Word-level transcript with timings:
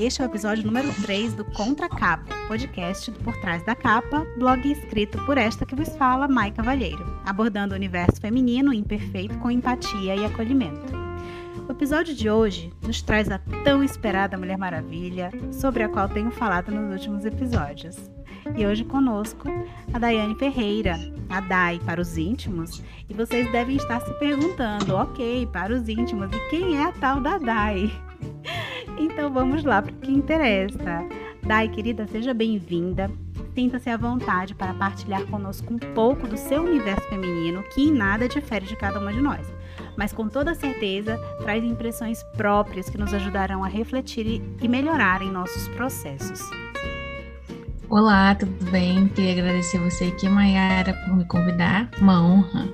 Este 0.00 0.22
é 0.22 0.24
o 0.24 0.28
episódio 0.28 0.64
número 0.64 0.90
3 1.02 1.34
do 1.34 1.44
Contra 1.44 1.86
Capa, 1.86 2.34
podcast 2.48 3.10
do 3.10 3.20
Por 3.20 3.36
Trás 3.36 3.62
da 3.66 3.74
Capa, 3.74 4.26
blog 4.38 4.72
escrito 4.72 5.22
por 5.26 5.36
esta 5.36 5.66
que 5.66 5.74
vos 5.74 5.94
fala, 5.94 6.26
Mai 6.26 6.50
Cavalheiro, 6.50 7.20
abordando 7.22 7.74
o 7.74 7.76
universo 7.76 8.18
feminino 8.18 8.72
imperfeito 8.72 9.36
com 9.40 9.50
empatia 9.50 10.16
e 10.16 10.24
acolhimento. 10.24 10.90
O 11.68 11.72
episódio 11.72 12.14
de 12.14 12.30
hoje 12.30 12.72
nos 12.80 13.02
traz 13.02 13.30
a 13.30 13.38
tão 13.62 13.84
esperada 13.84 14.38
Mulher 14.38 14.56
Maravilha, 14.56 15.30
sobre 15.52 15.82
a 15.82 15.88
qual 15.90 16.08
tenho 16.08 16.30
falado 16.30 16.72
nos 16.72 16.90
últimos 16.90 17.26
episódios. 17.26 17.98
E 18.56 18.64
hoje 18.64 18.84
conosco 18.84 19.48
a 19.92 19.98
Daiane 19.98 20.34
Ferreira, 20.34 20.98
a 21.28 21.42
Dai 21.42 21.78
para 21.84 22.00
os 22.00 22.16
íntimos. 22.16 22.82
E 23.06 23.12
vocês 23.12 23.52
devem 23.52 23.76
estar 23.76 24.00
se 24.00 24.14
perguntando, 24.14 24.96
ok, 24.96 25.46
para 25.52 25.74
os 25.74 25.90
íntimos, 25.90 26.30
e 26.32 26.48
quem 26.48 26.78
é 26.78 26.84
a 26.84 26.92
tal 26.92 27.20
da 27.20 27.36
Dai? 27.36 27.92
Então 29.00 29.32
vamos 29.32 29.64
lá 29.64 29.80
para 29.80 29.92
o 29.92 29.96
que 29.96 30.12
interessa. 30.12 31.02
Dai, 31.42 31.68
querida, 31.68 32.06
seja 32.06 32.34
bem-vinda. 32.34 33.10
Sinta-se 33.54 33.88
à 33.88 33.96
vontade 33.96 34.54
para 34.54 34.74
partilhar 34.74 35.24
conosco 35.26 35.72
um 35.72 35.78
pouco 35.78 36.28
do 36.28 36.36
seu 36.36 36.62
universo 36.62 37.08
feminino, 37.08 37.62
que 37.74 37.82
em 37.82 37.92
nada 37.92 38.28
difere 38.28 38.66
de 38.66 38.76
cada 38.76 39.00
uma 39.00 39.10
de 39.10 39.20
nós, 39.22 39.50
mas 39.96 40.12
com 40.12 40.28
toda 40.28 40.54
certeza 40.54 41.16
traz 41.40 41.64
impressões 41.64 42.22
próprias 42.36 42.90
que 42.90 42.98
nos 42.98 43.14
ajudarão 43.14 43.64
a 43.64 43.68
refletir 43.68 44.42
e 44.60 44.68
melhorar 44.68 45.22
em 45.22 45.30
nossos 45.30 45.66
processos. 45.68 46.42
Olá, 47.88 48.34
tudo 48.34 48.70
bem? 48.70 49.08
Queria 49.08 49.32
agradecer 49.32 49.78
você 49.78 50.04
aqui, 50.04 50.28
Mayara, 50.28 50.92
por 50.92 51.16
me 51.16 51.24
convidar. 51.24 51.90
Uma 52.00 52.22
honra. 52.22 52.68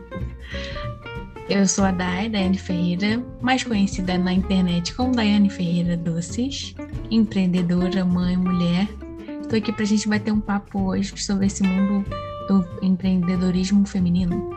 Eu 1.49 1.65
sou 1.69 1.85
a 1.85 1.93
Dai, 1.93 2.29
Daiane 2.29 2.59
Ferreira, 2.59 3.25
mais 3.41 3.63
conhecida 3.63 4.19
na 4.19 4.33
internet 4.33 4.93
como 4.93 5.15
Daiane 5.15 5.49
Ferreira 5.49 5.97
Doces, 5.97 6.75
empreendedora, 7.09 8.05
mãe, 8.05 8.37
mulher. 8.37 8.89
Estou 9.43 9.57
aqui 9.57 9.73
para 9.73 9.85
a 9.85 9.87
gente 9.87 10.09
bater 10.09 10.33
um 10.33 10.41
papo 10.41 10.81
hoje 10.81 11.17
sobre 11.17 11.47
esse 11.47 11.63
mundo 11.63 12.05
do 12.49 12.85
empreendedorismo 12.85 13.87
feminino. 13.87 14.51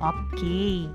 Ok. 0.00 0.90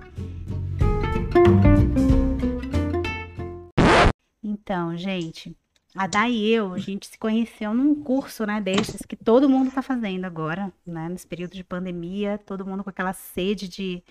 Então, 4.44 4.98
gente, 4.98 5.56
a 5.96 6.06
Dai 6.06 6.34
e 6.34 6.50
eu, 6.52 6.74
a 6.74 6.80
gente 6.80 7.08
se 7.08 7.18
conheceu 7.18 7.74
num 7.74 7.96
curso, 7.96 8.46
né, 8.46 8.60
desses 8.60 9.02
que 9.04 9.16
todo 9.16 9.48
mundo 9.48 9.70
está 9.70 9.82
fazendo 9.82 10.26
agora, 10.26 10.72
né, 10.86 11.08
nesse 11.08 11.26
período 11.26 11.54
de 11.54 11.64
pandemia, 11.64 12.38
todo 12.46 12.66
mundo 12.66 12.84
com 12.84 12.90
aquela 12.90 13.14
sede 13.14 13.70
de, 13.70 14.04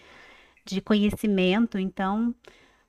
de 0.74 0.80
conhecimento, 0.80 1.78
então, 1.78 2.34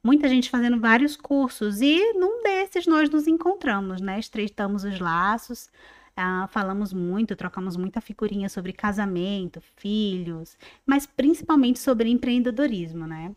muita 0.03 0.28
gente 0.28 0.50
fazendo 0.50 0.80
vários 0.80 1.16
cursos, 1.16 1.81
e 1.81 2.14
num 2.14 2.42
desses 2.44 2.88
nós 2.88 3.09
nos 3.09 3.28
encontramos, 3.28 4.02
né, 4.02 4.20
estreitamos 4.20 4.83
os 4.83 5.00
laços, 5.00 5.70
ah, 6.16 6.48
falamos 6.50 6.94
muito, 6.94 7.36
trocamos 7.36 7.78
muita 7.78 8.02
figurinha 8.02 8.50
sobre 8.50 8.73
casamento, 8.73 9.61
filhos, 9.75 10.58
mas 10.86 11.05
principalmente 11.05 11.80
sobre 11.80 12.09
empreendedorismo, 12.09 13.05
né, 13.05 13.36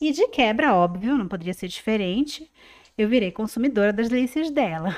e 0.00 0.12
de 0.12 0.28
quebra, 0.28 0.74
óbvio, 0.74 1.16
não 1.16 1.28
poderia 1.28 1.54
ser 1.54 1.68
diferente, 1.68 2.50
eu 2.98 3.08
virei 3.08 3.30
consumidora 3.30 3.92
das 3.92 4.08
delícias 4.08 4.50
dela. 4.50 4.96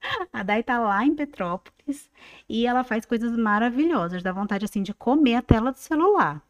A 0.32 0.42
Dai 0.42 0.62
tá 0.62 0.78
lá 0.80 1.04
em 1.04 1.14
Petrópolis 1.14 2.10
e 2.48 2.66
ela 2.66 2.84
faz 2.84 3.06
coisas 3.06 3.36
maravilhosas, 3.36 4.22
dá 4.22 4.32
vontade 4.32 4.64
assim 4.64 4.82
de 4.82 4.92
comer 4.92 5.36
a 5.36 5.42
tela 5.42 5.70
do 5.70 5.78
celular. 5.78 6.42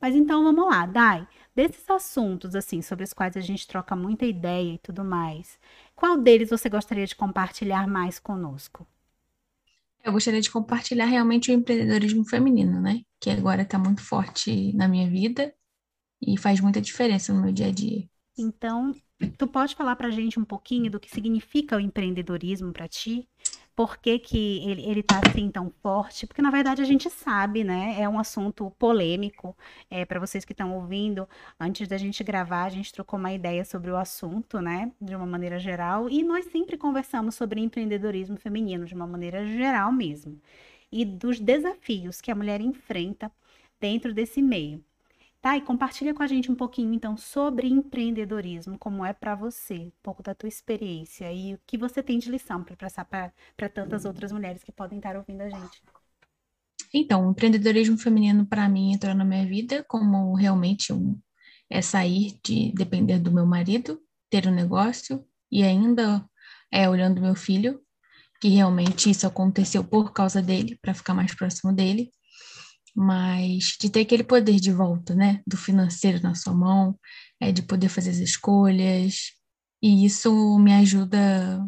Mas 0.00 0.14
então 0.14 0.42
vamos 0.44 0.66
lá, 0.66 0.86
Dai, 0.86 1.26
desses 1.54 1.88
assuntos 1.90 2.54
assim 2.54 2.80
sobre 2.82 3.04
os 3.04 3.12
quais 3.12 3.36
a 3.36 3.40
gente 3.40 3.66
troca 3.66 3.94
muita 3.96 4.24
ideia 4.26 4.74
e 4.74 4.78
tudo 4.78 5.04
mais, 5.04 5.58
qual 5.94 6.16
deles 6.18 6.50
você 6.50 6.68
gostaria 6.68 7.06
de 7.06 7.14
compartilhar 7.16 7.86
mais 7.86 8.18
conosco? 8.18 8.86
Eu 10.02 10.12
gostaria 10.12 10.40
de 10.40 10.50
compartilhar 10.50 11.04
realmente 11.04 11.50
o 11.50 11.54
empreendedorismo 11.54 12.24
feminino, 12.24 12.80
né? 12.80 13.02
Que 13.20 13.28
agora 13.30 13.60
está 13.62 13.78
muito 13.78 14.00
forte 14.02 14.72
na 14.72 14.88
minha 14.88 15.08
vida 15.10 15.54
e 16.22 16.38
faz 16.38 16.60
muita 16.60 16.80
diferença 16.82 17.32
no 17.34 17.42
meu 17.42 17.52
dia 17.52 17.68
a 17.68 17.72
dia. 17.72 18.08
Então, 18.38 18.92
Tu 19.38 19.46
pode 19.48 19.74
falar 19.74 19.96
para 19.96 20.08
a 20.08 20.10
gente 20.10 20.38
um 20.38 20.44
pouquinho 20.44 20.90
do 20.90 21.00
que 21.00 21.10
significa 21.10 21.76
o 21.76 21.80
empreendedorismo 21.80 22.72
para 22.72 22.88
ti? 22.88 23.28
Por 23.76 23.98
que, 23.98 24.18
que 24.18 24.58
ele, 24.68 24.82
ele 24.88 25.02
tá 25.02 25.20
assim 25.24 25.50
tão 25.50 25.70
forte? 25.82 26.26
Porque, 26.26 26.40
na 26.40 26.50
verdade, 26.50 26.80
a 26.80 26.84
gente 26.84 27.10
sabe, 27.10 27.62
né? 27.62 27.96
É 28.00 28.08
um 28.08 28.18
assunto 28.18 28.70
polêmico. 28.78 29.54
É, 29.90 30.04
para 30.06 30.18
vocês 30.18 30.46
que 30.46 30.52
estão 30.52 30.74
ouvindo, 30.74 31.28
antes 31.60 31.86
da 31.86 31.98
gente 31.98 32.24
gravar, 32.24 32.64
a 32.64 32.70
gente 32.70 32.92
trocou 32.92 33.18
uma 33.18 33.32
ideia 33.32 33.64
sobre 33.66 33.90
o 33.90 33.96
assunto, 33.96 34.60
né? 34.60 34.90
De 35.00 35.14
uma 35.14 35.26
maneira 35.26 35.58
geral. 35.58 36.08
E 36.08 36.22
nós 36.22 36.46
sempre 36.46 36.78
conversamos 36.78 37.34
sobre 37.34 37.60
empreendedorismo 37.60 38.38
feminino, 38.38 38.86
de 38.86 38.94
uma 38.94 39.06
maneira 39.06 39.46
geral 39.46 39.92
mesmo. 39.92 40.40
E 40.90 41.04
dos 41.04 41.38
desafios 41.38 42.20
que 42.20 42.30
a 42.30 42.34
mulher 42.34 42.60
enfrenta 42.62 43.30
dentro 43.78 44.14
desse 44.14 44.40
meio. 44.40 44.82
Tá? 45.40 45.56
E 45.56 45.60
compartilha 45.60 46.12
com 46.12 46.22
a 46.22 46.26
gente 46.26 46.50
um 46.50 46.54
pouquinho, 46.54 46.92
então, 46.92 47.16
sobre 47.16 47.68
empreendedorismo, 47.68 48.78
como 48.78 49.04
é 49.04 49.12
para 49.12 49.34
você, 49.34 49.74
um 49.74 49.92
pouco 50.02 50.22
da 50.22 50.34
tua 50.34 50.48
experiência 50.48 51.32
e 51.32 51.54
o 51.54 51.60
que 51.66 51.78
você 51.78 52.02
tem 52.02 52.18
de 52.18 52.30
lição 52.30 52.64
para 52.64 52.76
passar 52.76 53.04
para 53.04 53.68
tantas 53.68 54.04
outras 54.04 54.32
mulheres 54.32 54.64
que 54.64 54.72
podem 54.72 54.98
estar 54.98 55.16
ouvindo 55.16 55.42
a 55.42 55.48
gente. 55.48 55.82
Então, 56.92 57.26
o 57.26 57.30
empreendedorismo 57.30 57.96
feminino, 57.98 58.46
para 58.46 58.68
mim, 58.68 58.92
entrou 58.92 59.14
na 59.14 59.24
minha 59.24 59.46
vida 59.46 59.84
como 59.84 60.34
realmente 60.34 60.92
um, 60.92 61.18
é 61.70 61.80
sair 61.82 62.38
de 62.42 62.72
depender 62.72 63.18
do 63.18 63.30
meu 63.30 63.46
marido, 63.46 64.00
ter 64.30 64.48
um 64.48 64.54
negócio 64.54 65.24
e 65.50 65.62
ainda 65.62 66.28
é 66.72 66.88
olhando 66.88 67.20
meu 67.20 67.34
filho, 67.34 67.80
que 68.40 68.48
realmente 68.48 69.10
isso 69.10 69.26
aconteceu 69.26 69.84
por 69.84 70.12
causa 70.12 70.42
dele, 70.42 70.78
para 70.80 70.94
ficar 70.94 71.14
mais 71.14 71.34
próximo 71.34 71.72
dele 71.72 72.10
mas 72.96 73.76
de 73.80 73.90
ter 73.90 74.00
aquele 74.00 74.24
poder 74.24 74.56
de 74.58 74.72
volta, 74.72 75.14
né, 75.14 75.42
do 75.46 75.56
financeiro 75.56 76.22
na 76.22 76.34
sua 76.34 76.54
mão, 76.54 76.98
é, 77.40 77.52
de 77.52 77.62
poder 77.62 77.90
fazer 77.90 78.10
as 78.10 78.16
escolhas, 78.16 79.32
e 79.82 80.06
isso 80.06 80.58
me 80.58 80.72
ajuda 80.72 81.62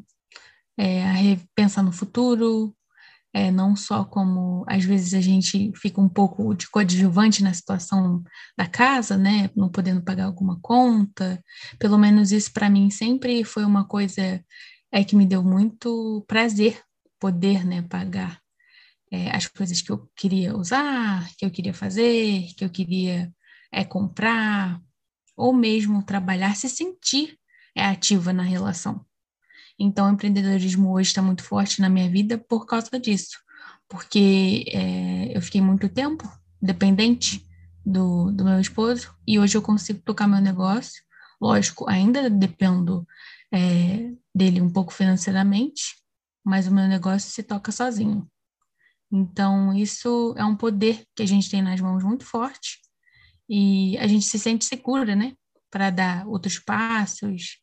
é, 0.78 1.04
a 1.04 1.12
repensar 1.12 1.82
no 1.84 1.92
futuro, 1.92 2.74
é, 3.32 3.50
não 3.50 3.76
só 3.76 4.04
como 4.04 4.64
às 4.66 4.84
vezes 4.84 5.12
a 5.12 5.20
gente 5.20 5.70
fica 5.76 6.00
um 6.00 6.08
pouco 6.08 6.54
de 6.54 6.68
coadjuvante 6.70 7.42
na 7.42 7.52
situação 7.52 8.22
da 8.56 8.66
casa, 8.66 9.18
né, 9.18 9.50
não 9.54 9.68
podendo 9.68 10.02
pagar 10.02 10.24
alguma 10.24 10.58
conta, 10.62 11.42
pelo 11.78 11.98
menos 11.98 12.32
isso 12.32 12.52
para 12.52 12.70
mim 12.70 12.90
sempre 12.90 13.44
foi 13.44 13.64
uma 13.64 13.84
coisa 13.84 14.42
é, 14.90 15.04
que 15.04 15.14
me 15.14 15.26
deu 15.26 15.42
muito 15.42 16.24
prazer 16.26 16.80
poder, 17.20 17.66
né, 17.66 17.82
pagar 17.82 18.40
é, 19.10 19.30
as 19.30 19.46
coisas 19.46 19.80
que 19.80 19.90
eu 19.90 20.08
queria 20.16 20.56
usar, 20.56 21.28
que 21.36 21.44
eu 21.44 21.50
queria 21.50 21.74
fazer, 21.74 22.52
que 22.56 22.64
eu 22.64 22.70
queria 22.70 23.32
é, 23.72 23.84
comprar, 23.84 24.80
ou 25.36 25.52
mesmo 25.52 26.02
trabalhar, 26.02 26.56
se 26.56 26.68
sentir 26.68 27.38
é, 27.74 27.84
ativa 27.84 28.32
na 28.32 28.42
relação. 28.42 29.04
Então, 29.78 30.08
o 30.08 30.12
empreendedorismo 30.12 30.92
hoje 30.92 31.10
está 31.10 31.22
muito 31.22 31.44
forte 31.44 31.80
na 31.80 31.88
minha 31.88 32.10
vida 32.10 32.36
por 32.36 32.66
causa 32.66 32.98
disso, 32.98 33.38
porque 33.88 34.64
é, 34.68 35.36
eu 35.36 35.40
fiquei 35.40 35.60
muito 35.60 35.88
tempo 35.88 36.28
dependente 36.60 37.46
do, 37.86 38.32
do 38.32 38.44
meu 38.44 38.60
esposo 38.60 39.14
e 39.26 39.38
hoje 39.38 39.56
eu 39.56 39.62
consigo 39.62 40.00
tocar 40.00 40.26
meu 40.26 40.40
negócio. 40.40 41.02
Lógico, 41.40 41.88
ainda 41.88 42.28
dependo 42.28 43.06
é, 43.52 44.12
dele 44.34 44.60
um 44.60 44.70
pouco 44.70 44.92
financeiramente, 44.92 45.96
mas 46.44 46.66
o 46.66 46.74
meu 46.74 46.88
negócio 46.88 47.30
se 47.30 47.44
toca 47.44 47.70
sozinho. 47.70 48.28
Então, 49.10 49.74
isso 49.74 50.34
é 50.36 50.44
um 50.44 50.56
poder 50.56 51.04
que 51.16 51.22
a 51.22 51.26
gente 51.26 51.50
tem 51.50 51.62
nas 51.62 51.80
mãos 51.80 52.04
muito 52.04 52.24
forte 52.24 52.78
e 53.48 53.96
a 53.98 54.06
gente 54.06 54.26
se 54.26 54.38
sente 54.38 54.64
segura, 54.64 55.16
né? 55.16 55.32
Para 55.70 55.90
dar 55.90 56.26
outros 56.26 56.58
passos, 56.58 57.58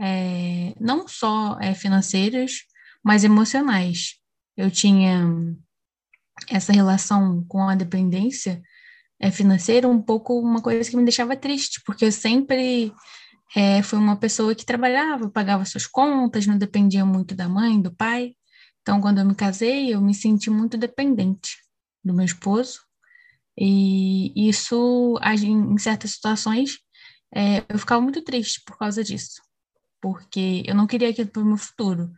é, 0.00 0.74
não 0.80 1.08
só 1.08 1.58
é, 1.60 1.74
financeiros, 1.74 2.64
mas 3.02 3.24
emocionais. 3.24 4.14
Eu 4.56 4.70
tinha 4.70 5.26
essa 6.48 6.72
relação 6.72 7.44
com 7.48 7.68
a 7.68 7.74
dependência 7.74 8.62
é, 9.20 9.30
financeira 9.30 9.88
um 9.88 10.00
pouco 10.00 10.38
uma 10.38 10.60
coisa 10.60 10.88
que 10.88 10.96
me 10.96 11.04
deixava 11.04 11.36
triste, 11.36 11.80
porque 11.84 12.04
eu 12.04 12.12
sempre 12.12 12.92
é, 13.56 13.82
fui 13.82 13.98
uma 13.98 14.16
pessoa 14.16 14.54
que 14.54 14.64
trabalhava, 14.64 15.30
pagava 15.30 15.64
suas 15.64 15.86
contas, 15.86 16.46
não 16.46 16.58
dependia 16.58 17.04
muito 17.04 17.34
da 17.34 17.48
mãe, 17.48 17.80
do 17.80 17.94
pai. 17.94 18.34
Então, 18.84 19.00
quando 19.00 19.18
eu 19.18 19.24
me 19.24 19.34
casei, 19.34 19.94
eu 19.94 20.00
me 20.02 20.14
senti 20.14 20.50
muito 20.50 20.76
dependente 20.76 21.56
do 22.04 22.12
meu 22.12 22.26
esposo, 22.26 22.80
e 23.58 24.30
isso, 24.46 25.18
em 25.42 25.78
certas 25.78 26.10
situações, 26.10 26.80
é, 27.34 27.64
eu 27.66 27.78
ficava 27.78 28.02
muito 28.02 28.20
triste 28.20 28.60
por 28.66 28.76
causa 28.76 29.02
disso, 29.02 29.40
porque 30.02 30.62
eu 30.66 30.74
não 30.74 30.86
queria 30.86 31.08
aquilo 31.08 31.30
para 31.30 31.40
o 31.40 31.46
meu 31.46 31.56
futuro. 31.56 32.12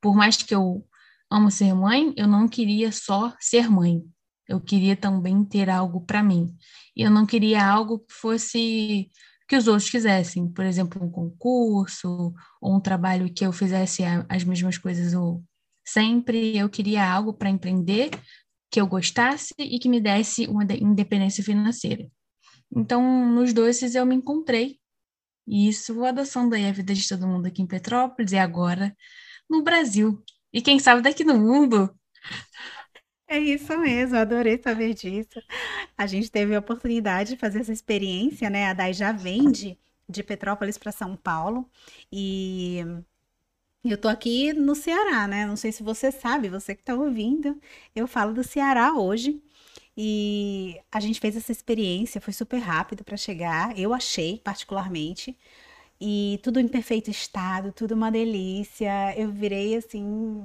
Por 0.00 0.14
mais 0.14 0.36
que 0.36 0.54
eu 0.54 0.86
amo 1.28 1.50
ser 1.50 1.74
mãe, 1.74 2.14
eu 2.16 2.28
não 2.28 2.46
queria 2.46 2.92
só 2.92 3.34
ser 3.40 3.68
mãe. 3.68 4.00
Eu 4.48 4.60
queria 4.60 4.94
também 4.94 5.44
ter 5.44 5.68
algo 5.68 6.02
para 6.06 6.22
mim. 6.22 6.54
E 6.94 7.02
eu 7.02 7.10
não 7.10 7.26
queria 7.26 7.66
algo 7.66 7.98
que 7.98 8.12
fosse 8.12 9.10
que 9.48 9.56
os 9.56 9.66
outros 9.66 9.88
fizessem. 9.88 10.48
Por 10.48 10.64
exemplo, 10.64 11.02
um 11.02 11.10
concurso 11.10 12.32
ou 12.60 12.76
um 12.76 12.80
trabalho 12.80 13.32
que 13.32 13.44
eu 13.44 13.52
fizesse 13.52 14.04
as 14.28 14.44
mesmas 14.44 14.78
coisas 14.78 15.14
sempre. 15.84 16.56
Eu 16.56 16.68
queria 16.68 17.10
algo 17.10 17.32
para 17.32 17.50
empreender 17.50 18.10
que 18.70 18.80
eu 18.80 18.86
gostasse 18.86 19.54
e 19.58 19.78
que 19.78 19.88
me 19.88 20.00
desse 20.00 20.46
uma 20.46 20.64
independência 20.64 21.44
financeira. 21.44 22.10
Então, 22.74 23.28
nos 23.30 23.52
doces 23.52 23.94
eu 23.94 24.06
me 24.06 24.14
encontrei. 24.14 24.78
E 25.46 25.68
isso 25.68 26.04
adoçando 26.04 26.54
aí 26.54 26.66
a 26.66 26.72
vida 26.72 26.94
de 26.94 27.06
todo 27.06 27.26
mundo 27.26 27.46
aqui 27.46 27.60
em 27.62 27.66
Petrópolis 27.66 28.32
e 28.32 28.38
agora 28.38 28.96
no 29.50 29.62
Brasil. 29.62 30.22
E 30.52 30.62
quem 30.62 30.78
sabe 30.78 31.02
daqui 31.02 31.24
no 31.24 31.38
mundo. 31.38 31.94
É 33.28 33.38
isso 33.38 33.78
mesmo, 33.78 34.16
adorei 34.16 34.60
saber 34.62 34.94
disso. 34.94 35.40
A 35.96 36.06
gente 36.06 36.30
teve 36.30 36.54
a 36.54 36.58
oportunidade 36.58 37.30
de 37.30 37.36
fazer 37.38 37.60
essa 37.60 37.72
experiência, 37.72 38.50
né? 38.50 38.66
A 38.66 38.74
Dai 38.74 38.92
já 38.92 39.10
vende 39.10 39.78
de 40.08 40.22
Petrópolis 40.22 40.76
para 40.76 40.92
São 40.92 41.16
Paulo 41.16 41.68
e 42.12 42.84
eu 43.84 43.98
tô 43.98 44.08
aqui 44.08 44.52
no 44.52 44.74
Ceará, 44.74 45.26
né? 45.26 45.46
Não 45.46 45.56
sei 45.56 45.72
se 45.72 45.82
você 45.82 46.12
sabe, 46.12 46.48
você 46.48 46.74
que 46.74 46.82
tá 46.82 46.94
ouvindo, 46.94 47.60
eu 47.94 48.06
falo 48.06 48.32
do 48.34 48.44
Ceará 48.44 48.94
hoje. 48.94 49.42
E 49.96 50.80
a 50.90 51.00
gente 51.00 51.20
fez 51.20 51.36
essa 51.36 51.52
experiência, 51.52 52.20
foi 52.20 52.32
super 52.32 52.58
rápido 52.58 53.04
para 53.04 53.16
chegar, 53.16 53.78
eu 53.78 53.92
achei 53.92 54.40
particularmente 54.42 55.36
e 56.00 56.40
tudo 56.42 56.60
em 56.60 56.68
perfeito 56.68 57.10
estado, 57.10 57.72
tudo 57.72 57.94
uma 57.94 58.10
delícia. 58.10 59.14
Eu 59.16 59.30
virei 59.30 59.76
assim, 59.76 60.02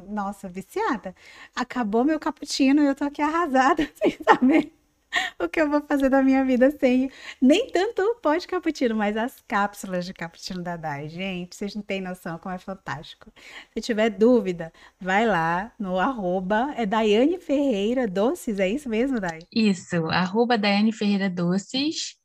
nossa, 0.09 0.47
viciada. 0.49 1.15
Acabou 1.55 2.03
meu 2.05 2.19
cappuccino 2.19 2.83
e 2.83 2.87
eu 2.87 2.95
tô 2.95 3.05
aqui 3.05 3.21
arrasada, 3.21 3.89
sem 3.95 4.11
saber 4.23 4.76
o 5.39 5.47
que 5.47 5.61
eu 5.61 5.69
vou 5.69 5.81
fazer 5.81 6.09
da 6.09 6.21
minha 6.21 6.43
vida 6.45 6.71
sem 6.79 7.09
nem 7.41 7.69
tanto 7.71 8.01
o 8.01 8.15
pó 8.15 8.35
de 8.35 8.47
cappuccino, 8.47 8.95
mas 8.95 9.17
as 9.17 9.41
cápsulas 9.47 10.05
de 10.05 10.13
cappuccino 10.13 10.61
da 10.61 10.75
Dai. 10.75 11.09
Gente, 11.09 11.55
vocês 11.55 11.75
não 11.75 11.81
têm 11.81 12.01
noção 12.01 12.37
como 12.37 12.53
é 12.53 12.57
fantástico. 12.57 13.31
Se 13.73 13.81
tiver 13.81 14.09
dúvida, 14.09 14.71
vai 14.99 15.25
lá 15.25 15.71
no 15.79 15.99
arroba, 15.99 16.73
é 16.75 16.85
Daiane 16.85 17.39
Ferreira 17.39 18.07
Doces, 18.07 18.59
é 18.59 18.69
isso 18.69 18.89
mesmo, 18.89 19.19
Dai? 19.19 19.39
Isso, 19.53 20.05
arroba 20.07 20.57
Daiane 20.57 20.91
Ferreira 20.91 21.29
Doces. 21.29 22.15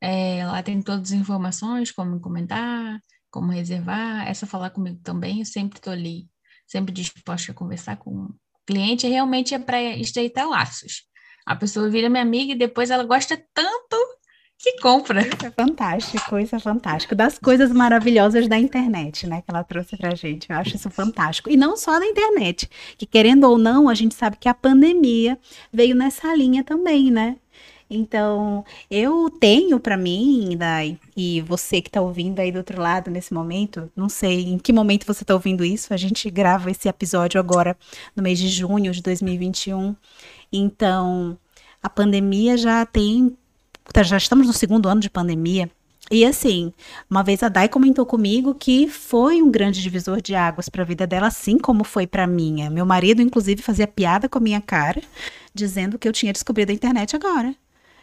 É, 0.00 0.46
lá 0.46 0.62
tem 0.62 0.80
todas 0.80 1.12
as 1.12 1.18
informações, 1.18 1.90
como 1.90 2.20
comentar, 2.20 3.00
como 3.30 3.52
reservar. 3.52 4.26
Essa 4.28 4.46
falar 4.46 4.70
comigo 4.70 5.00
também, 5.02 5.40
eu 5.40 5.44
sempre 5.44 5.78
estou 5.78 5.92
ali, 5.92 6.28
sempre 6.66 6.92
disposta 6.92 7.52
a 7.52 7.54
conversar 7.54 7.96
com 7.96 8.10
o 8.10 8.34
cliente. 8.66 9.06
Realmente 9.08 9.54
é 9.54 9.58
para 9.58 9.80
estreitar 9.80 10.48
laços. 10.48 11.08
A 11.48 11.56
pessoa 11.56 11.88
vira 11.88 12.10
minha 12.10 12.22
amiga 12.22 12.52
e 12.52 12.58
depois 12.58 12.90
ela 12.90 13.04
gosta 13.04 13.42
tanto 13.54 13.96
que 14.58 14.78
compra. 14.82 15.22
Isso 15.22 15.46
é 15.46 15.50
fantástico, 15.50 16.38
isso 16.38 16.54
é 16.54 16.58
fantástico. 16.58 17.14
Das 17.14 17.38
coisas 17.38 17.72
maravilhosas 17.72 18.46
da 18.46 18.58
internet, 18.58 19.26
né? 19.26 19.40
Que 19.40 19.50
ela 19.50 19.64
trouxe 19.64 19.96
pra 19.96 20.14
gente. 20.14 20.50
Eu 20.50 20.56
acho 20.56 20.76
isso 20.76 20.90
fantástico. 20.90 21.48
E 21.48 21.56
não 21.56 21.74
só 21.74 21.98
da 21.98 22.04
internet, 22.04 22.68
que 22.98 23.06
querendo 23.06 23.44
ou 23.44 23.56
não, 23.56 23.88
a 23.88 23.94
gente 23.94 24.14
sabe 24.14 24.36
que 24.36 24.46
a 24.46 24.52
pandemia 24.52 25.38
veio 25.72 25.94
nessa 25.94 26.34
linha 26.34 26.62
também, 26.62 27.10
né? 27.10 27.36
Então, 27.90 28.64
eu 28.90 29.30
tenho 29.30 29.80
para 29.80 29.96
mim, 29.96 30.54
Dai, 30.58 30.98
e 31.16 31.40
você 31.40 31.80
que 31.80 31.88
está 31.88 32.02
ouvindo 32.02 32.38
aí 32.38 32.52
do 32.52 32.58
outro 32.58 32.80
lado 32.80 33.10
nesse 33.10 33.32
momento, 33.32 33.90
não 33.96 34.10
sei 34.10 34.42
em 34.42 34.58
que 34.58 34.74
momento 34.74 35.06
você 35.06 35.24
está 35.24 35.32
ouvindo 35.32 35.64
isso, 35.64 35.94
a 35.94 35.96
gente 35.96 36.30
grava 36.30 36.70
esse 36.70 36.86
episódio 36.86 37.40
agora 37.40 37.76
no 38.14 38.22
mês 38.22 38.38
de 38.38 38.48
junho 38.48 38.92
de 38.92 39.02
2021. 39.02 39.96
Então, 40.52 41.38
a 41.82 41.88
pandemia 41.88 42.56
já 42.58 42.84
tem. 42.84 43.36
Tá, 43.92 44.02
já 44.02 44.18
estamos 44.18 44.46
no 44.46 44.52
segundo 44.52 44.88
ano 44.88 45.00
de 45.00 45.08
pandemia. 45.08 45.70
E 46.10 46.24
assim, 46.24 46.72
uma 47.10 47.22
vez 47.22 47.42
a 47.42 47.48
Dai 47.48 47.68
comentou 47.68 48.04
comigo 48.06 48.54
que 48.54 48.88
foi 48.88 49.42
um 49.42 49.50
grande 49.50 49.82
divisor 49.82 50.20
de 50.22 50.34
águas 50.34 50.68
para 50.68 50.82
a 50.82 50.86
vida 50.86 51.06
dela, 51.06 51.26
assim 51.28 51.58
como 51.58 51.84
foi 51.84 52.06
para 52.06 52.26
minha. 52.26 52.70
Meu 52.70 52.86
marido, 52.86 53.22
inclusive, 53.22 53.62
fazia 53.62 53.86
piada 53.86 54.28
com 54.28 54.38
a 54.38 54.40
minha 54.40 54.60
cara, 54.60 55.02
dizendo 55.54 55.98
que 55.98 56.08
eu 56.08 56.12
tinha 56.12 56.32
descobrido 56.32 56.72
a 56.72 56.74
internet 56.74 57.16
agora 57.16 57.54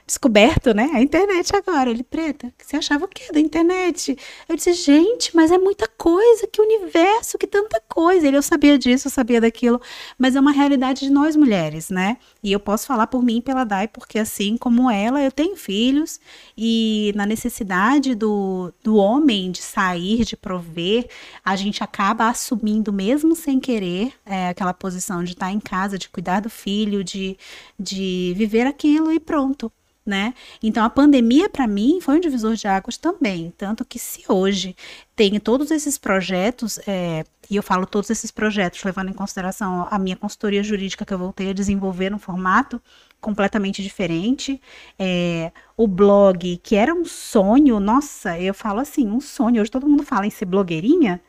descoberto, 0.05 0.73
né? 0.73 0.91
A 0.93 1.01
internet 1.01 1.55
agora. 1.55 1.89
Ele, 1.89 2.03
preta, 2.03 2.53
você 2.57 2.77
achava 2.77 3.05
o 3.05 3.07
quê 3.07 3.31
da 3.31 3.39
internet? 3.39 4.15
Eu 4.47 4.55
disse, 4.55 4.73
gente, 4.73 5.35
mas 5.35 5.51
é 5.51 5.57
muita 5.57 5.87
coisa, 5.87 6.47
que 6.47 6.61
universo, 6.61 7.37
que 7.37 7.47
tanta 7.47 7.81
coisa. 7.89 8.27
Ele, 8.27 8.37
eu 8.37 8.41
sabia 8.41 8.77
disso, 8.77 9.07
eu 9.07 9.11
sabia 9.11 9.41
daquilo, 9.41 9.81
mas 10.17 10.35
é 10.35 10.39
uma 10.39 10.51
realidade 10.51 11.01
de 11.01 11.09
nós 11.11 11.35
mulheres, 11.35 11.89
né? 11.89 12.17
E 12.43 12.51
eu 12.51 12.59
posso 12.59 12.85
falar 12.85 13.07
por 13.07 13.23
mim 13.23 13.41
pela 13.41 13.63
Dai, 13.63 13.87
porque 13.87 14.19
assim 14.19 14.57
como 14.57 14.89
ela, 14.91 15.21
eu 15.21 15.31
tenho 15.31 15.55
filhos 15.55 16.19
e 16.57 17.11
na 17.15 17.25
necessidade 17.25 18.13
do, 18.13 18.71
do 18.83 18.95
homem 18.97 19.51
de 19.51 19.61
sair, 19.61 20.23
de 20.23 20.37
prover, 20.37 21.09
a 21.43 21.55
gente 21.55 21.83
acaba 21.83 22.29
assumindo, 22.29 22.93
mesmo 22.93 23.35
sem 23.35 23.59
querer, 23.59 24.13
é, 24.25 24.49
aquela 24.49 24.73
posição 24.73 25.23
de 25.23 25.33
estar 25.33 25.51
em 25.51 25.59
casa, 25.59 25.97
de 25.97 26.09
cuidar 26.09 26.41
do 26.41 26.49
filho, 26.49 27.03
de, 27.03 27.37
de 27.79 28.33
viver 28.37 28.67
aquilo 28.67 29.11
e 29.11 29.19
pronto 29.19 29.71
né? 30.05 30.33
Então 30.61 30.83
a 30.83 30.89
pandemia 30.89 31.49
para 31.49 31.65
mim 31.65 31.99
foi 31.99 32.17
um 32.17 32.19
divisor 32.19 32.53
de 32.55 32.67
águas 32.67 32.97
também, 32.97 33.53
tanto 33.57 33.83
que 33.83 33.97
se 33.97 34.23
hoje 34.29 34.75
tem 35.15 35.39
todos 35.39 35.71
esses 35.71 35.97
projetos, 35.97 36.79
é, 36.87 37.23
e 37.49 37.55
eu 37.55 37.63
falo 37.63 37.85
todos 37.85 38.09
esses 38.09 38.29
projetos 38.31 38.83
levando 38.83 39.09
em 39.09 39.13
consideração 39.13 39.87
a 39.89 39.97
minha 39.97 40.15
consultoria 40.15 40.63
jurídica 40.63 41.05
que 41.05 41.13
eu 41.13 41.17
voltei 41.17 41.49
a 41.49 41.53
desenvolver 41.53 42.09
num 42.11 42.19
formato 42.19 42.81
completamente 43.19 43.81
diferente, 43.81 44.61
é, 44.99 45.51
o 45.75 45.87
blog 45.87 46.57
que 46.57 46.75
era 46.75 46.93
um 46.93 47.05
sonho, 47.05 47.79
nossa, 47.79 48.39
eu 48.39 48.53
falo 48.53 48.79
assim, 48.79 49.07
um 49.07 49.19
sonho. 49.19 49.61
Hoje 49.61 49.71
todo 49.71 49.89
mundo 49.89 50.03
fala 50.03 50.27
em 50.27 50.29
ser 50.29 50.45
blogueirinha, 50.45 51.19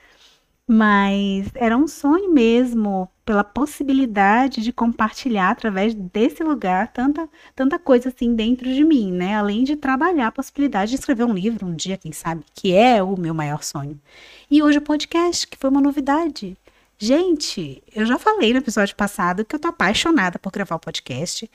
mas 0.69 1.49
era 1.55 1.77
um 1.77 1.89
sonho 1.89 2.33
mesmo, 2.33 3.09
pela 3.27 3.43
possibilidade 3.43 4.63
de 4.63 4.73
compartilhar 4.73 5.51
através 5.51 5.93
desse 5.93 6.45
lugar 6.45 6.93
tanta, 6.93 7.29
tanta 7.57 7.77
coisa 7.77 8.09
assim 8.09 8.37
dentro 8.37 8.73
de 8.73 8.85
mim, 8.85 9.11
né? 9.11 9.35
Além 9.35 9.65
de 9.65 9.75
trabalhar 9.75 10.29
a 10.29 10.33
possibilidade 10.33 10.93
de 10.93 10.97
escrever 10.97 11.25
um 11.25 11.35
livro 11.35 11.67
um 11.67 11.75
dia, 11.75 11.97
quem 11.97 12.13
sabe, 12.13 12.45
que 12.55 12.73
é 12.73 13.03
o 13.03 13.19
meu 13.19 13.35
maior 13.35 13.65
sonho. 13.65 14.01
E 14.49 14.63
hoje 14.63 14.79
o 14.79 14.83
podcast, 14.83 15.45
que 15.49 15.59
foi 15.59 15.69
uma 15.69 15.81
novidade. 15.81 16.57
Gente, 16.97 17.83
eu 17.95 18.07
já 18.07 18.17
falei 18.17 18.53
no 18.53 18.61
episódio 18.61 18.95
passado 18.95 19.45
que 19.45 19.57
eu 19.57 19.61
tô 19.61 19.69
apaixonada 19.69 20.39
por 20.39 20.53
gravar 20.53 20.77
o 20.77 20.81
podcast. 20.81 21.51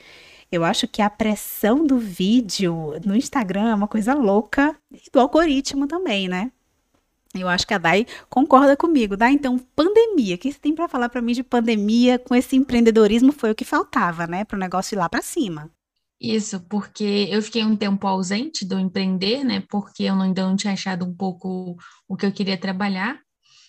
Eu 0.52 0.64
acho 0.64 0.86
que 0.86 1.00
a 1.00 1.08
pressão 1.08 1.86
do 1.86 1.98
vídeo 1.98 3.00
no 3.02 3.16
Instagram 3.16 3.70
é 3.70 3.74
uma 3.74 3.88
coisa 3.88 4.12
louca 4.12 4.76
e 4.92 5.10
do 5.10 5.18
algoritmo 5.18 5.86
também, 5.86 6.28
né? 6.28 6.52
Eu 7.34 7.48
acho 7.48 7.66
que 7.66 7.72
a 7.72 7.78
Dai 7.78 8.06
concorda 8.28 8.76
comigo. 8.76 9.16
Dai, 9.16 9.32
então, 9.32 9.58
pandemia. 9.58 10.34
O 10.34 10.38
que 10.38 10.52
você 10.52 10.58
tem 10.58 10.74
para 10.74 10.88
falar 10.88 11.08
para 11.08 11.22
mim 11.22 11.32
de 11.32 11.42
pandemia 11.42 12.18
com 12.18 12.34
esse 12.34 12.56
empreendedorismo 12.56 13.32
foi 13.32 13.50
o 13.50 13.54
que 13.54 13.64
faltava, 13.64 14.26
né? 14.26 14.44
Para 14.44 14.56
o 14.56 14.60
negócio 14.60 14.94
ir 14.94 14.98
lá 14.98 15.08
para 15.08 15.22
cima. 15.22 15.70
Isso, 16.20 16.60
porque 16.68 17.28
eu 17.30 17.42
fiquei 17.42 17.64
um 17.64 17.76
tempo 17.76 18.06
ausente 18.06 18.64
do 18.64 18.78
empreender, 18.78 19.44
né? 19.44 19.64
Porque 19.68 20.04
eu 20.04 20.14
ainda 20.20 20.46
não 20.46 20.54
tinha 20.54 20.72
achado 20.72 21.04
um 21.04 21.14
pouco 21.14 21.76
o 22.06 22.16
que 22.16 22.26
eu 22.26 22.32
queria 22.32 22.56
trabalhar. 22.56 23.18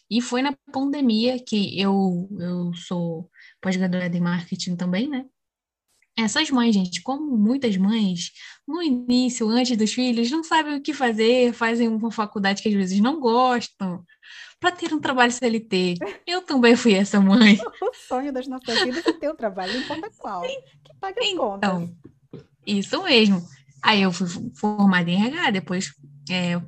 E 0.09 0.21
foi 0.21 0.41
na 0.41 0.53
pandemia 0.71 1.43
que 1.43 1.79
eu, 1.79 2.29
eu 2.39 2.73
sou 2.75 3.29
pós-graduada 3.61 4.15
em 4.15 4.21
marketing 4.21 4.75
também, 4.75 5.09
né? 5.09 5.25
Essas 6.17 6.49
mães, 6.51 6.75
gente, 6.75 7.01
como 7.01 7.35
muitas 7.35 7.75
mães, 7.75 8.31
no 8.67 8.81
início, 8.81 9.47
antes 9.49 9.75
dos 9.75 9.93
filhos, 9.93 10.29
não 10.29 10.43
sabem 10.43 10.77
o 10.77 10.81
que 10.81 10.93
fazer, 10.93 11.53
fazem 11.53 11.87
uma 11.87 12.11
faculdade 12.11 12.61
que 12.61 12.69
às 12.69 12.75
vezes 12.75 12.99
não 12.99 13.19
gostam, 13.19 14.03
para 14.59 14.71
ter 14.71 14.93
um 14.93 14.99
trabalho 14.99 15.31
CLT. 15.31 15.95
Eu 16.25 16.41
também 16.41 16.75
fui 16.75 16.93
essa 16.93 17.19
mãe. 17.19 17.57
o 17.81 17.93
sonho 17.93 18.31
das 18.31 18.47
nossas 18.47 18.81
vidas 18.83 19.05
é 19.05 19.11
ter 19.11 19.31
um 19.31 19.35
trabalho, 19.35 19.73
não 19.73 19.81
importa 19.81 20.11
qual, 20.17 20.41
que 20.41 20.93
paga 21.01 21.19
as 21.19 21.27
então, 21.27 21.59
contas. 21.59 21.89
Isso 22.65 23.03
mesmo. 23.03 23.45
Aí 23.81 24.01
eu 24.01 24.11
fui 24.11 24.27
formada 24.55 25.09
em 25.09 25.21
RH, 25.25 25.51
depois 25.51 25.93
é, 26.29 26.61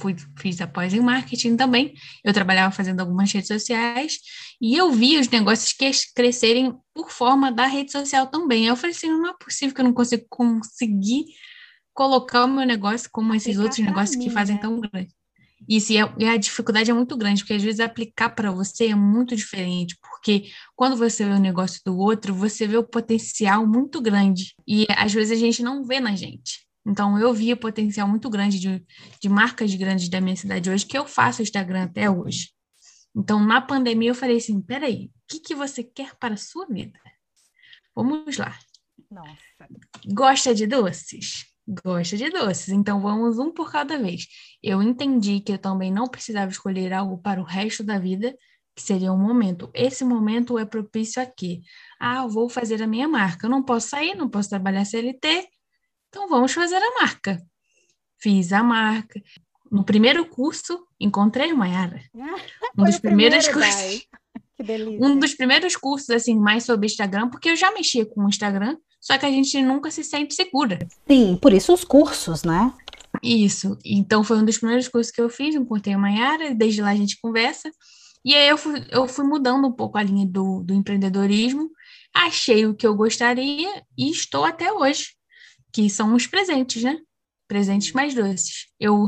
fui, 0.00 0.16
fiz 0.38 0.60
após 0.60 0.94
em 0.94 1.00
marketing 1.00 1.56
também. 1.56 1.94
Eu 2.24 2.32
trabalhava 2.32 2.74
fazendo 2.74 3.00
algumas 3.00 3.30
redes 3.30 3.48
sociais 3.48 4.18
e 4.60 4.76
eu 4.76 4.90
vi 4.90 5.18
os 5.18 5.28
negócios 5.28 5.72
que 5.72 5.90
crescerem 6.14 6.74
por 6.94 7.10
forma 7.10 7.52
da 7.52 7.66
rede 7.66 7.92
social 7.92 8.26
também. 8.26 8.66
Eu 8.66 8.76
falei 8.76 8.96
assim, 8.96 9.08
não 9.08 9.28
é 9.28 9.34
possível 9.34 9.74
que 9.74 9.80
eu 9.80 9.84
não 9.84 9.92
consiga 9.92 10.24
conseguir 10.28 11.24
colocar 11.92 12.44
o 12.44 12.48
meu 12.48 12.64
negócio 12.64 13.10
como 13.12 13.34
esses 13.34 13.58
outros 13.58 13.78
negócios 13.78 14.16
mim, 14.16 14.24
que 14.24 14.30
fazem 14.30 14.56
né? 14.56 14.62
tão 14.62 14.80
grande. 14.80 15.10
Isso, 15.68 15.92
e 15.92 15.98
a, 15.98 16.14
e 16.18 16.24
a, 16.24 16.36
dificuldade 16.36 16.90
é 16.90 16.94
muito 16.94 17.16
grande, 17.16 17.42
porque 17.42 17.52
às 17.52 17.62
vezes 17.62 17.80
aplicar 17.80 18.30
para 18.30 18.50
você 18.50 18.86
é 18.86 18.94
muito 18.94 19.36
diferente, 19.36 19.96
porque 20.00 20.50
quando 20.74 20.96
você 20.96 21.24
vê 21.24 21.32
o 21.32 21.38
negócio 21.38 21.80
do 21.84 21.96
outro, 21.98 22.34
você 22.34 22.66
vê 22.66 22.78
o 22.78 22.82
potencial 22.82 23.66
muito 23.66 24.00
grande, 24.00 24.54
e 24.66 24.86
às 24.96 25.12
vezes 25.12 25.36
a 25.36 25.40
gente 25.40 25.62
não 25.62 25.84
vê 25.84 26.00
na 26.00 26.16
gente. 26.16 26.66
Então, 26.86 27.18
eu 27.18 27.32
via 27.32 27.56
potencial 27.56 28.08
muito 28.08 28.28
grande 28.30 28.58
de, 28.58 28.84
de 29.20 29.28
marcas 29.28 29.74
grandes 29.74 30.08
da 30.08 30.20
minha 30.20 30.36
cidade 30.36 30.70
hoje, 30.70 30.86
que 30.86 30.96
eu 30.96 31.06
faço 31.06 31.42
Instagram 31.42 31.84
até 31.84 32.10
hoje. 32.10 32.50
Então, 33.14 33.44
na 33.44 33.60
pandemia, 33.60 34.10
eu 34.10 34.14
falei 34.14 34.38
assim: 34.38 34.60
peraí, 34.60 35.06
o 35.06 35.10
que, 35.28 35.40
que 35.40 35.54
você 35.54 35.82
quer 35.82 36.14
para 36.16 36.34
a 36.34 36.38
sua 36.38 36.66
vida? 36.66 36.98
Vamos 37.94 38.38
lá. 38.38 38.56
Nossa. 39.10 39.68
Gosta 40.06 40.54
de 40.54 40.66
doces? 40.66 41.46
Gosta 41.84 42.16
de 42.16 42.30
doces, 42.30 42.68
então 42.70 43.00
vamos 43.00 43.38
um 43.38 43.52
por 43.52 43.70
cada 43.70 43.98
vez. 43.98 44.26
Eu 44.62 44.82
entendi 44.82 45.40
que 45.40 45.52
eu 45.52 45.58
também 45.58 45.92
não 45.92 46.08
precisava 46.08 46.50
escolher 46.50 46.92
algo 46.92 47.18
para 47.18 47.40
o 47.40 47.44
resto 47.44 47.84
da 47.84 47.98
vida, 47.98 48.36
que 48.74 48.82
seria 48.82 49.12
um 49.12 49.18
momento. 49.18 49.70
Esse 49.74 50.04
momento 50.04 50.58
é 50.58 50.64
propício 50.64 51.22
a 51.22 51.26
quê? 51.26 51.60
Ah, 52.00 52.22
eu 52.22 52.28
vou 52.28 52.48
fazer 52.48 52.82
a 52.82 52.86
minha 52.86 53.06
marca. 53.06 53.46
Eu 53.46 53.50
não 53.50 53.62
posso 53.62 53.88
sair, 53.88 54.16
não 54.16 54.28
posso 54.28 54.48
trabalhar 54.48 54.84
CLT, 54.84 55.48
então 56.10 56.28
vamos 56.28 56.52
fazer 56.52 56.76
a 56.76 57.00
marca. 57.00 57.40
Fiz 58.18 58.52
a 58.52 58.62
marca. 58.62 59.22
No 59.70 59.84
primeiro 59.84 60.26
curso, 60.26 60.84
encontrei 60.98 61.50
a 61.50 61.54
Mayara. 61.54 62.02
Um 62.76 62.84
dos 62.84 62.98
primeiros 62.98 63.48
cursos. 63.48 64.06
Um 65.00 65.18
dos 65.18 65.34
primeiros 65.34 65.74
cursos, 65.74 66.10
assim, 66.10 66.38
mais 66.38 66.64
sobre 66.64 66.84
Instagram, 66.84 67.30
porque 67.30 67.48
eu 67.48 67.56
já 67.56 67.72
mexia 67.72 68.04
com 68.04 68.26
o 68.26 68.28
Instagram, 68.28 68.76
só 69.00 69.16
que 69.16 69.24
a 69.24 69.30
gente 69.30 69.62
nunca 69.62 69.90
se 69.90 70.04
sente 70.04 70.34
segura. 70.34 70.78
Sim, 71.08 71.38
por 71.40 71.54
isso 71.54 71.72
os 71.72 71.82
cursos, 71.82 72.44
né? 72.44 72.70
Isso. 73.22 73.78
Então 73.82 74.22
foi 74.22 74.36
um 74.36 74.44
dos 74.44 74.58
primeiros 74.58 74.86
cursos 74.86 75.10
que 75.10 75.20
eu 75.20 75.30
fiz, 75.30 75.54
encontrei 75.54 75.94
a 75.94 75.98
Mayara, 75.98 76.54
desde 76.54 76.82
lá 76.82 76.90
a 76.90 76.94
gente 76.94 77.18
conversa. 77.22 77.70
E 78.22 78.34
aí 78.34 78.48
eu 78.48 78.58
fui, 78.58 78.84
eu 78.90 79.08
fui 79.08 79.24
mudando 79.24 79.66
um 79.66 79.72
pouco 79.72 79.96
a 79.96 80.02
linha 80.02 80.26
do, 80.26 80.62
do 80.62 80.74
empreendedorismo, 80.74 81.70
achei 82.14 82.66
o 82.66 82.74
que 82.74 82.86
eu 82.86 82.94
gostaria 82.94 83.82
e 83.96 84.10
estou 84.10 84.44
até 84.44 84.70
hoje, 84.70 85.14
que 85.72 85.88
são 85.90 86.14
os 86.14 86.26
presentes, 86.26 86.82
né? 86.82 86.98
Presentes 87.48 87.92
mais 87.92 88.14
doces. 88.14 88.66
Eu, 88.78 89.06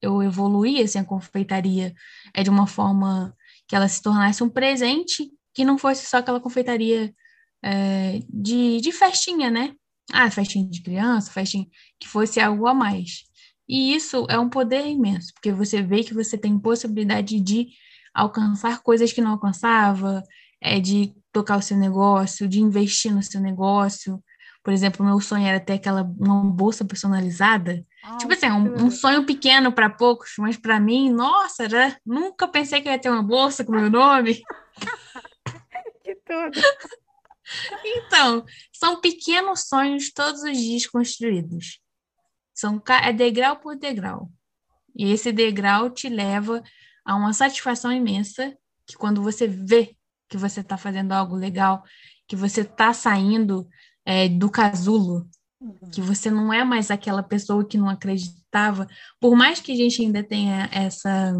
eu 0.00 0.22
evoluí 0.22 0.82
assim, 0.82 0.98
a 0.98 1.04
confeitaria 1.04 1.94
é 2.32 2.42
de 2.42 2.50
uma 2.50 2.66
forma 2.66 3.34
que 3.66 3.74
ela 3.74 3.88
se 3.88 4.02
tornasse 4.02 4.42
um 4.42 4.50
presente 4.50 5.30
que 5.54 5.64
não 5.64 5.78
fosse 5.78 6.06
só 6.06 6.18
aquela 6.18 6.40
confeitaria 6.40 7.14
é, 7.62 8.20
de, 8.28 8.80
de 8.80 8.92
festinha, 8.92 9.50
né? 9.50 9.74
Ah, 10.12 10.30
festinha 10.30 10.68
de 10.68 10.82
criança, 10.82 11.30
festinha 11.30 11.66
que 11.98 12.08
fosse 12.08 12.40
algo 12.40 12.66
a 12.66 12.74
mais. 12.74 13.24
E 13.68 13.94
isso 13.94 14.26
é 14.28 14.38
um 14.38 14.50
poder 14.50 14.86
imenso, 14.86 15.32
porque 15.32 15.50
você 15.50 15.82
vê 15.82 16.04
que 16.04 16.12
você 16.12 16.36
tem 16.36 16.58
possibilidade 16.58 17.40
de 17.40 17.68
alcançar 18.12 18.82
coisas 18.82 19.12
que 19.12 19.22
não 19.22 19.32
alcançava, 19.32 20.22
é, 20.60 20.78
de 20.78 21.14
tocar 21.32 21.58
o 21.58 21.62
seu 21.62 21.76
negócio, 21.76 22.48
de 22.48 22.60
investir 22.60 23.12
no 23.14 23.22
seu 23.22 23.40
negócio. 23.40 24.22
Por 24.64 24.72
exemplo, 24.72 25.04
meu 25.04 25.20
sonho 25.20 25.46
era 25.46 25.60
ter 25.60 25.74
aquela 25.74 26.02
uma 26.02 26.42
bolsa 26.42 26.86
personalizada. 26.86 27.84
Ai, 28.02 28.16
tipo 28.16 28.32
assim, 28.32 28.50
um, 28.50 28.86
um 28.86 28.90
sonho 28.90 29.26
pequeno 29.26 29.70
para 29.70 29.90
poucos, 29.90 30.32
mas 30.38 30.56
para 30.56 30.80
mim, 30.80 31.12
nossa, 31.12 31.64
era, 31.64 32.00
nunca 32.04 32.48
pensei 32.48 32.80
que 32.80 32.88
ia 32.88 32.98
ter 32.98 33.10
uma 33.10 33.22
bolsa 33.22 33.62
com 33.62 33.72
meu 33.72 33.90
nome. 33.90 34.42
que 36.02 36.14
tudo. 36.14 36.60
Então, 37.84 38.42
são 38.72 39.02
pequenos 39.02 39.68
sonhos 39.68 40.10
todos 40.10 40.42
os 40.42 40.56
dias 40.56 40.86
construídos. 40.86 41.78
São 42.54 42.82
é 43.02 43.12
degrau 43.12 43.56
por 43.56 43.76
degrau. 43.76 44.30
E 44.96 45.12
esse 45.12 45.30
degrau 45.30 45.90
te 45.90 46.08
leva 46.08 46.62
há 47.04 47.14
uma 47.14 47.34
satisfação 47.34 47.92
imensa 47.92 48.56
que 48.86 48.96
quando 48.96 49.22
você 49.22 49.46
vê 49.46 49.94
que 50.26 50.38
você 50.38 50.60
está 50.60 50.78
fazendo 50.78 51.12
algo 51.12 51.36
legal, 51.36 51.84
que 52.26 52.34
você 52.34 52.62
está 52.62 52.94
saindo 52.94 53.68
é, 54.06 54.28
do 54.28 54.50
casulo, 54.50 55.26
uhum. 55.60 55.90
que 55.92 56.00
você 56.00 56.30
não 56.30 56.52
é 56.52 56.64
mais 56.64 56.90
aquela 56.90 57.22
pessoa 57.22 57.64
que 57.64 57.78
não 57.78 57.88
acreditava, 57.88 58.86
por 59.20 59.36
mais 59.36 59.60
que 59.60 59.72
a 59.72 59.76
gente 59.76 60.02
ainda 60.02 60.22
tenha 60.22 60.68
essa 60.72 61.34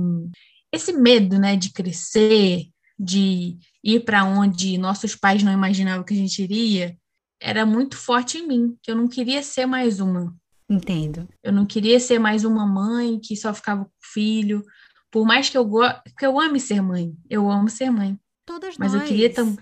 esse 0.72 0.92
medo, 0.92 1.38
né, 1.38 1.54
de 1.54 1.72
crescer, 1.72 2.66
de 2.98 3.56
ir 3.82 4.00
para 4.04 4.24
onde 4.24 4.76
nossos 4.76 5.14
pais 5.14 5.42
não 5.42 5.52
imaginavam 5.52 6.04
que 6.04 6.14
a 6.14 6.16
gente 6.16 6.42
iria, 6.42 6.96
era 7.40 7.64
muito 7.64 7.96
forte 7.96 8.38
em 8.38 8.48
mim, 8.48 8.76
que 8.82 8.90
eu 8.90 8.96
não 8.96 9.06
queria 9.06 9.42
ser 9.42 9.66
mais 9.66 10.00
uma. 10.00 10.34
Entendo. 10.68 11.28
Eu 11.42 11.52
não 11.52 11.66
queria 11.66 12.00
ser 12.00 12.18
mais 12.18 12.44
uma 12.44 12.66
mãe 12.66 13.20
que 13.20 13.36
só 13.36 13.52
ficava 13.52 13.84
com 13.84 13.90
o 13.90 14.12
filho, 14.12 14.64
por 15.10 15.26
mais 15.26 15.48
que 15.48 15.56
eu 15.56 15.64
goste, 15.64 16.00
porque 16.04 16.26
eu 16.26 16.40
ame 16.40 16.58
ser 16.58 16.80
mãe, 16.80 17.14
eu 17.28 17.50
amo 17.50 17.68
ser 17.68 17.90
mãe. 17.90 18.18
Todas 18.46 18.76
mas 18.76 18.92
nós. 18.92 19.02
eu 19.02 19.08
queria 19.08 19.32
também. 19.32 19.58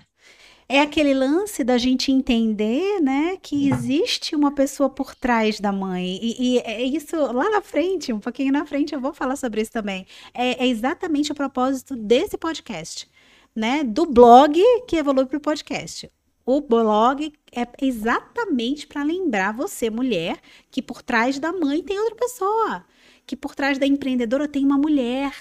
É 0.72 0.80
aquele 0.80 1.12
lance 1.12 1.62
da 1.62 1.76
gente 1.76 2.10
entender, 2.10 2.98
né, 2.98 3.36
que 3.42 3.68
existe 3.68 4.34
uma 4.34 4.50
pessoa 4.50 4.88
por 4.88 5.14
trás 5.14 5.60
da 5.60 5.70
mãe. 5.70 6.18
E, 6.22 6.54
e 6.54 6.58
é 6.60 6.82
isso 6.82 7.14
lá 7.14 7.50
na 7.50 7.60
frente, 7.60 8.10
um 8.10 8.18
pouquinho 8.18 8.50
na 8.50 8.64
frente, 8.64 8.94
eu 8.94 9.00
vou 9.00 9.12
falar 9.12 9.36
sobre 9.36 9.60
isso 9.60 9.70
também. 9.70 10.06
É, 10.32 10.64
é 10.64 10.66
exatamente 10.66 11.30
o 11.30 11.34
propósito 11.34 11.94
desse 11.94 12.38
podcast, 12.38 13.06
né? 13.54 13.84
Do 13.84 14.06
blog 14.06 14.58
que 14.88 14.96
evolui 14.96 15.26
para 15.26 15.36
o 15.36 15.40
podcast. 15.42 16.10
O 16.46 16.62
blog 16.62 17.30
é 17.54 17.66
exatamente 17.82 18.86
para 18.86 19.02
lembrar 19.02 19.52
você, 19.52 19.90
mulher, 19.90 20.38
que 20.70 20.80
por 20.80 21.02
trás 21.02 21.38
da 21.38 21.52
mãe 21.52 21.82
tem 21.82 21.98
outra 22.00 22.16
pessoa 22.16 22.82
que 23.26 23.36
por 23.36 23.54
trás 23.54 23.78
da 23.78 23.86
empreendedora 23.86 24.48
tem 24.48 24.64
uma 24.64 24.78
mulher, 24.78 25.32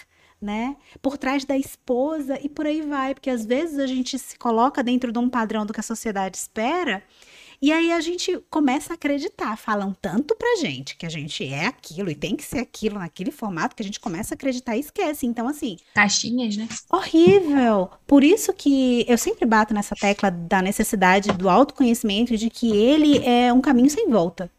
né? 0.41 0.75
Por 1.01 1.17
trás 1.17 1.45
da 1.45 1.57
esposa 1.57 2.39
e 2.41 2.50
por 2.50 2.65
aí 2.65 2.81
vai, 2.81 3.13
porque 3.13 3.29
às 3.29 3.45
vezes 3.45 3.77
a 3.77 3.86
gente 3.86 4.17
se 4.17 4.38
coloca 4.38 4.83
dentro 4.83 5.12
de 5.12 5.19
um 5.19 5.29
padrão 5.29 5.65
do 5.65 5.74
que 5.74 5.79
a 5.79 5.83
sociedade 5.83 6.38
espera. 6.38 7.03
E 7.63 7.71
aí 7.71 7.91
a 7.91 8.01
gente 8.01 8.43
começa 8.50 8.91
a 8.91 8.95
acreditar, 8.95 9.55
falam 9.55 9.95
tanto 10.01 10.36
pra 10.36 10.55
gente 10.60 10.98
que 10.98 11.05
a 11.05 11.10
gente 11.10 11.45
é 11.45 11.67
aquilo 11.67 12.10
e 12.10 12.15
tem 12.15 12.36
que 12.36 12.43
ser 12.43 12.57
aquilo 12.57 12.98
naquele 12.98 13.29
formato 13.29 13.75
que 13.75 13.83
a 13.83 13.86
gente 13.86 14.00
começa 14.00 14.33
a 14.33 14.36
acreditar 14.36 14.75
e 14.75 14.79
esquece. 14.79 15.27
Então, 15.27 15.48
assim. 15.48 15.77
Caixinhas, 15.93 16.57
né? 16.57 16.67
Horrível. 16.91 17.91
Por 18.07 18.24
isso 18.24 18.51
que 18.51 19.05
eu 19.07 19.15
sempre 19.15 19.45
bato 19.45 19.75
nessa 19.75 19.95
tecla 19.95 20.31
da 20.31 20.60
necessidade 20.60 21.31
do 21.33 21.48
autoconhecimento 21.48 22.36
de 22.36 22.50
que 22.50 22.75
ele 22.75 23.19
é 23.24 23.53
um 23.53 23.62
caminho 23.62 23.91
sem 23.91 24.10
volta 24.10 24.50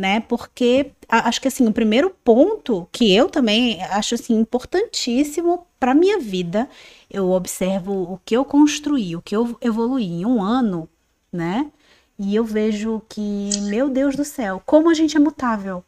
né? 0.00 0.20
Porque 0.20 0.92
acho 1.06 1.40
que 1.40 1.48
assim, 1.48 1.66
o 1.68 1.72
primeiro 1.72 2.10
ponto 2.24 2.88
que 2.90 3.14
eu 3.14 3.28
também 3.28 3.82
acho 3.84 4.14
assim 4.14 4.34
importantíssimo 4.34 5.66
para 5.78 5.94
minha 5.94 6.18
vida, 6.18 6.68
eu 7.10 7.30
observo 7.30 8.14
o 8.14 8.18
que 8.24 8.34
eu 8.36 8.44
construí, 8.44 9.14
o 9.14 9.22
que 9.22 9.36
eu 9.36 9.56
evoluí 9.60 10.06
em 10.06 10.24
um 10.24 10.42
ano, 10.42 10.88
né? 11.30 11.70
E 12.18 12.34
eu 12.34 12.44
vejo 12.44 13.02
que, 13.08 13.50
meu 13.62 13.88
Deus 13.88 14.16
do 14.16 14.24
céu, 14.24 14.62
como 14.64 14.90
a 14.90 14.94
gente 14.94 15.16
é 15.16 15.20
mutável. 15.20 15.84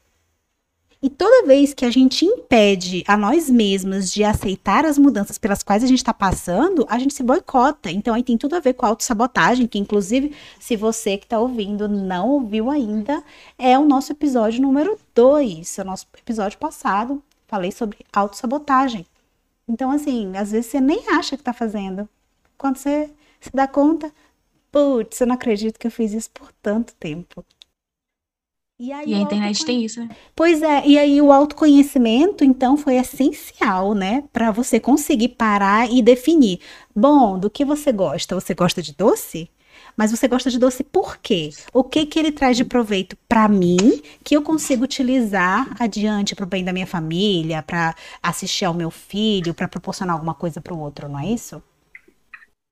E 1.03 1.11
toda 1.11 1.45
vez 1.49 1.75
que 1.75 1.85
a 1.85 1.91
gente 1.91 2.25
impede 2.25 3.03
a 3.09 3.17
nós 3.17 3.51
mesmas 3.51 4.13
de 4.13 4.23
aceitar 4.23 4.87
as 4.87 4.97
mudanças 4.97 5.37
pelas 5.37 5.61
quais 5.61 5.83
a 5.83 5.87
gente 5.89 5.99
está 5.99 6.15
passando, 6.15 6.87
a 6.89 6.97
gente 6.97 7.13
se 7.13 7.25
boicota. 7.25 7.91
Então 7.91 8.15
aí 8.15 8.23
tem 8.23 8.39
tudo 8.39 8.55
a 8.55 8.61
ver 8.61 8.75
com 8.75 8.87
a 8.87 8.91
autossabotagem, 8.91 9.67
que 9.67 9.81
inclusive, 9.81 10.33
se 10.61 10.77
você 10.77 11.19
que 11.19 11.25
está 11.25 11.41
ouvindo 11.41 11.89
não 11.89 12.29
ouviu 12.29 12.71
ainda, 12.71 13.21
é 13.59 13.77
o 13.77 13.85
nosso 13.85 14.13
episódio 14.13 14.63
número 14.63 14.97
2, 15.13 15.77
é 15.77 15.83
o 15.83 15.87
nosso 15.87 16.07
episódio 16.17 16.57
passado. 16.57 17.21
Falei 17.49 17.73
sobre 17.73 17.99
autossabotagem. 18.13 19.05
Então, 19.67 19.91
assim, 19.91 20.37
às 20.37 20.53
vezes 20.53 20.71
você 20.71 20.81
nem 20.81 21.09
acha 21.09 21.37
que 21.37 21.43
está 21.43 21.53
fazendo. 21.53 22.09
Quando 22.57 22.77
você 22.77 23.11
se 23.41 23.51
dá 23.53 23.67
conta, 23.67 24.13
putz, 24.71 25.21
eu 25.21 25.27
não 25.27 25.35
acredito 25.35 25.81
que 25.81 25.87
eu 25.89 25.91
fiz 25.91 26.13
isso 26.13 26.31
por 26.31 26.53
tanto 26.63 26.95
tempo. 26.95 27.45
E, 28.83 28.93
aí, 28.93 29.11
e 29.11 29.15
a 29.15 29.19
internet 29.19 29.65
tem 29.65 29.85
isso, 29.85 30.01
né? 30.01 30.09
Pois 30.35 30.61
é, 30.61 30.85
e 30.85 30.99
aí 30.99 31.23
o 31.23 31.31
autoconhecimento, 31.31 32.43
então, 32.43 32.77
foi 32.77 32.97
essencial, 32.97 33.95
né? 33.95 34.25
Para 34.33 34.51
você 34.51 34.81
conseguir 34.81 35.29
parar 35.29 35.89
e 35.89 36.03
definir. 36.03 36.59
Bom, 36.93 37.39
do 37.39 37.49
que 37.49 37.65
você 37.65 37.93
gosta? 37.93 38.35
Você 38.35 38.53
gosta 38.55 38.83
de 38.83 38.93
doce? 38.93 39.49
Mas 39.97 40.11
você 40.11 40.27
gosta 40.27 40.51
de 40.51 40.59
doce 40.59 40.83
por 40.83 41.17
quê? 41.19 41.51
O 41.73 41.85
que 41.85 42.05
que 42.07 42.19
ele 42.19 42.33
traz 42.33 42.57
de 42.57 42.65
proveito 42.65 43.17
para 43.29 43.47
mim 43.47 44.03
que 44.25 44.37
eu 44.37 44.43
consigo 44.43 44.83
utilizar 44.83 45.77
adiante 45.79 46.35
para 46.35 46.45
o 46.45 46.49
bem 46.49 46.65
da 46.65 46.73
minha 46.73 46.87
família, 46.87 47.63
para 47.63 47.95
assistir 48.21 48.65
ao 48.65 48.75
meu 48.75 48.91
filho, 48.91 49.55
para 49.55 49.69
proporcionar 49.69 50.15
alguma 50.17 50.35
coisa 50.35 50.61
para 50.61 50.75
o 50.75 50.81
outro, 50.81 51.09
não 51.09 51.21
é 51.21 51.27
isso? 51.27 51.63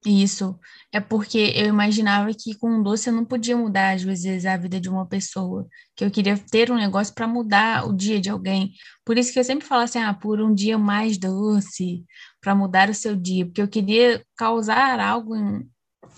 Isso. 0.05 0.59
É 0.93 0.99
porque 0.99 1.53
eu 1.55 1.67
imaginava 1.67 2.31
que 2.33 2.55
com 2.55 2.71
um 2.71 2.83
doce 2.83 3.11
eu 3.11 3.13
não 3.13 3.25
podia 3.25 3.57
mudar, 3.57 3.95
às 3.95 4.03
vezes, 4.03 4.47
a 4.47 4.57
vida 4.57 4.81
de 4.81 4.89
uma 4.89 5.07
pessoa. 5.07 5.69
Que 5.95 6.05
eu 6.05 6.11
queria 6.11 6.39
ter 6.39 6.71
um 6.71 6.77
negócio 6.77 7.15
para 7.15 7.29
mudar 7.29 7.87
o 7.87 7.93
dia 7.95 8.19
de 8.19 8.31
alguém. 8.31 8.73
Por 9.05 9.19
isso 9.19 9.33
que 9.33 9.39
eu 9.39 9.45
sempre 9.45 9.67
falo 9.67 9.83
assim, 9.83 9.99
ah, 9.99 10.15
por 10.15 10.41
um 10.41 10.55
dia 10.55 10.79
mais 10.79 11.19
doce, 11.19 12.05
para 12.41 12.55
mudar 12.55 12.89
o 12.89 12.95
seu 12.95 13.15
dia. 13.15 13.45
Porque 13.45 13.61
eu 13.61 13.69
queria 13.69 14.25
causar 14.37 14.99
algo, 15.01 15.37
em, 15.37 15.69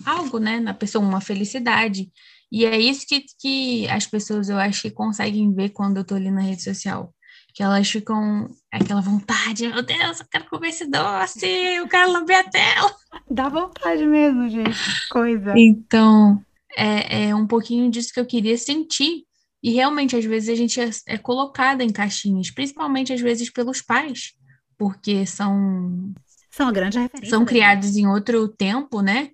algo, 0.05 0.39
né, 0.39 0.59
na 0.59 0.73
pessoa, 0.73 1.05
uma 1.05 1.21
felicidade. 1.21 2.09
E 2.51 2.65
é 2.65 2.77
isso 2.79 3.05
que, 3.07 3.25
que 3.39 3.87
as 3.89 4.07
pessoas, 4.07 4.47
eu 4.47 4.57
acho 4.57 4.83
que 4.83 4.91
conseguem 4.91 5.53
ver 5.53 5.69
quando 5.71 5.97
eu 5.97 6.05
tô 6.05 6.15
ali 6.15 6.31
na 6.31 6.41
rede 6.41 6.63
social 6.63 7.13
que 7.53 7.61
elas 7.61 7.89
ficam 7.89 8.47
aquela 8.73 9.01
vontade, 9.01 9.67
meu 9.67 9.83
Deus, 9.83 10.19
eu 10.19 10.25
quero 10.29 10.45
comer 10.45 10.69
esse 10.69 10.85
doce, 10.89 11.45
eu 11.45 11.87
quero 11.87 12.11
lamber 12.11 12.39
a 12.39 12.43
tela. 12.43 12.95
Dá 13.29 13.47
vontade 13.47 14.05
mesmo, 14.05 14.49
gente, 14.49 15.09
coisa. 15.09 15.53
Então, 15.55 16.43
é, 16.75 17.27
é 17.27 17.35
um 17.35 17.45
pouquinho 17.45 17.89
disso 17.91 18.11
que 18.11 18.19
eu 18.19 18.25
queria 18.25 18.57
sentir. 18.57 19.25
E 19.61 19.71
realmente, 19.71 20.15
às 20.15 20.25
vezes, 20.25 20.49
a 20.49 20.55
gente 20.55 20.81
é, 20.81 20.89
é 21.07 21.17
colocada 21.17 21.83
em 21.83 21.91
caixinhas, 21.91 22.49
principalmente 22.51 23.13
às 23.13 23.21
vezes 23.21 23.49
pelos 23.49 23.81
pais, 23.81 24.33
porque 24.77 25.25
são. 25.25 26.13
São 26.51 26.67
a 26.67 26.71
grande 26.71 26.99
referência. 26.99 27.29
São 27.29 27.45
criados 27.45 27.95
em 27.95 28.07
outro 28.07 28.47
tempo, 28.47 29.01
né? 29.01 29.29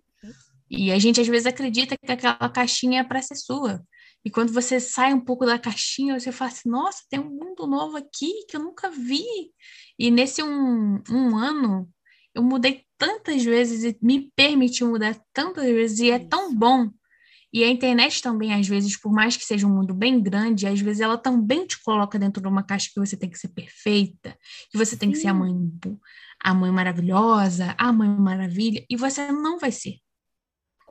E 0.69 0.91
a 0.91 0.99
gente 0.99 1.19
às 1.19 1.27
vezes 1.27 1.47
acredita 1.47 1.95
que 1.97 2.11
aquela 2.11 2.49
caixinha 2.49 3.01
é 3.01 3.03
para 3.03 3.21
ser 3.21 3.35
sua. 3.35 3.81
E 4.23 4.29
quando 4.29 4.51
você 4.51 4.79
sai 4.79 5.13
um 5.13 5.19
pouco 5.19 5.45
da 5.45 5.57
caixinha, 5.57 6.19
você 6.19 6.31
fala 6.31 6.51
assim, 6.51 6.69
nossa, 6.69 7.03
tem 7.09 7.19
um 7.19 7.29
mundo 7.29 7.65
novo 7.65 7.97
aqui 7.97 8.45
que 8.47 8.57
eu 8.57 8.61
nunca 8.61 8.89
vi. 8.89 9.23
E 9.97 10.11
nesse 10.11 10.43
um, 10.43 11.01
um 11.09 11.37
ano, 11.37 11.89
eu 12.33 12.43
mudei 12.43 12.83
tantas 12.97 13.43
vezes 13.43 13.83
e 13.83 13.97
me 14.01 14.31
permitiu 14.35 14.89
mudar 14.89 15.19
tantas 15.33 15.65
vezes, 15.65 15.99
e 15.99 16.11
é 16.11 16.19
tão 16.19 16.53
bom. 16.53 16.89
E 17.51 17.63
a 17.63 17.69
internet 17.69 18.21
também, 18.21 18.53
às 18.53 18.67
vezes, 18.67 18.99
por 18.99 19.11
mais 19.11 19.35
que 19.35 19.43
seja 19.43 19.65
um 19.65 19.73
mundo 19.73 19.93
bem 19.93 20.21
grande, 20.21 20.67
às 20.67 20.79
vezes 20.79 21.01
ela 21.01 21.17
também 21.17 21.65
te 21.65 21.81
coloca 21.81 22.19
dentro 22.19 22.41
de 22.41 22.47
uma 22.47 22.61
caixa 22.61 22.89
que 22.93 22.99
você 22.99 23.17
tem 23.17 23.29
que 23.29 23.39
ser 23.39 23.47
perfeita, 23.47 24.37
que 24.69 24.77
você 24.77 24.95
tem 24.95 25.09
Sim. 25.09 25.13
que 25.13 25.19
ser 25.19 25.27
a 25.29 25.33
mãe, 25.33 25.53
a 26.43 26.53
mãe 26.53 26.71
maravilhosa, 26.71 27.73
a 27.77 27.91
mãe 27.91 28.07
maravilha, 28.07 28.85
e 28.87 28.95
você 28.95 29.31
não 29.31 29.57
vai 29.57 29.71
ser. 29.71 29.95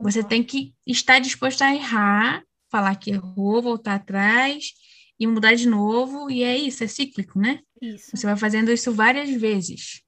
Você 0.00 0.22
tem 0.24 0.42
que 0.42 0.74
estar 0.86 1.18
disposto 1.20 1.62
a 1.62 1.74
errar, 1.74 2.42
falar 2.68 2.94
que 2.96 3.10
errou, 3.10 3.62
voltar 3.62 3.94
atrás 3.94 4.72
e 5.18 5.26
mudar 5.26 5.54
de 5.54 5.68
novo, 5.68 6.30
e 6.30 6.42
é 6.42 6.56
isso, 6.56 6.84
é 6.84 6.86
cíclico, 6.86 7.38
né? 7.38 7.60
Isso. 7.80 8.16
Você 8.16 8.26
vai 8.26 8.36
fazendo 8.36 8.70
isso 8.70 8.92
várias 8.92 9.30
vezes. 9.30 10.02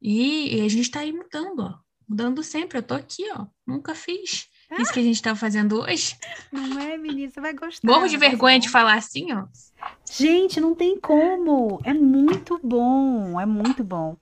E, 0.00 0.56
e 0.56 0.60
a 0.60 0.68
gente 0.68 0.82
está 0.82 1.00
aí 1.00 1.12
mudando, 1.12 1.60
ó. 1.60 1.78
Mudando 2.06 2.42
sempre. 2.42 2.78
Eu 2.78 2.82
tô 2.82 2.92
aqui, 2.92 3.24
ó. 3.32 3.46
Nunca 3.66 3.94
fiz. 3.94 4.48
Ah. 4.70 4.80
Isso 4.82 4.92
que 4.92 5.00
a 5.00 5.02
gente 5.02 5.22
tá 5.22 5.34
fazendo 5.34 5.80
hoje. 5.80 6.16
Não 6.52 6.78
é, 6.78 6.98
menina? 6.98 7.30
Você 7.30 7.40
vai 7.40 7.54
gostar. 7.54 7.88
Morro 7.88 8.06
de 8.06 8.18
vergonha 8.18 8.58
de 8.58 8.68
falar 8.68 8.94
assim, 8.94 9.32
ó. 9.32 9.46
Gente, 10.10 10.60
não 10.60 10.74
tem 10.74 11.00
como. 11.00 11.80
É 11.84 11.94
muito 11.94 12.60
bom. 12.62 13.40
É 13.40 13.46
muito 13.46 13.82
bom. 13.82 14.16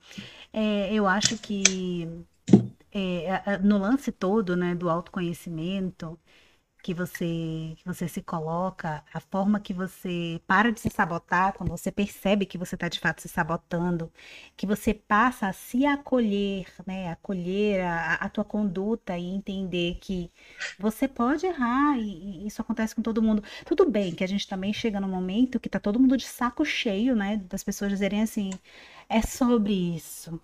É, 0.53 0.93
eu 0.95 1.07
acho 1.07 1.37
que 1.39 2.07
é, 2.93 3.59
no 3.59 3.79
lance 3.79 4.13
todo, 4.13 4.55
né, 4.55 4.75
do 4.75 4.89
autoconhecimento, 4.89 6.19
que 6.83 6.93
você, 6.93 7.75
que 7.77 7.85
você 7.85 8.09
se 8.09 8.21
coloca, 8.23 9.05
a 9.15 9.21
forma 9.21 9.61
que 9.61 9.73
você 9.73 10.41
para 10.47 10.73
de 10.73 10.81
se 10.81 10.91
sabotar, 10.91 11.53
quando 11.55 11.71
você 11.71 11.93
percebe 11.93 12.45
que 12.45 12.59
você 12.59 12.75
está 12.75 12.89
de 12.89 12.99
fato 12.99 13.23
se 13.23 13.29
sabotando, 13.29 14.13
que 14.57 14.67
você 14.67 14.93
passa 14.93 15.47
a 15.49 15.53
se 15.53 15.87
acolher, 15.87 16.67
né? 16.87 17.11
Acolher 17.13 17.83
a, 17.85 18.15
a 18.15 18.29
tua 18.29 18.45
conduta 18.45 19.17
e 19.17 19.25
entender 19.27 19.99
que 20.01 20.31
você 20.79 21.07
pode 21.09 21.47
errar 21.47 21.99
e, 21.99 22.45
e, 22.45 22.47
isso 22.47 22.61
acontece 22.61 22.95
com 22.95 23.03
todo 23.03 23.23
mundo. 23.23 23.43
Tudo 23.65 23.89
bem 23.89 24.15
que 24.15 24.25
a 24.25 24.29
gente 24.29 24.49
também 24.49 24.73
chega 24.73 25.01
no 25.01 25.09
momento 25.09 25.61
que 25.61 25.69
tá 25.69 25.79
todo 25.81 26.01
mundo 26.01 26.17
de 26.17 26.27
saco 26.27 26.65
cheio, 26.65 27.15
né? 27.15 27.37
Das 27.49 27.63
pessoas 27.63 27.91
dizerem 27.93 28.23
assim, 28.23 28.51
é 29.09 29.23
sobre 29.23 29.73
isso, 29.97 30.41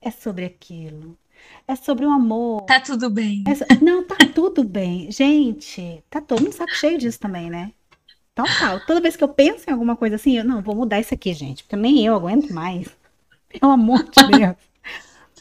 é 0.00 0.10
sobre 0.10 0.44
aquilo. 0.44 1.18
É 1.66 1.76
sobre 1.76 2.04
o 2.04 2.10
amor. 2.10 2.62
Tá 2.62 2.80
tudo 2.80 3.08
bem. 3.08 3.44
É, 3.46 3.82
não, 3.82 4.04
tá 4.04 4.16
tudo 4.34 4.64
bem. 4.64 5.10
Gente, 5.10 6.02
tá 6.10 6.20
todo 6.20 6.42
mundo 6.42 6.52
saco 6.52 6.74
cheio 6.74 6.98
disso 6.98 7.20
também, 7.20 7.48
né? 7.48 7.72
Total. 8.34 8.80
Toda 8.86 9.00
vez 9.00 9.16
que 9.16 9.22
eu 9.22 9.28
penso 9.28 9.68
em 9.68 9.72
alguma 9.72 9.94
coisa 9.94 10.16
assim, 10.16 10.38
eu 10.38 10.44
não, 10.44 10.62
vou 10.62 10.74
mudar 10.74 11.00
isso 11.00 11.14
aqui, 11.14 11.32
gente, 11.34 11.62
porque 11.62 11.76
nem 11.76 12.04
eu 12.04 12.14
aguento 12.14 12.52
mais. 12.52 12.88
Pelo 13.48 13.72
amor 13.72 14.02
de 14.04 14.26
Deus. 14.38 14.56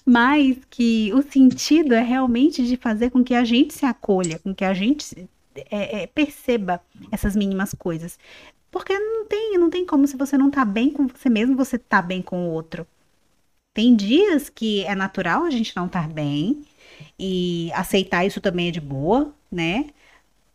Mas 0.05 0.58
que 0.70 1.12
o 1.13 1.22
sentido 1.22 1.93
é 1.93 2.01
realmente 2.01 2.65
de 2.65 2.75
fazer 2.75 3.10
com 3.10 3.24
que 3.24 3.34
a 3.34 3.43
gente 3.43 3.74
se 3.74 3.86
acolha, 3.86 4.39
com 4.39 4.53
que 4.53 4.65
a 4.65 4.74
gente 4.74 5.29
é, 5.70 6.03
é, 6.03 6.08
perceba 6.08 6.81
essas 7.12 7.36
mínimas 7.36 7.74
coisas. 7.74 8.20
Porque 8.70 8.98
não 8.98 9.25
tem, 9.25 9.58
não 9.58 9.70
tem 9.70 9.86
como, 9.86 10.08
se 10.08 10.17
você 10.17 10.38
não 10.38 10.50
tá 10.50 10.65
bem 10.65 10.89
com 10.89 11.08
você 11.08 11.29
mesmo, 11.29 11.55
você 11.55 11.77
tá 11.77 12.01
bem 12.01 12.22
com 12.22 12.48
o 12.48 12.51
outro. 12.51 12.86
Tem 13.74 13.96
dias 13.96 14.50
que 14.50 14.84
é 14.86 14.94
natural 14.96 15.44
a 15.44 15.50
gente 15.50 15.75
não 15.75 15.86
estar 15.86 16.08
bem 16.10 16.63
e 17.18 17.72
aceitar 17.74 18.25
isso 18.25 18.42
também 18.42 18.68
é 18.68 18.72
de 18.72 18.82
boa, 18.82 19.34
né? 19.51 19.90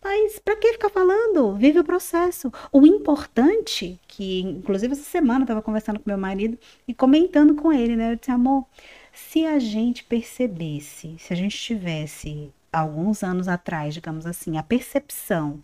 Mas 0.03 0.39
para 0.39 0.57
que 0.57 0.73
ficar 0.75 0.91
falando? 0.91 1.55
Vive 1.57 1.81
o 1.81 1.85
processo. 1.85 2.53
O 2.71 2.87
importante, 2.87 3.99
que 4.07 4.41
inclusive 4.41 4.93
essa 4.93 5.03
semana 5.03 5.41
eu 5.41 5.45
estava 5.45 5.63
conversando 5.63 5.99
com 5.99 6.09
meu 6.09 6.19
marido 6.19 6.59
e 6.87 6.95
comentando 6.95 7.55
com 7.55 7.73
ele, 7.73 7.97
né? 7.97 8.13
Eu 8.13 8.17
disse, 8.17 8.31
amor, 8.31 8.67
se 9.13 9.47
a 9.47 9.59
gente 9.59 10.05
percebesse, 10.05 11.17
se 11.19 11.33
a 11.33 11.37
gente 11.37 11.57
tivesse 11.57 12.53
alguns 12.73 13.23
anos 13.23 13.49
atrás, 13.49 13.95
digamos 13.95 14.27
assim, 14.27 14.59
a 14.59 14.63
percepção 14.63 15.61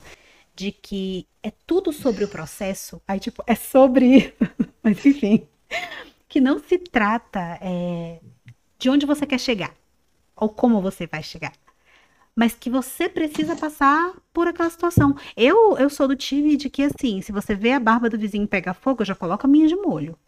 de 0.56 0.72
que 0.72 1.26
é 1.42 1.52
tudo 1.66 1.92
sobre 1.92 2.24
o 2.24 2.28
processo, 2.28 3.00
aí 3.06 3.20
tipo, 3.20 3.42
é 3.46 3.54
sobre 3.54 4.34
mas 4.82 5.04
enfim, 5.06 5.46
que 6.32 6.40
não 6.40 6.58
se 6.58 6.78
trata 6.78 7.58
é, 7.60 8.18
de 8.78 8.88
onde 8.88 9.04
você 9.04 9.26
quer 9.26 9.38
chegar 9.38 9.74
ou 10.34 10.48
como 10.48 10.80
você 10.80 11.06
vai 11.06 11.22
chegar, 11.22 11.52
mas 12.34 12.54
que 12.54 12.70
você 12.70 13.06
precisa 13.06 13.54
passar 13.54 14.14
por 14.32 14.48
aquela 14.48 14.70
situação. 14.70 15.14
Eu, 15.36 15.76
eu 15.76 15.90
sou 15.90 16.08
do 16.08 16.16
time 16.16 16.56
de 16.56 16.70
que, 16.70 16.84
assim, 16.84 17.20
se 17.20 17.30
você 17.30 17.54
vê 17.54 17.72
a 17.72 17.78
barba 17.78 18.08
do 18.08 18.18
vizinho 18.18 18.48
pegar 18.48 18.72
fogo, 18.72 19.02
eu 19.02 19.06
já 19.06 19.14
coloco 19.14 19.46
a 19.46 19.50
minha 19.50 19.68
de 19.68 19.76
molho. 19.76 20.18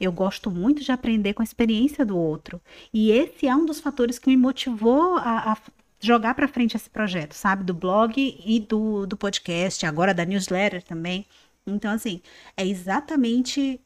Eu 0.00 0.10
gosto 0.10 0.50
muito 0.50 0.82
de 0.82 0.90
aprender 0.90 1.34
com 1.34 1.42
a 1.42 1.44
experiência 1.44 2.02
do 2.02 2.16
outro. 2.16 2.58
E 2.90 3.10
esse 3.10 3.46
é 3.46 3.54
um 3.54 3.66
dos 3.66 3.78
fatores 3.78 4.18
que 4.18 4.30
me 4.30 4.38
motivou 4.38 5.16
a, 5.18 5.52
a 5.52 5.56
jogar 6.00 6.34
para 6.34 6.48
frente 6.48 6.78
esse 6.78 6.88
projeto, 6.88 7.34
sabe? 7.34 7.62
Do 7.62 7.74
blog 7.74 8.14
e 8.16 8.58
do, 8.58 9.06
do 9.06 9.18
podcast, 9.18 9.84
agora 9.84 10.14
da 10.14 10.24
newsletter 10.24 10.82
também. 10.82 11.26
Então, 11.66 11.92
assim, 11.92 12.22
é 12.56 12.66
exatamente 12.66 13.78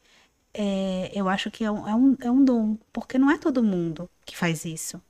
é, 0.53 1.11
eu 1.13 1.29
acho 1.29 1.51
que 1.51 1.63
é 1.63 1.71
um, 1.71 1.87
é, 1.87 1.95
um, 1.95 2.17
é 2.21 2.31
um 2.31 2.43
dom, 2.43 2.77
porque 2.91 3.17
não 3.17 3.29
é 3.29 3.37
todo 3.37 3.63
mundo 3.63 4.09
que 4.25 4.35
faz 4.35 4.65
isso. 4.65 5.01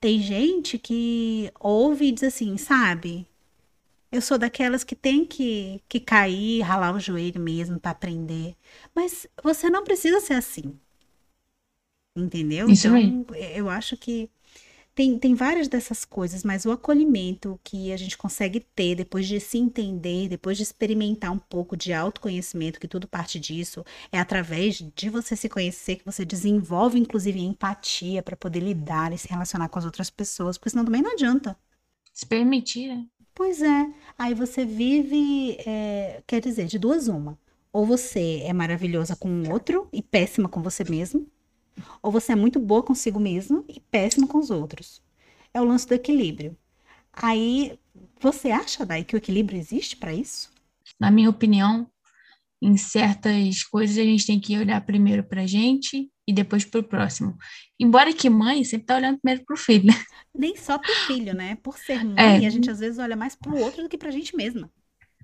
Tem 0.00 0.20
gente 0.20 0.78
que 0.78 1.52
ouve 1.58 2.06
e 2.06 2.12
diz 2.12 2.24
assim, 2.24 2.56
sabe? 2.56 3.26
Eu 4.10 4.22
sou 4.22 4.38
daquelas 4.38 4.84
que 4.84 4.94
tem 4.94 5.24
que, 5.24 5.82
que 5.88 6.00
cair, 6.00 6.62
ralar 6.62 6.94
o 6.94 7.00
joelho 7.00 7.40
mesmo 7.40 7.78
para 7.78 7.90
aprender. 7.90 8.56
Mas 8.94 9.26
você 9.42 9.68
não 9.68 9.84
precisa 9.84 10.20
ser 10.20 10.34
assim. 10.34 10.78
Entendeu? 12.16 12.68
Isso 12.68 12.88
então, 12.96 13.36
eu 13.36 13.68
acho 13.68 13.96
que 13.96 14.30
tem, 14.98 15.16
tem 15.16 15.32
várias 15.32 15.68
dessas 15.68 16.04
coisas, 16.04 16.42
mas 16.42 16.66
o 16.66 16.72
acolhimento 16.72 17.56
que 17.62 17.92
a 17.92 17.96
gente 17.96 18.18
consegue 18.18 18.58
ter 18.58 18.96
depois 18.96 19.28
de 19.28 19.38
se 19.38 19.56
entender, 19.56 20.28
depois 20.28 20.56
de 20.56 20.64
experimentar 20.64 21.30
um 21.30 21.38
pouco 21.38 21.76
de 21.76 21.92
autoconhecimento, 21.92 22.80
que 22.80 22.88
tudo 22.88 23.06
parte 23.06 23.38
disso, 23.38 23.84
é 24.10 24.18
através 24.18 24.82
de 24.96 25.08
você 25.08 25.36
se 25.36 25.48
conhecer 25.48 25.94
que 25.94 26.04
você 26.04 26.24
desenvolve, 26.24 26.98
inclusive, 26.98 27.38
empatia 27.38 28.24
para 28.24 28.34
poder 28.34 28.58
lidar 28.58 29.12
e 29.12 29.18
se 29.18 29.28
relacionar 29.28 29.68
com 29.68 29.78
as 29.78 29.84
outras 29.84 30.10
pessoas, 30.10 30.58
porque 30.58 30.70
senão 30.70 30.84
também 30.84 31.00
não 31.00 31.12
adianta. 31.12 31.56
Se 32.12 32.26
permitir, 32.26 32.88
né? 32.88 33.06
Pois 33.36 33.62
é. 33.62 33.86
Aí 34.18 34.34
você 34.34 34.64
vive, 34.64 35.58
é, 35.64 36.24
quer 36.26 36.40
dizer, 36.40 36.66
de 36.66 36.76
duas 36.76 37.06
uma. 37.06 37.38
Ou 37.72 37.86
você 37.86 38.40
é 38.42 38.52
maravilhosa 38.52 39.14
com 39.14 39.28
o 39.28 39.52
outro 39.52 39.88
e 39.92 40.02
péssima 40.02 40.48
com 40.48 40.60
você 40.60 40.82
mesmo, 40.82 41.24
ou 42.02 42.10
você 42.10 42.32
é 42.32 42.36
muito 42.36 42.58
boa 42.58 42.82
consigo 42.82 43.18
mesma 43.18 43.64
e 43.68 43.80
péssima 43.80 44.26
com 44.26 44.38
os 44.38 44.50
outros. 44.50 45.02
É 45.52 45.60
o 45.60 45.64
lance 45.64 45.86
do 45.86 45.94
equilíbrio. 45.94 46.56
Aí, 47.12 47.78
você 48.20 48.50
acha, 48.50 48.86
Dai, 48.86 49.04
que 49.04 49.14
o 49.14 49.18
equilíbrio 49.18 49.58
existe 49.58 49.96
para 49.96 50.12
isso? 50.12 50.50
Na 50.98 51.10
minha 51.10 51.30
opinião, 51.30 51.90
em 52.60 52.76
certas 52.76 53.62
coisas 53.64 53.96
a 53.98 54.02
gente 54.02 54.26
tem 54.26 54.40
que 54.40 54.56
olhar 54.56 54.80
primeiro 54.84 55.22
para 55.22 55.42
a 55.42 55.46
gente 55.46 56.10
e 56.26 56.32
depois 56.32 56.64
para 56.64 56.80
o 56.80 56.84
próximo. 56.84 57.36
Embora 57.78 58.12
que 58.12 58.28
mãe 58.28 58.64
sempre 58.64 58.84
está 58.84 58.96
olhando 58.96 59.18
primeiro 59.18 59.44
para 59.44 59.54
o 59.54 59.56
filho, 59.56 59.86
né? 59.86 59.94
Nem 60.34 60.56
só 60.56 60.78
para 60.78 60.90
o 60.90 61.06
filho, 61.06 61.34
né? 61.34 61.56
Por 61.56 61.78
ser 61.78 62.04
mãe, 62.04 62.44
é. 62.44 62.46
a 62.46 62.50
gente 62.50 62.70
às 62.70 62.80
vezes 62.80 62.98
olha 62.98 63.16
mais 63.16 63.34
para 63.34 63.52
o 63.52 63.58
outro 63.58 63.82
do 63.82 63.88
que 63.88 63.96
para 63.96 64.08
a 64.08 64.12
gente 64.12 64.36
mesma. 64.36 64.70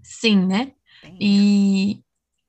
Sim, 0.03 0.47
né? 0.47 0.73
E 1.21 2.01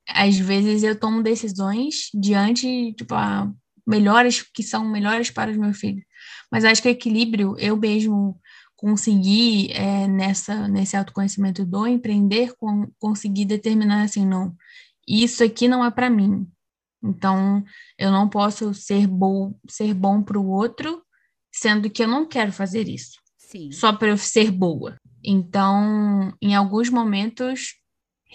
às 0.08 0.38
vezes 0.38 0.84
eu 0.84 0.98
tomo 0.98 1.24
decisões 1.24 2.10
diante, 2.14 2.94
tipo, 2.94 3.14
a 3.16 3.52
melhores 3.86 4.42
que 4.42 4.64
são 4.64 4.86
melhores 4.86 5.30
para 5.30 5.52
os 5.52 5.58
meus 5.58 5.78
filhos. 5.78 6.04
Mas 6.52 6.66
acho 6.66 6.82
que 6.82 6.88
o 6.88 6.92
equilíbrio, 6.92 7.56
eu 7.60 7.78
mesmo 7.78 8.40
conseguir 8.76 9.72
é, 9.72 10.08
nessa 10.08 10.68
nesse 10.68 10.98
autoconhecimento 10.98 11.66
do 11.66 11.88
empreender, 11.88 12.54
com, 12.58 12.88
conseguir 13.00 13.46
determinar 13.46 14.04
assim, 14.04 14.26
não, 14.26 14.56
isso 15.08 15.44
aqui 15.44 15.68
não 15.68 15.84
é 15.84 15.92
para 15.92 16.10
mim. 16.10 16.48
Então, 17.04 17.64
eu 17.98 18.12
não 18.12 18.28
posso 18.28 18.74
ser 18.74 19.08
bom 19.08 19.54
ser 19.70 19.94
bom 19.94 20.22
para 20.24 20.40
o 20.40 20.48
outro, 20.48 21.04
sendo 21.54 21.90
que 21.90 22.04
eu 22.04 22.08
não 22.08 22.28
quero 22.28 22.52
fazer 22.52 22.90
isso. 22.90 23.20
Sim. 23.38 23.72
Só 23.72 23.94
para 23.94 24.10
eu 24.10 24.18
ser 24.18 24.52
boa. 24.52 24.98
Então, 25.24 26.34
em 26.42 26.56
alguns 26.56 26.90
momentos, 26.90 27.76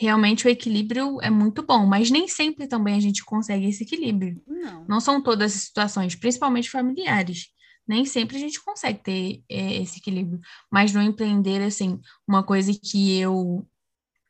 realmente 0.00 0.46
o 0.46 0.48
equilíbrio 0.48 1.20
é 1.20 1.28
muito 1.28 1.62
bom, 1.62 1.84
mas 1.84 2.10
nem 2.10 2.26
sempre 2.26 2.66
também 2.66 2.94
a 2.94 3.00
gente 3.00 3.22
consegue 3.22 3.68
esse 3.68 3.82
equilíbrio. 3.82 4.42
Não. 4.46 4.84
Não 4.88 4.98
são 4.98 5.22
todas 5.22 5.54
as 5.54 5.60
situações, 5.64 6.14
principalmente 6.14 6.70
familiares. 6.70 7.48
Nem 7.86 8.06
sempre 8.06 8.38
a 8.38 8.40
gente 8.40 8.64
consegue 8.64 9.02
ter 9.02 9.44
é, 9.46 9.76
esse 9.76 9.98
equilíbrio. 9.98 10.40
Mas 10.72 10.94
no 10.94 11.02
empreender, 11.02 11.60
assim, 11.62 12.00
uma 12.26 12.42
coisa 12.42 12.72
que 12.72 13.18
eu 13.18 13.68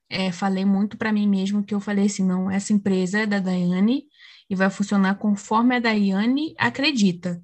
é, 0.09 0.33
falei 0.33 0.64
muito 0.64 0.96
para 0.96 1.12
mim 1.12 1.28
mesmo, 1.28 1.62
que 1.62 1.72
eu 1.72 1.78
falei 1.78 2.06
assim, 2.06 2.26
não, 2.26 2.50
essa 2.50 2.72
empresa 2.72 3.20
é 3.20 3.26
da 3.26 3.38
Daiane 3.38 4.06
e 4.48 4.56
vai 4.56 4.70
funcionar 4.70 5.18
conforme 5.18 5.76
a 5.76 5.78
Daiane 5.78 6.52
acredita. 6.59 7.40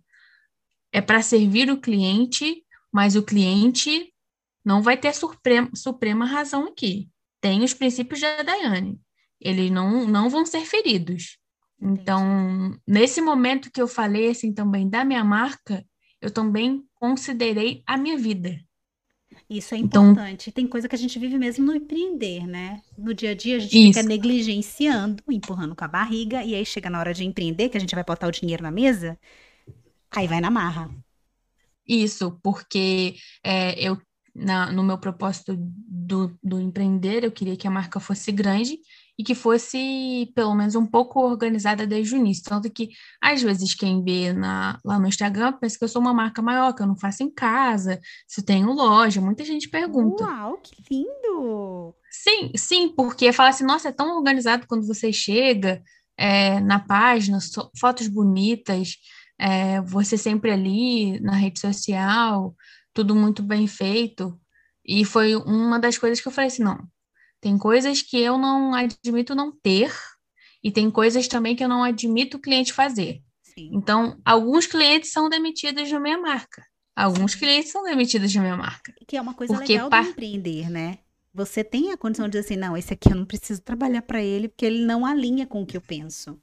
É 0.90 1.00
para 1.00 1.22
servir 1.22 1.70
o 1.70 1.80
cliente, 1.80 2.64
mas 2.92 3.14
o 3.14 3.22
cliente 3.22 4.12
não 4.64 4.82
vai 4.82 4.96
ter 4.96 5.14
suprema, 5.14 5.70
suprema 5.76 6.26
razão 6.26 6.66
aqui 6.66 7.08
tem 7.46 7.62
os 7.62 7.72
princípios 7.72 8.20
da 8.20 8.42
Daiane. 8.42 8.98
Eles 9.40 9.70
não, 9.70 10.04
não 10.04 10.28
vão 10.28 10.44
ser 10.44 10.62
feridos. 10.62 11.38
Então, 11.80 12.76
nesse 12.84 13.20
momento 13.20 13.70
que 13.70 13.80
eu 13.80 13.86
falei 13.86 14.30
assim 14.30 14.52
também 14.52 14.88
da 14.88 15.04
minha 15.04 15.22
marca, 15.22 15.84
eu 16.20 16.28
também 16.28 16.82
considerei 16.96 17.84
a 17.86 17.96
minha 17.96 18.18
vida. 18.18 18.58
Isso 19.48 19.74
é 19.74 19.78
então 19.78 20.10
importante. 20.10 20.50
Então, 20.50 20.54
Tem 20.54 20.66
coisa 20.66 20.88
que 20.88 20.96
a 20.96 20.98
gente 20.98 21.18
vive 21.20 21.38
mesmo 21.38 21.64
no 21.66 21.74
empreender, 21.76 22.48
né? 22.48 22.82
No 22.98 23.14
dia 23.14 23.30
a 23.30 23.34
dia 23.34 23.58
a 23.58 23.60
gente 23.60 23.78
isso. 23.78 23.98
fica 23.98 24.02
negligenciando, 24.02 25.22
empurrando 25.28 25.76
com 25.76 25.84
a 25.84 25.88
barriga, 25.88 26.42
e 26.42 26.52
aí 26.52 26.66
chega 26.66 26.90
na 26.90 26.98
hora 26.98 27.14
de 27.14 27.24
empreender, 27.24 27.68
que 27.68 27.76
a 27.76 27.80
gente 27.80 27.94
vai 27.94 28.02
botar 28.02 28.26
o 28.26 28.32
dinheiro 28.32 28.64
na 28.64 28.72
mesa, 28.72 29.16
aí 30.10 30.26
vai 30.26 30.40
na 30.40 30.50
marra. 30.50 30.90
Isso, 31.86 32.40
porque 32.42 33.14
é, 33.44 33.78
eu 33.80 33.96
na, 34.36 34.70
no 34.70 34.82
meu 34.82 34.98
propósito 34.98 35.56
do, 35.58 36.36
do 36.42 36.60
empreender, 36.60 37.24
eu 37.24 37.32
queria 37.32 37.56
que 37.56 37.66
a 37.66 37.70
marca 37.70 37.98
fosse 37.98 38.30
grande 38.30 38.78
e 39.18 39.24
que 39.24 39.34
fosse, 39.34 40.30
pelo 40.34 40.54
menos, 40.54 40.74
um 40.74 40.84
pouco 40.84 41.20
organizada 41.20 41.86
desde 41.86 42.14
o 42.14 42.18
início. 42.18 42.44
Tanto 42.44 42.70
que, 42.70 42.90
às 43.20 43.42
vezes, 43.42 43.74
quem 43.74 44.04
vê 44.04 44.32
na, 44.34 44.78
lá 44.84 44.98
no 44.98 45.08
Instagram 45.08 45.54
pensa 45.54 45.78
que 45.78 45.84
eu 45.84 45.88
sou 45.88 46.02
uma 46.02 46.12
marca 46.12 46.42
maior, 46.42 46.74
que 46.74 46.82
eu 46.82 46.86
não 46.86 46.96
faço 46.96 47.22
em 47.22 47.30
casa, 47.30 47.98
se 48.28 48.42
eu 48.42 48.44
tenho 48.44 48.72
loja. 48.72 49.20
Muita 49.20 49.42
gente 49.42 49.70
pergunta. 49.70 50.22
Uau, 50.22 50.58
que 50.58 50.74
lindo! 50.90 51.94
Sim, 52.10 52.52
sim, 52.56 52.88
porque 52.90 53.32
fala 53.32 53.48
assim, 53.50 53.64
nossa, 53.64 53.88
é 53.88 53.92
tão 53.92 54.18
organizado 54.18 54.66
quando 54.66 54.86
você 54.86 55.10
chega 55.12 55.82
é, 56.16 56.60
na 56.60 56.78
página, 56.78 57.40
so, 57.40 57.70
fotos 57.78 58.08
bonitas, 58.08 58.96
é, 59.38 59.80
você 59.82 60.18
sempre 60.18 60.50
ali 60.50 61.20
na 61.20 61.34
rede 61.34 61.60
social, 61.60 62.54
tudo 62.96 63.14
muito 63.14 63.42
bem 63.42 63.66
feito. 63.66 64.40
E 64.84 65.04
foi 65.04 65.36
uma 65.36 65.78
das 65.78 65.98
coisas 65.98 66.20
que 66.20 66.26
eu 66.26 66.32
falei 66.32 66.48
assim, 66.48 66.62
não, 66.62 66.78
tem 67.40 67.58
coisas 67.58 68.00
que 68.00 68.18
eu 68.18 68.38
não 68.38 68.74
admito 68.74 69.34
não 69.34 69.52
ter, 69.52 69.92
e 70.64 70.70
tem 70.72 70.90
coisas 70.90 71.28
também 71.28 71.54
que 71.54 71.62
eu 71.62 71.68
não 71.68 71.84
admito 71.84 72.38
o 72.38 72.40
cliente 72.40 72.72
fazer. 72.72 73.22
Sim. 73.42 73.70
Então, 73.72 74.18
alguns 74.24 74.66
clientes 74.66 75.12
são 75.12 75.28
demitidos 75.28 75.90
da 75.90 76.00
minha 76.00 76.18
marca. 76.18 76.64
Alguns 76.94 77.34
clientes 77.34 77.70
são 77.70 77.84
demitidos 77.84 78.32
da 78.32 78.40
minha 78.40 78.56
marca. 78.56 78.94
Que 79.06 79.16
é 79.16 79.20
uma 79.20 79.34
coisa 79.34 79.54
porque 79.54 79.74
legal 79.74 79.90
par... 79.90 80.04
do 80.04 80.10
empreender, 80.10 80.70
né? 80.70 80.98
Você 81.34 81.62
tem 81.62 81.92
a 81.92 81.96
condição 81.98 82.26
de 82.26 82.32
dizer 82.32 82.46
assim, 82.46 82.56
não, 82.56 82.76
esse 82.76 82.94
aqui 82.94 83.10
eu 83.10 83.16
não 83.16 83.26
preciso 83.26 83.60
trabalhar 83.60 84.02
para 84.02 84.22
ele, 84.22 84.48
porque 84.48 84.64
ele 84.64 84.86
não 84.86 85.04
alinha 85.04 85.46
com 85.46 85.62
o 85.62 85.66
que 85.66 85.76
eu 85.76 85.82
penso. 85.82 86.40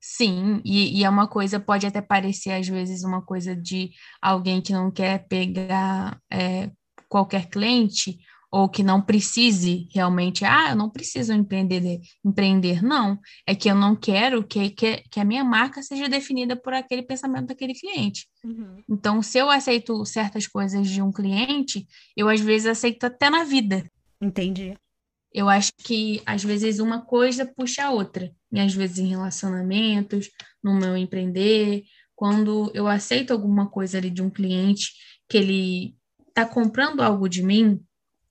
Sim, 0.00 0.60
e, 0.64 1.00
e, 1.00 1.04
é 1.04 1.10
uma 1.10 1.26
coisa, 1.26 1.58
pode 1.58 1.86
até 1.86 2.00
parecer 2.00 2.52
às 2.52 2.68
vezes 2.68 3.02
uma 3.02 3.20
coisa 3.20 3.56
de 3.56 3.90
alguém 4.22 4.60
que 4.60 4.72
não 4.72 4.90
quer 4.90 5.26
pegar 5.26 6.20
é, 6.30 6.70
qualquer 7.08 7.48
cliente 7.48 8.18
ou 8.50 8.68
que 8.68 8.82
não 8.82 9.02
precise 9.02 9.88
realmente, 9.92 10.44
ah, 10.44 10.70
eu 10.70 10.76
não 10.76 10.88
preciso 10.88 11.32
empreender, 11.34 12.00
empreender, 12.24 12.82
não, 12.82 13.18
é 13.46 13.54
que 13.54 13.68
eu 13.70 13.74
não 13.74 13.94
quero 13.94 14.42
que, 14.42 14.70
que, 14.70 15.02
que 15.10 15.20
a 15.20 15.24
minha 15.24 15.44
marca 15.44 15.82
seja 15.82 16.08
definida 16.08 16.56
por 16.56 16.72
aquele 16.72 17.02
pensamento 17.02 17.48
daquele 17.48 17.74
cliente. 17.74 18.26
Uhum. 18.42 18.82
Então, 18.88 19.20
se 19.20 19.38
eu 19.38 19.50
aceito 19.50 20.04
certas 20.06 20.46
coisas 20.46 20.88
de 20.88 21.02
um 21.02 21.12
cliente, 21.12 21.86
eu 22.16 22.28
às 22.28 22.40
vezes 22.40 22.66
aceito 22.66 23.04
até 23.04 23.28
na 23.28 23.44
vida. 23.44 23.84
Entendi. 24.20 24.74
Eu 25.32 25.48
acho 25.48 25.72
que 25.78 26.22
às 26.24 26.42
vezes 26.42 26.78
uma 26.78 27.02
coisa 27.04 27.46
puxa 27.46 27.84
a 27.84 27.90
outra, 27.90 28.32
e 28.50 28.60
às 28.60 28.74
vezes 28.74 28.98
em 28.98 29.08
relacionamentos, 29.08 30.30
no 30.62 30.74
meu 30.74 30.96
empreender, 30.96 31.84
quando 32.14 32.70
eu 32.74 32.88
aceito 32.88 33.32
alguma 33.32 33.68
coisa 33.68 33.98
ali 33.98 34.10
de 34.10 34.22
um 34.22 34.30
cliente 34.30 34.92
que 35.28 35.36
ele 35.36 35.94
está 36.28 36.46
comprando 36.46 37.00
algo 37.00 37.28
de 37.28 37.42
mim, 37.42 37.80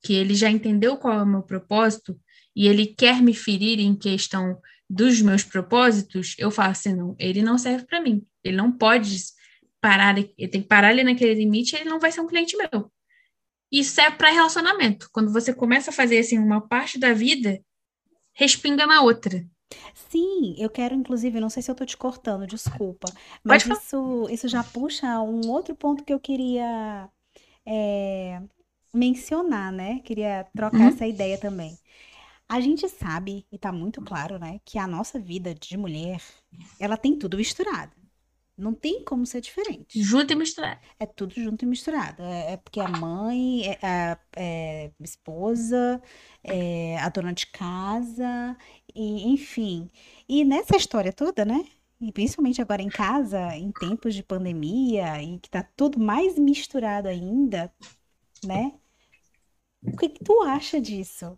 que 0.01 0.13
ele 0.13 0.36
já 0.36 0.49
entendeu 0.49 0.97
qual 0.97 1.19
é 1.19 1.23
o 1.23 1.27
meu 1.27 1.41
propósito 1.41 2.19
e 2.55 2.67
ele 2.67 2.88
quer 2.88 3.21
me 3.21 3.33
ferir 3.33 3.79
em 3.79 3.95
questão 3.95 4.60
dos 4.89 5.21
meus 5.21 5.43
propósitos, 5.43 6.33
eu 6.39 6.49
falo 6.49 6.71
assim, 6.71 6.95
não, 6.95 7.15
ele 7.19 7.41
não 7.41 7.57
serve 7.57 7.86
para 7.86 8.01
mim. 8.01 8.25
Ele 8.43 8.55
não 8.55 8.71
pode 8.71 9.17
parar, 9.81 10.17
ele 10.17 10.47
tem 10.47 10.62
que 10.62 10.67
parar 10.67 10.89
ali 10.89 11.03
naquele 11.03 11.36
limite, 11.36 11.75
ele 11.75 11.89
não 11.89 11.99
vai 11.99 12.12
ser 12.12 12.21
um 12.21 12.27
cliente 12.27 12.55
meu. 12.57 12.91
Isso 13.71 13.99
é 13.99 14.10
para 14.10 14.32
relacionamento. 14.32 15.10
Quando 15.12 15.32
você 15.32 15.53
começa 15.53 15.89
a 15.89 15.93
fazer 15.93 16.19
assim 16.19 16.38
uma 16.38 16.62
parte 16.62 16.97
da 16.97 17.13
vida, 17.13 17.60
respinga 18.34 18.86
na 18.86 19.01
outra. 19.01 19.45
Sim, 19.93 20.56
eu 20.58 20.69
quero, 20.69 20.95
inclusive, 20.95 21.39
não 21.39 21.49
sei 21.49 21.62
se 21.62 21.69
eu 21.69 21.73
estou 21.73 21.86
te 21.86 21.97
cortando, 21.97 22.47
desculpa, 22.47 23.12
mas 23.43 23.65
isso, 23.65 24.27
isso 24.30 24.47
já 24.47 24.63
puxa 24.63 25.19
um 25.21 25.49
outro 25.49 25.75
ponto 25.75 26.06
que 26.06 26.13
eu 26.13 26.19
queria 26.19 27.10
é, 27.65 28.41
mencionar, 28.93 29.73
né? 29.73 29.99
Queria 30.06 30.47
trocar 30.56 30.80
uhum. 30.80 30.88
essa 30.88 31.06
ideia 31.06 31.38
também. 31.38 31.77
A 32.47 32.62
gente 32.62 32.88
sabe, 32.88 33.45
e 33.51 33.58
tá 33.58 33.73
muito 33.73 34.01
claro, 34.01 34.39
né, 34.39 34.62
que 34.63 34.80
a 34.80 34.88
nossa 34.88 35.19
vida 35.19 35.53
de 35.53 35.75
mulher, 35.75 36.21
ela 36.80 36.95
tem 36.95 37.19
tudo 37.19 37.36
misturado. 37.36 37.91
Não 38.58 38.74
tem 38.74 39.04
como 39.04 39.26
ser 39.26 39.39
diferente. 39.39 40.02
Junto 40.02 40.34
e 40.34 40.36
misturado. 40.36 40.80
É 41.00 41.06
tudo 41.06 41.36
junto 41.36 41.63
e 41.63 41.67
misturado. 41.67 42.24
É, 42.24 42.54
é 42.54 42.58
porque 42.58 42.80
a 42.80 42.88
mãe, 42.88 43.67
é, 43.67 43.78
a 43.84 44.17
é, 44.36 44.91
esposa, 45.00 46.02
é 46.43 46.98
a 46.98 47.08
dona 47.10 47.34
de 47.34 47.46
casa, 47.48 48.58
e, 48.96 49.28
enfim. 49.32 49.89
E 50.28 50.43
nessa 50.43 50.76
história 50.76 51.13
toda, 51.13 51.46
né? 51.46 51.63
E 52.02 52.12
principalmente 52.12 52.62
agora 52.62 52.82
em 52.82 52.89
casa, 52.89 53.56
em 53.56 53.72
tempos 53.72 54.15
de 54.15 54.24
pandemia, 54.24 55.22
e 55.22 55.39
que 55.39 55.50
tá 55.50 55.63
tudo 55.76 56.00
mais 56.00 56.38
misturado 56.38 57.08
ainda, 57.08 57.72
né? 58.43 58.74
O 59.84 59.96
que, 59.98 60.10
que 60.10 60.24
tu 60.24 60.41
acha 60.41 60.82
disso? 60.82 61.38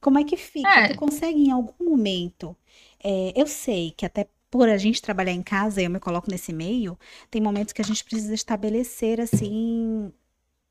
Como 0.00 0.18
é 0.18 0.24
que 0.24 0.36
fica? 0.36 0.68
É. 0.68 0.88
Tu 0.88 0.96
consegue 0.96 1.40
em 1.40 1.50
algum 1.50 1.84
momento? 1.84 2.56
É, 3.02 3.32
eu 3.34 3.46
sei 3.46 3.90
que 3.90 4.06
até 4.06 4.28
por 4.56 4.70
a 4.70 4.78
gente 4.78 5.02
trabalhar 5.02 5.32
em 5.32 5.42
casa, 5.42 5.82
eu 5.82 5.90
me 5.90 6.00
coloco 6.00 6.30
nesse 6.30 6.50
meio, 6.50 6.98
tem 7.30 7.42
momentos 7.42 7.74
que 7.74 7.82
a 7.82 7.84
gente 7.84 8.02
precisa 8.02 8.32
estabelecer, 8.32 9.20
assim, 9.20 10.10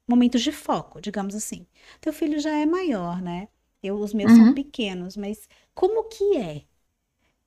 momentos 0.08 0.42
de 0.42 0.52
foco, 0.52 1.00
digamos 1.00 1.36
assim. 1.36 1.68
Teu 2.02 2.12
filho 2.12 2.40
já 2.40 2.50
é 2.50 2.66
maior, 2.66 3.22
né? 3.22 3.48
Eu, 3.84 4.00
os 4.00 4.12
meus 4.12 4.32
uhum. 4.32 4.46
são 4.46 4.54
pequenos, 4.56 5.16
mas 5.16 5.48
como 5.76 6.06
que 6.06 6.36
é? 6.38 6.64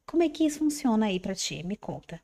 Como 0.07 0.23
é 0.23 0.29
que 0.29 0.45
isso 0.45 0.61
funciona 0.61 1.07
aí 1.07 1.19
para 1.19 1.35
ti? 1.35 1.65
Me 1.65 1.77
conta. 1.77 2.21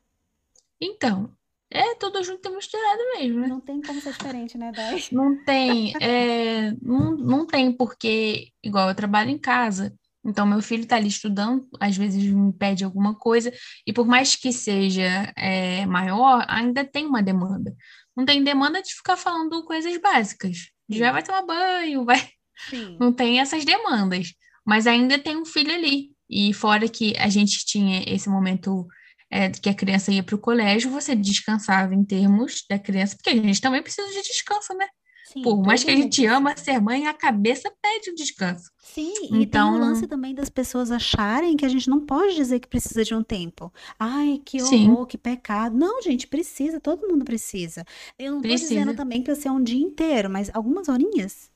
Então, 0.79 1.29
é 1.69 1.95
tudo 1.95 2.23
junto 2.23 2.47
e 2.47 2.55
misturado 2.55 3.01
mesmo, 3.17 3.41
né? 3.41 3.47
Não 3.47 3.59
tem 3.59 3.81
como 3.81 3.99
ser 3.99 4.13
diferente, 4.13 4.57
né, 4.57 4.71
Dai? 4.71 5.03
Não 5.11 5.43
tem, 5.43 5.93
é, 6.01 6.71
não, 6.81 7.11
não 7.17 7.45
tem, 7.45 7.73
porque, 7.73 8.53
igual 8.63 8.87
eu 8.87 8.95
trabalho 8.95 9.29
em 9.29 9.37
casa, 9.37 9.93
então, 10.25 10.45
meu 10.45 10.61
filho 10.61 10.83
está 10.83 10.95
ali 10.95 11.07
estudando, 11.07 11.67
às 11.79 11.95
vezes 11.95 12.23
me 12.23 12.51
pede 12.51 12.83
alguma 12.83 13.13
coisa, 13.13 13.53
e 13.85 13.93
por 13.93 14.07
mais 14.07 14.35
que 14.35 14.51
seja 14.51 15.31
é, 15.37 15.85
maior, 15.85 16.43
ainda 16.47 16.83
tem 16.83 17.05
uma 17.05 17.21
demanda. 17.21 17.75
Não 18.17 18.25
tem 18.25 18.43
demanda 18.43 18.81
de 18.81 18.93
ficar 18.93 19.17
falando 19.17 19.63
coisas 19.65 19.95
básicas. 20.01 20.71
Já 20.89 21.11
vai 21.11 21.21
tomar 21.21 21.43
banho, 21.43 22.03
vai. 22.05 22.29
Sim. 22.69 22.97
Não 22.99 23.13
tem 23.13 23.39
essas 23.39 23.63
demandas. 23.65 24.33
Mas 24.65 24.87
ainda 24.87 25.19
tem 25.19 25.37
um 25.37 25.45
filho 25.45 25.73
ali. 25.73 26.11
E 26.27 26.53
fora 26.53 26.89
que 26.89 27.15
a 27.17 27.29
gente 27.29 27.63
tinha 27.65 28.03
esse 28.07 28.27
momento 28.27 28.87
é, 29.29 29.49
que 29.49 29.69
a 29.69 29.75
criança 29.75 30.11
ia 30.11 30.23
para 30.23 30.35
o 30.35 30.39
colégio, 30.39 30.89
você 30.89 31.15
descansava 31.15 31.93
em 31.93 32.03
termos 32.03 32.63
da 32.69 32.79
criança, 32.79 33.15
porque 33.15 33.29
a 33.29 33.35
gente 33.35 33.61
também 33.61 33.83
precisa 33.83 34.07
de 34.07 34.21
descanso, 34.23 34.73
né? 34.73 34.87
Sim, 35.25 35.41
Por 35.41 35.59
mais 35.59 35.83
que 35.83 35.89
a 35.89 35.95
gente 35.95 36.23
ama 36.27 36.55
ser 36.55 36.79
mãe, 36.79 37.07
a 37.07 37.13
cabeça 37.13 37.73
pede 37.81 38.11
um 38.11 38.13
descanso. 38.13 38.69
Sim, 38.77 39.11
e 39.31 39.43
então... 39.43 39.71
tem 39.71 39.81
o 39.81 39.83
lance 39.83 40.07
também 40.07 40.35
das 40.35 40.49
pessoas 40.49 40.91
acharem 40.91 41.57
que 41.57 41.65
a 41.65 41.69
gente 41.69 41.89
não 41.89 41.99
pode 41.99 42.35
dizer 42.35 42.59
que 42.59 42.67
precisa 42.67 43.03
de 43.03 43.15
um 43.15 43.23
tempo. 43.23 43.73
Ai, 43.97 44.39
que 44.45 44.61
horror, 44.61 44.69
Sim. 44.69 45.05
que 45.09 45.17
pecado. 45.17 45.75
Não, 45.75 45.99
gente, 45.99 46.27
precisa, 46.27 46.79
todo 46.79 47.07
mundo 47.07 47.25
precisa. 47.25 47.83
Eu 48.19 48.33
não 48.33 48.41
estou 48.41 48.55
dizendo 48.55 48.95
também 48.95 49.23
que 49.23 49.33
você 49.33 49.47
é 49.47 49.51
um 49.51 49.63
dia 49.63 49.81
inteiro, 49.81 50.29
mas 50.29 50.51
algumas 50.53 50.87
horinhas. 50.87 51.49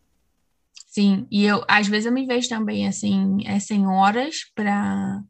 Sim, 0.87 1.27
e 1.29 1.45
eu, 1.45 1.63
às 1.67 1.87
vezes 1.87 2.07
eu 2.07 2.11
me 2.11 2.25
vejo 2.25 2.49
também, 2.49 2.87
assim, 2.87 3.37
é, 3.45 3.59
sem 3.59 3.85
horas 3.85 4.51
para 4.55 5.21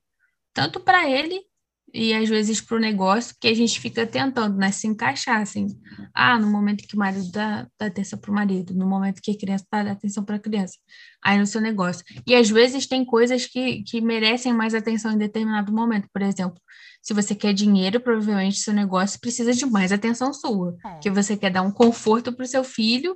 tanto 0.53 0.79
para 0.79 1.09
ele 1.09 1.48
e 1.93 2.13
às 2.13 2.27
vezes 2.29 2.61
para 2.61 2.77
o 2.77 2.79
negócio, 2.79 3.35
que 3.39 3.47
a 3.47 3.53
gente 3.53 3.79
fica 3.79 4.05
tentando, 4.05 4.57
né, 4.57 4.71
se 4.71 4.87
encaixar, 4.87 5.41
assim, 5.41 5.67
ah, 6.13 6.37
no 6.37 6.47
momento 6.47 6.87
que 6.87 6.95
o 6.95 6.99
marido 6.99 7.31
dá, 7.31 7.67
dá 7.79 7.87
atenção 7.87 8.19
para 8.19 8.31
o 8.31 8.33
marido, 8.33 8.73
no 8.73 8.87
momento 8.87 9.21
que 9.21 9.31
a 9.31 9.37
criança 9.37 9.65
dá, 9.71 9.83
dá 9.83 9.91
atenção 9.91 10.23
para 10.23 10.35
a 10.35 10.39
criança, 10.39 10.77
aí 11.23 11.37
no 11.37 11.47
seu 11.47 11.61
negócio. 11.61 12.03
E 12.27 12.35
às 12.35 12.49
vezes 12.49 12.87
tem 12.87 13.03
coisas 13.03 13.45
que, 13.45 13.83
que 13.83 14.01
merecem 14.01 14.53
mais 14.53 14.73
atenção 14.73 15.11
em 15.11 15.17
determinado 15.17 15.71
momento, 15.71 16.07
por 16.13 16.21
exemplo, 16.21 16.59
se 17.01 17.13
você 17.13 17.33
quer 17.33 17.53
dinheiro, 17.53 17.99
provavelmente 17.99 18.57
seu 18.57 18.73
negócio 18.73 19.19
precisa 19.19 19.53
de 19.53 19.65
mais 19.65 19.91
atenção 19.91 20.33
sua, 20.33 20.75
é. 20.85 20.99
que 20.99 21.09
você 21.09 21.37
quer 21.37 21.49
dar 21.49 21.61
um 21.61 21.71
conforto 21.71 22.33
para 22.33 22.43
o 22.43 22.47
seu 22.47 22.63
filho 22.63 23.15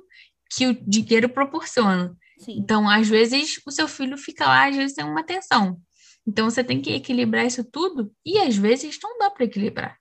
que 0.50 0.66
o 0.66 0.88
dinheiro 0.88 1.28
proporciona. 1.28 2.14
Sim. 2.38 2.58
Então, 2.58 2.88
às 2.88 3.08
vezes, 3.08 3.60
o 3.66 3.70
seu 3.70 3.88
filho 3.88 4.16
fica 4.16 4.46
lá, 4.46 4.68
às 4.68 4.76
vezes, 4.76 4.94
tem 4.94 5.04
uma 5.04 5.20
atenção. 5.20 5.80
Então 6.26 6.48
você 6.48 6.64
tem 6.64 6.80
que 6.80 6.94
equilibrar 6.94 7.46
isso 7.46 7.62
tudo 7.64 8.12
e 8.24 8.38
às 8.38 8.56
vezes 8.56 8.98
não 9.02 9.18
dá 9.18 9.30
para 9.30 9.44
equilibrar. 9.44 9.98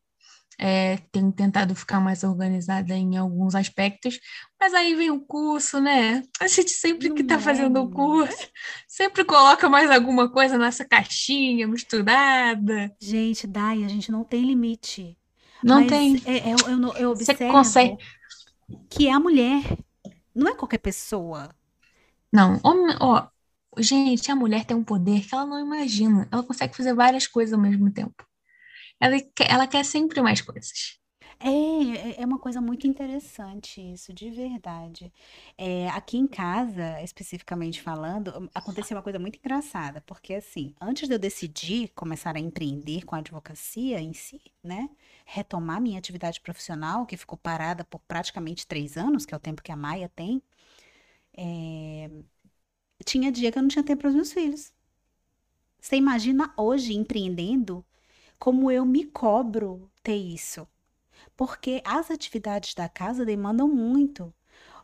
É, 0.59 0.97
tenho 1.11 1.31
tentado 1.31 1.75
ficar 1.75 1.99
mais 1.99 2.23
organizada 2.23 2.93
em 2.93 3.17
alguns 3.17 3.55
aspectos, 3.55 4.19
mas 4.59 4.73
aí 4.73 4.93
vem 4.93 5.09
o 5.09 5.19
curso, 5.19 5.79
né? 5.79 6.23
A 6.39 6.47
gente 6.47 6.71
sempre 6.71 7.09
que 7.11 7.21
está 7.21 7.39
fazendo 7.39 7.81
o 7.81 7.89
curso, 7.89 8.47
sempre 8.87 9.25
coloca 9.25 9.67
mais 9.67 9.89
alguma 9.89 10.29
coisa 10.29 10.57
nessa 10.57 10.85
caixinha 10.85 11.67
misturada. 11.67 12.95
Gente, 13.01 13.47
Dai, 13.47 13.83
a 13.83 13.87
gente 13.87 14.11
não 14.11 14.23
tem 14.23 14.45
limite. 14.45 15.17
Não 15.63 15.79
mas 15.79 15.87
tem. 15.87 16.21
É, 16.25 16.49
é, 16.49 16.53
eu, 16.53 16.93
eu, 16.95 17.11
observo 17.11 17.39
Você 17.39 17.51
consegue... 17.51 17.97
que 18.89 19.07
é 19.07 19.11
a 19.11 19.19
mulher, 19.19 19.63
não 20.35 20.49
é 20.49 20.55
qualquer 20.55 20.79
pessoa. 20.79 21.49
Não, 22.31 22.59
ó, 22.99 23.27
gente, 23.77 24.31
a 24.31 24.35
mulher 24.35 24.65
tem 24.65 24.75
um 24.75 24.83
poder 24.83 25.21
que 25.21 25.33
ela 25.33 25.45
não 25.45 25.59
imagina. 25.59 26.27
Ela 26.31 26.43
consegue 26.43 26.75
fazer 26.75 26.93
várias 26.93 27.27
coisas 27.27 27.53
ao 27.53 27.59
mesmo 27.59 27.91
tempo. 27.91 28.25
Ela 29.03 29.19
quer, 29.35 29.51
ela 29.51 29.67
quer 29.67 29.83
sempre 29.85 30.21
mais 30.21 30.41
coisas. 30.41 30.97
É, 31.39 31.49
é, 31.49 32.21
é 32.21 32.25
uma 32.25 32.39
coisa 32.39 32.61
muito 32.61 32.87
interessante 32.87 33.81
isso, 33.81 34.13
de 34.13 34.29
verdade. 34.29 35.11
É, 35.57 35.89
aqui 35.89 36.17
em 36.17 36.25
casa, 36.27 37.01
especificamente 37.01 37.81
falando, 37.81 38.49
aconteceu 38.55 38.95
uma 38.95 39.03
coisa 39.03 39.19
muito 39.19 39.37
engraçada, 39.39 40.01
porque 40.05 40.33
assim, 40.35 40.73
antes 40.79 41.07
de 41.09 41.13
eu 41.15 41.19
decidir 41.19 41.89
começar 41.89 42.35
a 42.37 42.39
empreender 42.39 43.03
com 43.03 43.15
a 43.15 43.19
advocacia 43.19 43.99
em 43.99 44.13
si, 44.13 44.41
né, 44.63 44.89
retomar 45.25 45.81
minha 45.81 45.99
atividade 45.99 46.39
profissional, 46.39 47.05
que 47.05 47.17
ficou 47.17 47.37
parada 47.37 47.83
por 47.83 47.99
praticamente 48.07 48.65
três 48.65 48.95
anos, 48.95 49.25
que 49.25 49.33
é 49.33 49.37
o 49.37 49.39
tempo 49.39 49.61
que 49.61 49.71
a 49.71 49.75
Maia 49.75 50.09
tem, 50.15 50.41
é, 51.37 52.09
tinha 53.05 53.31
dia 53.31 53.51
que 53.51 53.57
eu 53.59 53.61
não 53.61 53.69
tinha 53.69 53.83
tempo 53.83 54.01
para 54.01 54.09
os 54.09 54.15
meus 54.15 54.33
filhos. 54.33 54.73
Você 55.79 55.97
imagina 55.97 56.53
hoje 56.57 56.93
empreendendo 56.95 57.85
como 58.43 58.69
eu 58.69 58.83
me 58.83 59.05
cobro 59.05 59.89
ter 60.03 60.17
isso. 60.17 60.67
Porque 61.33 61.81
as 61.85 62.11
atividades 62.11 62.73
da 62.73 62.89
casa 62.89 63.25
demandam 63.25 63.69
muito. 63.69 64.33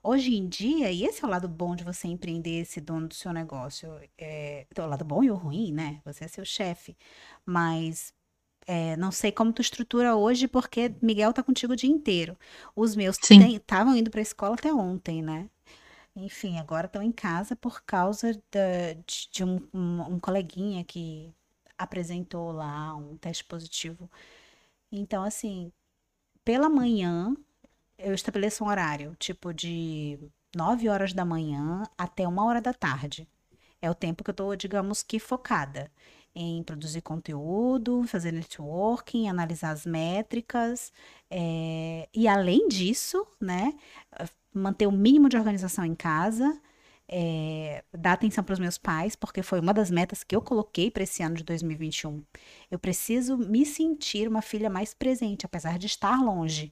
Hoje 0.02 0.34
em 0.34 0.48
dia, 0.48 0.90
e 0.94 1.04
esse 1.04 1.26
é 1.26 1.28
o 1.28 1.30
lado 1.30 1.50
bom 1.50 1.76
de 1.76 1.84
você 1.84 2.08
empreender, 2.08 2.62
esse 2.62 2.80
dono 2.80 3.10
do 3.10 3.14
seu 3.14 3.34
negócio, 3.34 3.90
é, 4.18 4.66
o 4.78 4.86
lado 4.86 5.04
bom 5.04 5.22
e 5.26 5.30
o 5.30 5.36
ruim, 5.36 5.74
né? 5.74 6.00
Você 6.06 6.24
é 6.24 6.28
seu 6.30 6.46
chefe. 6.46 6.98
Mas 7.46 8.14
é, 8.66 8.96
não 8.96 9.12
sei 9.12 9.30
como 9.30 9.52
tu 9.52 9.62
estrutura 9.62 10.16
hoje, 10.16 10.48
porque 10.48 10.96
Miguel 11.02 11.34
tá 11.34 11.44
contigo 11.44 11.74
o 11.74 11.76
dia 11.76 11.90
inteiro. 11.90 12.38
Os 12.74 12.96
meus 12.96 13.18
estavam 13.30 13.94
indo 13.94 14.10
para 14.10 14.22
a 14.22 14.24
escola 14.24 14.56
até 14.56 14.74
ontem, 14.74 15.22
né? 15.22 15.50
Enfim, 16.16 16.60
agora 16.60 16.88
estão 16.88 17.04
em 17.04 17.12
casa 17.12 17.58
por 17.58 17.84
causa 17.84 18.34
da, 18.50 18.94
de, 19.06 19.30
de 19.30 19.44
um, 19.44 19.60
um, 19.74 20.14
um 20.14 20.20
coleguinha 20.20 20.82
que 20.86 21.34
apresentou 21.80 22.52
lá 22.52 22.96
um 22.96 23.18
teste 23.18 23.44
positivo. 23.46 24.12
Então, 24.92 25.24
assim, 25.24 25.72
pela 26.44 26.70
manhã, 26.70 27.36
eu 27.98 28.14
estabeleço 28.14 28.64
um 28.64 28.68
horário, 28.68 29.16
tipo 29.20 29.54
de 29.54 30.20
9 30.56 30.90
horas 30.90 31.14
da 31.14 31.26
manhã 31.26 31.84
até 31.98 32.28
uma 32.28 32.46
hora 32.46 32.62
da 32.62 32.74
tarde. 32.74 33.28
É 33.82 33.90
o 33.90 33.96
tempo 33.96 34.24
que 34.24 34.30
eu 34.30 34.34
estou, 34.34 34.56
digamos 34.56 35.02
que, 35.04 35.20
focada 35.20 35.92
em 36.36 36.64
produzir 36.64 37.02
conteúdo, 37.02 38.04
fazer 38.08 38.32
networking, 38.32 39.28
analisar 39.28 39.72
as 39.72 39.86
métricas. 39.86 40.92
É... 41.30 42.08
E 42.14 42.28
além 42.28 42.68
disso, 42.68 43.26
né, 43.40 43.74
manter 44.54 44.88
o 44.88 44.92
mínimo 44.92 45.30
de 45.30 45.38
organização 45.38 45.86
em 45.86 45.96
casa 45.96 46.60
é, 47.12 47.84
dar 47.92 48.14
atenção 48.14 48.44
para 48.44 48.54
os 48.54 48.60
meus 48.60 48.78
pais, 48.78 49.16
porque 49.16 49.42
foi 49.42 49.60
uma 49.60 49.74
das 49.74 49.90
metas 49.90 50.24
que 50.24 50.36
eu 50.36 50.42
coloquei 50.42 50.92
para 50.92 51.04
esse 51.04 51.24
ano 51.24 51.36
de 51.36 51.44
2021. 51.44 52.24
Eu 52.70 52.78
preciso 52.78 53.36
me 53.36 53.66
sentir 53.66 54.28
uma 54.28 54.44
filha 54.44 54.70
mais 54.70 54.94
presente, 54.94 55.46
apesar 55.46 55.80
de 55.80 55.88
estar 55.88 56.22
longe, 56.24 56.72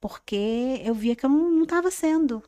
porque 0.00 0.80
eu 0.84 0.94
via 0.94 1.14
que 1.14 1.26
eu 1.26 1.30
não 1.30 1.64
estava 1.64 1.90
sendo. 1.90 2.42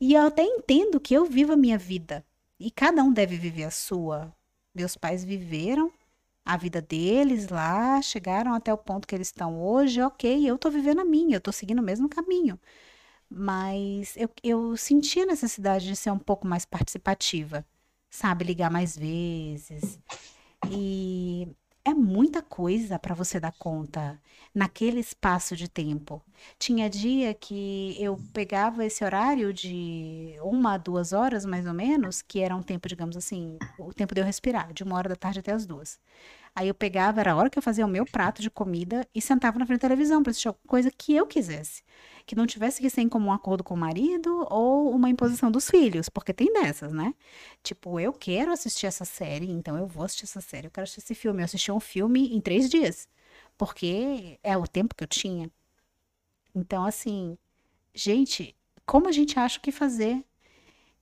E 0.00 0.14
eu 0.14 0.26
até 0.26 0.44
entendo 0.44 1.00
que 1.00 1.14
eu 1.14 1.24
vivo 1.24 1.52
a 1.52 1.56
minha 1.56 1.78
vida 1.78 2.24
e 2.58 2.70
cada 2.70 3.02
um 3.02 3.12
deve 3.12 3.36
viver 3.36 3.64
a 3.64 3.70
sua. 3.70 4.32
Meus 4.74 4.96
pais 4.96 5.24
viveram 5.24 5.92
a 6.44 6.56
vida 6.56 6.80
deles 6.80 7.48
lá, 7.48 8.00
chegaram 8.02 8.54
até 8.54 8.72
o 8.72 8.78
ponto 8.78 9.06
que 9.06 9.14
eles 9.14 9.28
estão 9.28 9.62
hoje, 9.62 10.00
ok, 10.02 10.48
eu 10.48 10.56
estou 10.56 10.70
vivendo 10.70 11.00
a 11.00 11.04
minha, 11.04 11.36
eu 11.36 11.38
estou 11.38 11.52
seguindo 11.52 11.80
o 11.80 11.82
mesmo 11.82 12.08
caminho 12.08 12.58
mas 13.34 14.16
eu, 14.16 14.28
eu 14.42 14.76
senti 14.76 15.20
a 15.20 15.26
necessidade 15.26 15.86
de 15.86 15.96
ser 15.96 16.10
um 16.10 16.18
pouco 16.18 16.46
mais 16.46 16.64
participativa, 16.64 17.64
sabe? 18.10 18.44
Ligar 18.44 18.70
mais 18.70 18.96
vezes. 18.96 19.98
E 20.70 21.48
é 21.84 21.92
muita 21.92 22.40
coisa 22.42 22.98
para 22.98 23.14
você 23.14 23.40
dar 23.40 23.52
conta 23.52 24.20
naquele 24.54 25.00
espaço 25.00 25.56
de 25.56 25.68
tempo. 25.68 26.22
Tinha 26.58 26.88
dia 26.88 27.34
que 27.34 27.96
eu 27.98 28.18
pegava 28.32 28.84
esse 28.84 29.04
horário 29.04 29.52
de 29.52 30.36
uma 30.42 30.74
a 30.74 30.78
duas 30.78 31.12
horas, 31.12 31.44
mais 31.44 31.66
ou 31.66 31.74
menos, 31.74 32.22
que 32.22 32.40
era 32.40 32.54
um 32.54 32.62
tempo, 32.62 32.88
digamos 32.88 33.16
assim, 33.16 33.58
o 33.78 33.92
tempo 33.92 34.14
de 34.14 34.20
eu 34.20 34.24
respirar, 34.24 34.72
de 34.72 34.84
uma 34.84 34.96
hora 34.96 35.08
da 35.08 35.16
tarde 35.16 35.40
até 35.40 35.52
as 35.52 35.66
duas. 35.66 35.98
Aí 36.54 36.68
eu 36.68 36.74
pegava, 36.74 37.20
era 37.20 37.32
a 37.32 37.36
hora 37.36 37.48
que 37.48 37.58
eu 37.58 37.62
fazia 37.62 37.86
o 37.86 37.88
meu 37.88 38.04
prato 38.04 38.42
de 38.42 38.50
comida 38.50 39.08
e 39.14 39.22
sentava 39.22 39.58
na 39.58 39.64
frente 39.64 39.80
da 39.80 39.88
televisão 39.88 40.22
para 40.22 40.30
assistir 40.30 40.48
alguma 40.48 40.66
coisa 40.68 40.90
que 40.90 41.14
eu 41.14 41.26
quisesse. 41.26 41.82
Que 42.26 42.34
não 42.34 42.46
tivesse 42.46 42.80
que 42.80 42.90
ser 42.90 43.00
em 43.00 43.08
comum 43.08 43.32
acordo 43.32 43.64
com 43.64 43.74
o 43.74 43.76
marido 43.76 44.46
ou 44.50 44.90
uma 44.94 45.08
imposição 45.08 45.50
dos 45.50 45.70
filhos, 45.70 46.10
porque 46.10 46.32
tem 46.34 46.52
dessas, 46.52 46.92
né? 46.92 47.14
Tipo, 47.62 47.98
eu 47.98 48.12
quero 48.12 48.52
assistir 48.52 48.86
essa 48.86 49.04
série, 49.04 49.50
então 49.50 49.78
eu 49.78 49.86
vou 49.86 50.04
assistir 50.04 50.24
essa 50.24 50.40
série, 50.42 50.66
eu 50.66 50.70
quero 50.70 50.84
assistir 50.84 51.00
esse 51.00 51.14
filme. 51.14 51.40
Eu 51.40 51.44
assisti 51.46 51.72
um 51.72 51.80
filme 51.80 52.34
em 52.34 52.40
três 52.40 52.68
dias, 52.68 53.08
porque 53.56 54.38
é 54.42 54.56
o 54.56 54.66
tempo 54.66 54.94
que 54.94 55.04
eu 55.04 55.08
tinha. 55.08 55.50
Então, 56.54 56.84
assim, 56.84 57.36
gente, 57.94 58.54
como 58.86 59.08
a 59.08 59.12
gente 59.12 59.38
acha 59.38 59.58
o 59.58 59.62
que 59.62 59.72
fazer? 59.72 60.24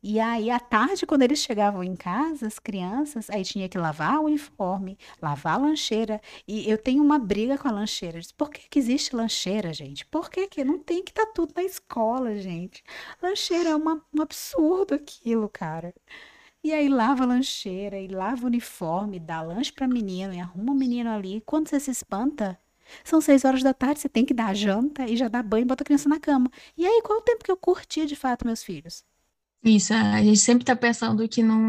E 0.03 0.19
aí, 0.19 0.51
à 0.51 0.59
tarde, 0.59 1.05
quando 1.05 1.23
eles 1.23 1.41
chegavam 1.41 1.85
em 1.85 1.95
casa, 1.95 2.47
as 2.47 2.59
crianças, 2.59 3.29
aí 3.29 3.45
tinha 3.45 3.69
que 3.69 3.77
lavar 3.77 4.19
o 4.21 4.25
uniforme, 4.25 4.99
lavar 5.21 5.55
a 5.57 5.59
lancheira. 5.59 6.21
E 6.49 6.69
eu 6.71 6.79
tenho 6.79 7.03
uma 7.03 7.19
briga 7.19 7.59
com 7.59 7.69
a 7.69 7.71
lancheira. 7.71 8.19
Por 8.37 8.49
que, 8.51 8.67
que 8.69 8.79
existe 8.79 9.15
lancheira, 9.15 9.73
gente? 9.75 10.07
Por 10.07 10.31
que, 10.31 10.47
que 10.49 10.65
não 10.65 10.79
tem 10.79 11.03
que 11.05 11.11
estar 11.11 11.27
tá 11.27 11.33
tudo 11.35 11.53
na 11.55 11.63
escola, 11.63 12.35
gente? 12.39 12.83
Lancheira 13.23 13.71
é 13.71 13.77
uma, 13.77 14.03
um 14.15 14.23
absurdo 14.23 14.95
aquilo, 14.95 15.49
cara. 15.51 15.95
E 16.65 16.73
aí 16.73 16.89
lava 16.89 17.25
a 17.25 17.27
lancheira, 17.27 17.99
e 17.99 18.09
lava 18.09 18.45
o 18.45 18.47
uniforme, 18.47 19.19
dá 19.21 19.43
lanche 19.43 19.73
para 19.73 19.87
menino, 19.89 20.35
e 20.35 20.41
arruma 20.41 20.73
o 20.73 20.77
menino 20.77 21.11
ali. 21.11 21.43
Quando 21.47 21.69
você 21.69 21.81
se 21.81 21.91
espanta, 21.91 22.59
são 23.05 23.21
seis 23.21 23.45
horas 23.45 23.63
da 23.63 23.75
tarde, 23.75 24.01
você 24.01 24.09
tem 24.09 24.25
que 24.25 24.35
dar 24.35 24.49
a 24.49 24.55
janta 24.55 25.05
e 25.07 25.17
já 25.17 25.29
dá 25.29 25.43
banho 25.43 25.63
e 25.63 25.67
bota 25.67 25.83
a 25.83 25.87
criança 25.87 26.09
na 26.09 26.21
cama. 26.21 26.51
E 26.77 26.87
aí, 26.87 27.03
qual 27.03 27.19
o 27.19 27.23
tempo 27.23 27.45
que 27.45 27.51
eu 27.51 27.57
curti 27.57 28.07
de 28.07 28.17
fato 28.17 28.47
meus 28.47 28.63
filhos? 28.63 29.05
Isso, 29.63 29.93
a 29.93 30.23
gente 30.23 30.39
sempre 30.39 30.63
está 30.63 30.75
pensando 30.75 31.29
que 31.29 31.43
não 31.43 31.61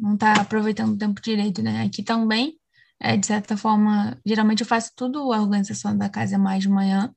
não 0.00 0.14
está 0.14 0.34
aproveitando 0.34 0.92
o 0.94 0.98
tempo 0.98 1.20
direito, 1.20 1.60
né? 1.62 1.82
Aqui 1.82 2.02
também, 2.02 2.54
é, 3.00 3.16
de 3.16 3.26
certa 3.26 3.56
forma, 3.56 4.16
geralmente 4.24 4.60
eu 4.60 4.66
faço 4.66 4.92
tudo 4.96 5.32
a 5.32 5.40
organização 5.40 5.96
da 5.96 6.08
casa 6.08 6.38
mais 6.38 6.62
de 6.62 6.68
manhã, 6.68 7.12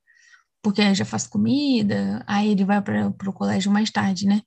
porque 0.64 0.82
eu 0.82 0.96
já 0.96 1.06
faço 1.06 1.30
comida, 1.30 2.24
aí 2.28 2.50
ele 2.52 2.66
vai 2.66 2.82
para 2.82 3.10
o 3.10 3.34
colégio 3.34 3.72
mais 3.72 3.92
tarde, 3.92 4.28
né? 4.28 4.42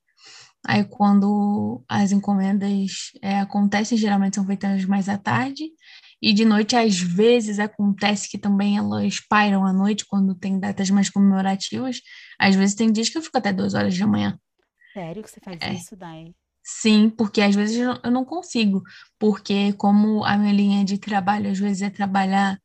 Aí 0.67 0.85
quando 0.85 1.85
as 1.89 2.13
encomendas 2.13 3.13
é, 3.23 3.41
acontecem, 3.41 3.99
geralmente 3.99 4.37
são 4.37 4.47
feitas 4.47 4.85
mais 4.87 5.09
à 5.09 5.19
tarde, 5.19 5.65
e 6.23 6.33
de 6.35 6.45
noite, 6.45 6.77
às 6.77 6.99
vezes, 7.01 7.59
acontece 7.61 8.29
que 8.31 8.39
também 8.39 8.79
elas 8.79 9.21
pairam 9.29 9.67
à 9.67 9.73
noite, 9.73 10.07
quando 10.09 10.35
tem 10.35 10.59
datas 10.61 10.91
mais 10.91 11.11
comemorativas. 11.11 12.01
Às 12.41 12.55
vezes 12.57 12.75
tem 12.77 12.93
dias 12.93 13.09
que 13.11 13.19
eu 13.19 13.23
fico 13.23 13.39
até 13.39 13.53
duas 13.53 13.75
horas 13.75 13.99
da 13.99 14.07
manhã. 14.07 14.39
Sério 14.97 15.23
que 15.23 15.31
você 15.31 15.41
faz 15.41 15.59
é. 15.61 15.75
isso, 15.75 15.95
Dai? 15.95 16.35
Sim, 16.65 17.11
porque 17.11 17.43
às 17.43 17.55
vezes 17.55 17.77
eu 17.77 18.11
não 18.11 18.25
consigo, 18.25 18.83
porque 19.19 19.75
como 19.75 20.25
a 20.25 20.39
minha 20.39 20.55
linha 20.55 20.85
de 20.87 20.97
trabalho 20.97 21.51
às 21.51 21.59
vezes 21.59 21.83
é 21.83 21.91
trabalhar 21.91 22.59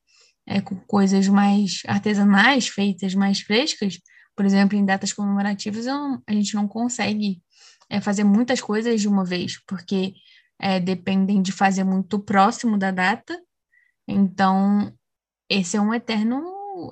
é, 0.48 0.62
com 0.62 0.78
coisas 0.88 1.28
mais 1.28 1.82
artesanais, 1.86 2.70
feitas 2.70 3.14
mais 3.14 3.42
frescas, 3.42 4.00
por 4.34 4.46
exemplo, 4.46 4.78
em 4.78 4.86
datas 4.86 5.12
comemorativas, 5.12 5.86
eu, 5.86 5.94
a 6.26 6.32
gente 6.32 6.56
não 6.56 6.70
consegue 6.70 7.42
é, 7.90 8.00
fazer 8.00 8.24
muitas 8.24 8.62
coisas 8.62 9.02
de 9.02 9.10
uma 9.10 9.26
vez, 9.26 9.62
porque 9.68 10.14
é, 10.58 10.80
dependem 10.80 11.42
de 11.42 11.52
fazer 11.52 11.84
muito 11.84 12.18
próximo 12.18 12.78
da 12.78 12.92
data. 12.92 13.38
Então, 14.08 14.90
esse 15.50 15.76
é 15.76 15.82
um 15.82 15.94
eterno 15.94 16.42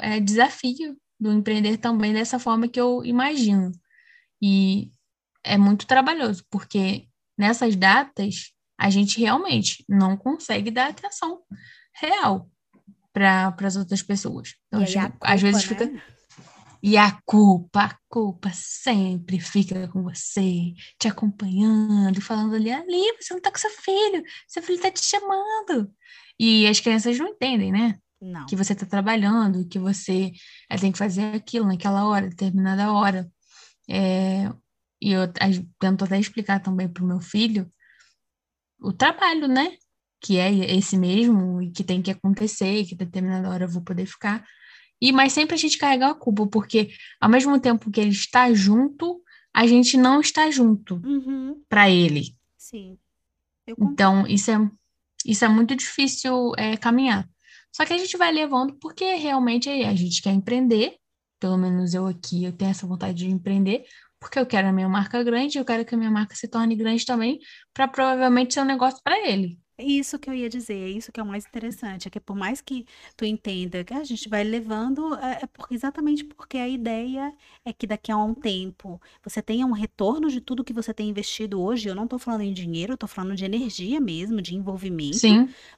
é, 0.01 0.19
desafio 0.19 0.97
do 1.17 1.31
empreender 1.31 1.77
também 1.77 2.11
dessa 2.11 2.37
forma 2.39 2.67
que 2.67 2.79
eu 2.79 3.05
imagino. 3.05 3.71
E 4.41 4.91
é 5.43 5.57
muito 5.57 5.87
trabalhoso, 5.87 6.43
porque 6.49 7.07
nessas 7.37 7.75
datas 7.75 8.51
a 8.77 8.89
gente 8.89 9.19
realmente 9.19 9.83
não 9.87 10.15
consegue 10.15 10.71
dar 10.71 10.89
atenção 10.89 11.41
real 11.93 12.49
para 13.11 13.53
as 13.61 13.75
outras 13.75 14.01
pessoas. 14.01 14.55
Então, 14.67 14.83
culpa, 14.85 15.17
às 15.21 15.41
vezes 15.41 15.63
né? 15.63 15.67
fica. 15.67 16.03
E 16.81 16.97
a 16.97 17.19
culpa, 17.25 17.83
a 17.83 17.97
culpa 18.07 18.49
sempre 18.53 19.37
fica 19.37 19.89
com 19.89 20.01
você, 20.01 20.73
te 20.97 21.09
acompanhando, 21.09 22.21
falando 22.21 22.55
ali, 22.55 22.71
ali, 22.71 23.17
você 23.19 23.33
não 23.33 23.41
tá 23.41 23.51
com 23.51 23.57
seu 23.57 23.69
filho, 23.71 24.23
seu 24.47 24.63
filho 24.63 24.81
tá 24.81 24.89
te 24.89 25.03
chamando. 25.03 25.91
E 26.39 26.65
as 26.67 26.79
crianças 26.79 27.19
não 27.19 27.27
entendem, 27.27 27.69
né? 27.69 27.99
Não. 28.21 28.45
Que 28.45 28.55
você 28.55 28.73
tá 28.73 28.85
trabalhando, 28.85 29.67
que 29.67 29.77
você 29.77 30.31
eh, 30.69 30.77
tem 30.77 30.91
que 30.91 30.97
fazer 30.97 31.35
aquilo 31.35 31.67
naquela 31.67 32.05
hora, 32.05 32.29
determinada 32.29 32.93
hora. 32.93 33.29
É, 33.89 34.49
e 35.01 35.11
eu 35.11 35.21
tento 35.79 36.03
até 36.03 36.19
explicar 36.19 36.59
também 36.61 36.87
pro 36.89 37.05
meu 37.05 37.19
filho 37.19 37.71
o 38.81 38.93
trabalho, 38.93 39.47
né? 39.47 39.75
Que 40.21 40.37
é 40.37 40.51
esse 40.75 40.97
mesmo 40.97 41.61
e 41.61 41.71
que 41.71 41.83
tem 41.83 42.01
que 42.01 42.11
acontecer, 42.11 42.85
que 42.85 42.95
determinada 42.95 43.49
hora 43.49 43.65
eu 43.65 43.69
vou 43.69 43.81
poder 43.83 44.05
ficar. 44.05 44.45
E 45.01 45.11
mas 45.11 45.33
sempre 45.33 45.55
a 45.55 45.57
gente 45.57 45.77
carrega 45.77 46.07
a 46.09 46.15
culpa, 46.15 46.47
porque 46.47 46.89
ao 47.19 47.29
mesmo 47.29 47.59
tempo 47.59 47.89
que 47.91 47.99
ele 48.01 48.09
está 48.11 48.53
junto, 48.53 49.21
a 49.53 49.65
gente 49.65 49.97
não 49.97 50.19
está 50.21 50.49
junto 50.51 50.95
Uhum, 51.05 51.63
para 51.69 51.89
ele. 51.89 52.35
sim. 52.57 52.99
Então, 53.77 54.25
isso 54.27 54.51
é, 54.51 54.55
isso 55.25 55.45
é 55.45 55.47
muito 55.47 55.75
difícil 55.75 56.53
é, 56.57 56.75
caminhar. 56.77 57.27
Só 57.71 57.85
que 57.85 57.93
a 57.93 57.97
gente 57.97 58.17
vai 58.17 58.31
levando 58.31 58.75
porque 58.79 59.13
realmente 59.15 59.69
a 59.69 59.93
gente 59.95 60.21
quer 60.21 60.31
empreender, 60.31 60.95
pelo 61.39 61.57
menos 61.57 61.93
eu 61.93 62.07
aqui, 62.07 62.43
eu 62.43 62.51
tenho 62.51 62.71
essa 62.71 62.87
vontade 62.87 63.19
de 63.19 63.27
empreender, 63.29 63.85
porque 64.19 64.39
eu 64.39 64.45
quero 64.45 64.67
a 64.67 64.71
minha 64.71 64.89
marca 64.89 65.23
grande, 65.23 65.57
eu 65.57 65.65
quero 65.65 65.85
que 65.85 65.95
a 65.95 65.97
minha 65.97 66.11
marca 66.11 66.35
se 66.35 66.47
torne 66.47 66.75
grande 66.75 67.05
também, 67.05 67.39
para 67.73 67.87
provavelmente 67.87 68.53
ser 68.53 68.61
um 68.61 68.65
negócio 68.65 68.99
para 69.03 69.17
ele. 69.27 69.59
É 69.79 69.83
isso 69.83 70.19
que 70.19 70.29
eu 70.29 70.33
ia 70.33 70.49
dizer, 70.49 70.73
é 70.75 70.89
isso 70.89 71.09
que 71.09 71.21
é 71.21 71.23
o 71.23 71.25
mais 71.25 71.45
interessante, 71.45 72.05
é 72.05 72.11
que 72.11 72.19
por 72.19 72.35
mais 72.35 72.59
que 72.59 72.85
tu 73.15 73.23
entenda 73.23 73.81
que 73.81 73.93
a 73.93 74.03
gente 74.03 74.27
vai 74.27 74.43
levando, 74.43 75.15
é, 75.15 75.39
é 75.43 75.47
porque, 75.47 75.73
exatamente 75.73 76.25
porque 76.25 76.57
a 76.57 76.67
ideia 76.67 77.33
é 77.63 77.71
que 77.71 77.87
daqui 77.87 78.11
a 78.11 78.17
um 78.17 78.33
tempo 78.33 79.01
você 79.23 79.41
tenha 79.41 79.65
um 79.65 79.71
retorno 79.71 80.29
de 80.29 80.41
tudo 80.41 80.65
que 80.65 80.73
você 80.73 80.93
tem 80.93 81.07
investido 81.07 81.61
hoje. 81.61 81.87
Eu 81.87 81.95
não 81.95 82.03
estou 82.03 82.19
falando 82.19 82.41
em 82.41 82.51
dinheiro, 82.51 82.91
eu 82.91 82.97
tô 82.97 83.07
falando 83.07 83.37
de 83.37 83.45
energia 83.45 84.01
mesmo, 84.01 84.41
de 84.41 84.53
envolvimento, 84.53 85.17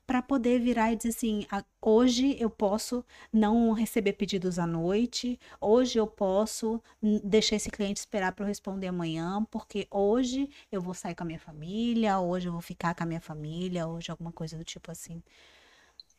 para 0.07 0.19
poder 0.23 0.59
virar 0.59 0.91
e 0.91 0.95
dizer 0.95 1.09
assim, 1.09 1.45
"Ah, 1.51 1.63
hoje 1.79 2.35
eu 2.39 2.49
posso 2.49 3.05
não 3.31 3.71
receber 3.71 4.13
pedidos 4.13 4.57
à 4.57 4.65
noite, 4.65 5.39
hoje 5.59 5.99
eu 5.99 6.07
posso 6.07 6.81
deixar 7.23 7.55
esse 7.57 7.69
cliente 7.69 7.99
esperar 7.99 8.31
para 8.33 8.45
eu 8.45 8.47
responder 8.47 8.87
amanhã, 8.87 9.45
porque 9.51 9.87
hoje 9.91 10.49
eu 10.71 10.81
vou 10.81 10.95
sair 10.95 11.13
com 11.13 11.21
a 11.21 11.25
minha 11.27 11.39
família, 11.39 12.19
hoje 12.19 12.47
eu 12.47 12.51
vou 12.51 12.61
ficar 12.61 12.95
com 12.95 13.03
a 13.03 13.05
minha 13.05 13.21
família, 13.21 13.90
hoje 13.91 14.09
alguma 14.11 14.31
coisa 14.31 14.57
do 14.57 14.63
tipo 14.63 14.91
assim. 14.91 15.21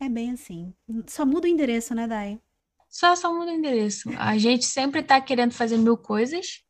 É 0.00 0.08
bem 0.08 0.32
assim. 0.32 0.72
Só 1.06 1.24
muda 1.24 1.46
o 1.46 1.50
endereço, 1.50 1.94
né, 1.94 2.06
Dai? 2.06 2.40
só 2.88 3.16
só 3.16 3.32
muda 3.32 3.50
o 3.50 3.54
endereço. 3.54 4.10
A 4.18 4.36
gente 4.36 4.64
sempre 4.66 5.00
está 5.00 5.20
querendo 5.20 5.52
fazer 5.52 5.78
mil 5.78 5.96
coisas 5.96 6.62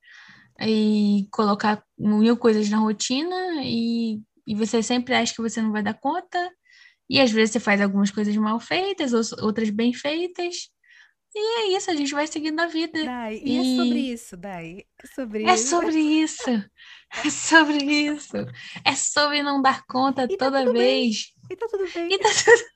e 0.61 1.27
colocar 1.33 1.83
mil 1.99 2.37
coisas 2.37 2.69
na 2.71 2.79
rotina 2.79 3.37
e, 3.65 4.21
e 4.47 4.55
você 4.55 4.83
sempre 4.83 5.15
acha 5.15 5.35
que 5.35 5.43
você 5.43 5.61
não 5.61 5.73
vai 5.73 5.83
dar 5.83 5.95
conta. 5.95 6.39
E 7.11 7.21
às 7.21 7.31
vezes 7.33 7.53
você 7.53 7.61
faz 7.61 7.81
algumas 7.81 8.11
coisas 8.11 8.37
mal 8.37 8.61
feitas, 8.61 9.13
ou- 9.13 9.45
outras 9.45 9.71
bem 9.71 9.93
feitas. 9.93 10.71
E 11.35 11.39
é 11.61 11.77
isso, 11.77 11.91
a 11.91 11.95
gente 11.95 12.13
vai 12.13 12.27
seguindo 12.27 12.61
a 12.61 12.67
vida. 12.67 13.05
Dai, 13.05 13.41
e 13.43 13.59
é 13.59 13.77
sobre 13.77 13.99
E 13.99 14.13
isso, 14.13 14.37
Dai. 14.37 14.85
É 15.03 15.07
sobre 15.07 15.45
é 15.45 15.55
isso. 15.55 15.69
sobre 15.69 15.99
isso. 16.01 16.51
É 17.25 17.31
sobre 17.31 17.85
isso. 17.85 18.37
É 18.85 18.95
sobre 18.95 19.43
não 19.43 19.63
dar 19.63 19.85
conta 19.87 20.25
E 20.25 20.37
tá 20.37 20.47
toda 20.47 20.65
bem. 20.65 20.73
vez. 20.73 21.33
E 21.51 21.57
tá 21.57 21.67
tudo 21.71 21.85
bem. 21.93 22.13
E 22.13 22.19
tá 22.19 22.29
tudo... 22.29 22.73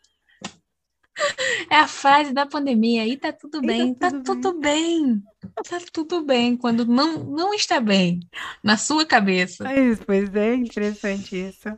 É 1.71 1.77
a 1.77 1.89
frase 1.89 2.33
da 2.33 2.45
pandemia. 2.45 3.07
E 3.07 3.17
tá 3.17 3.33
tudo 3.33 3.59
E 3.59 3.61
tá 3.61 3.67
bem. 3.67 3.95
Tá 3.95 4.11
tudo 4.11 4.25
tudo 4.25 4.61
bem. 4.61 5.23
Tá 5.69 5.79
tudo 5.93 6.25
bem 6.25 6.57
quando 6.57 6.85
não, 6.85 7.25
não 7.25 7.55
está 7.55 7.81
bem 7.81 8.21
na 8.63 8.77
sua 8.77 9.05
cabeça. 9.07 9.65
Pois 10.05 10.35
é, 10.35 10.55
interessante 10.55 11.49
isso. 11.49 11.69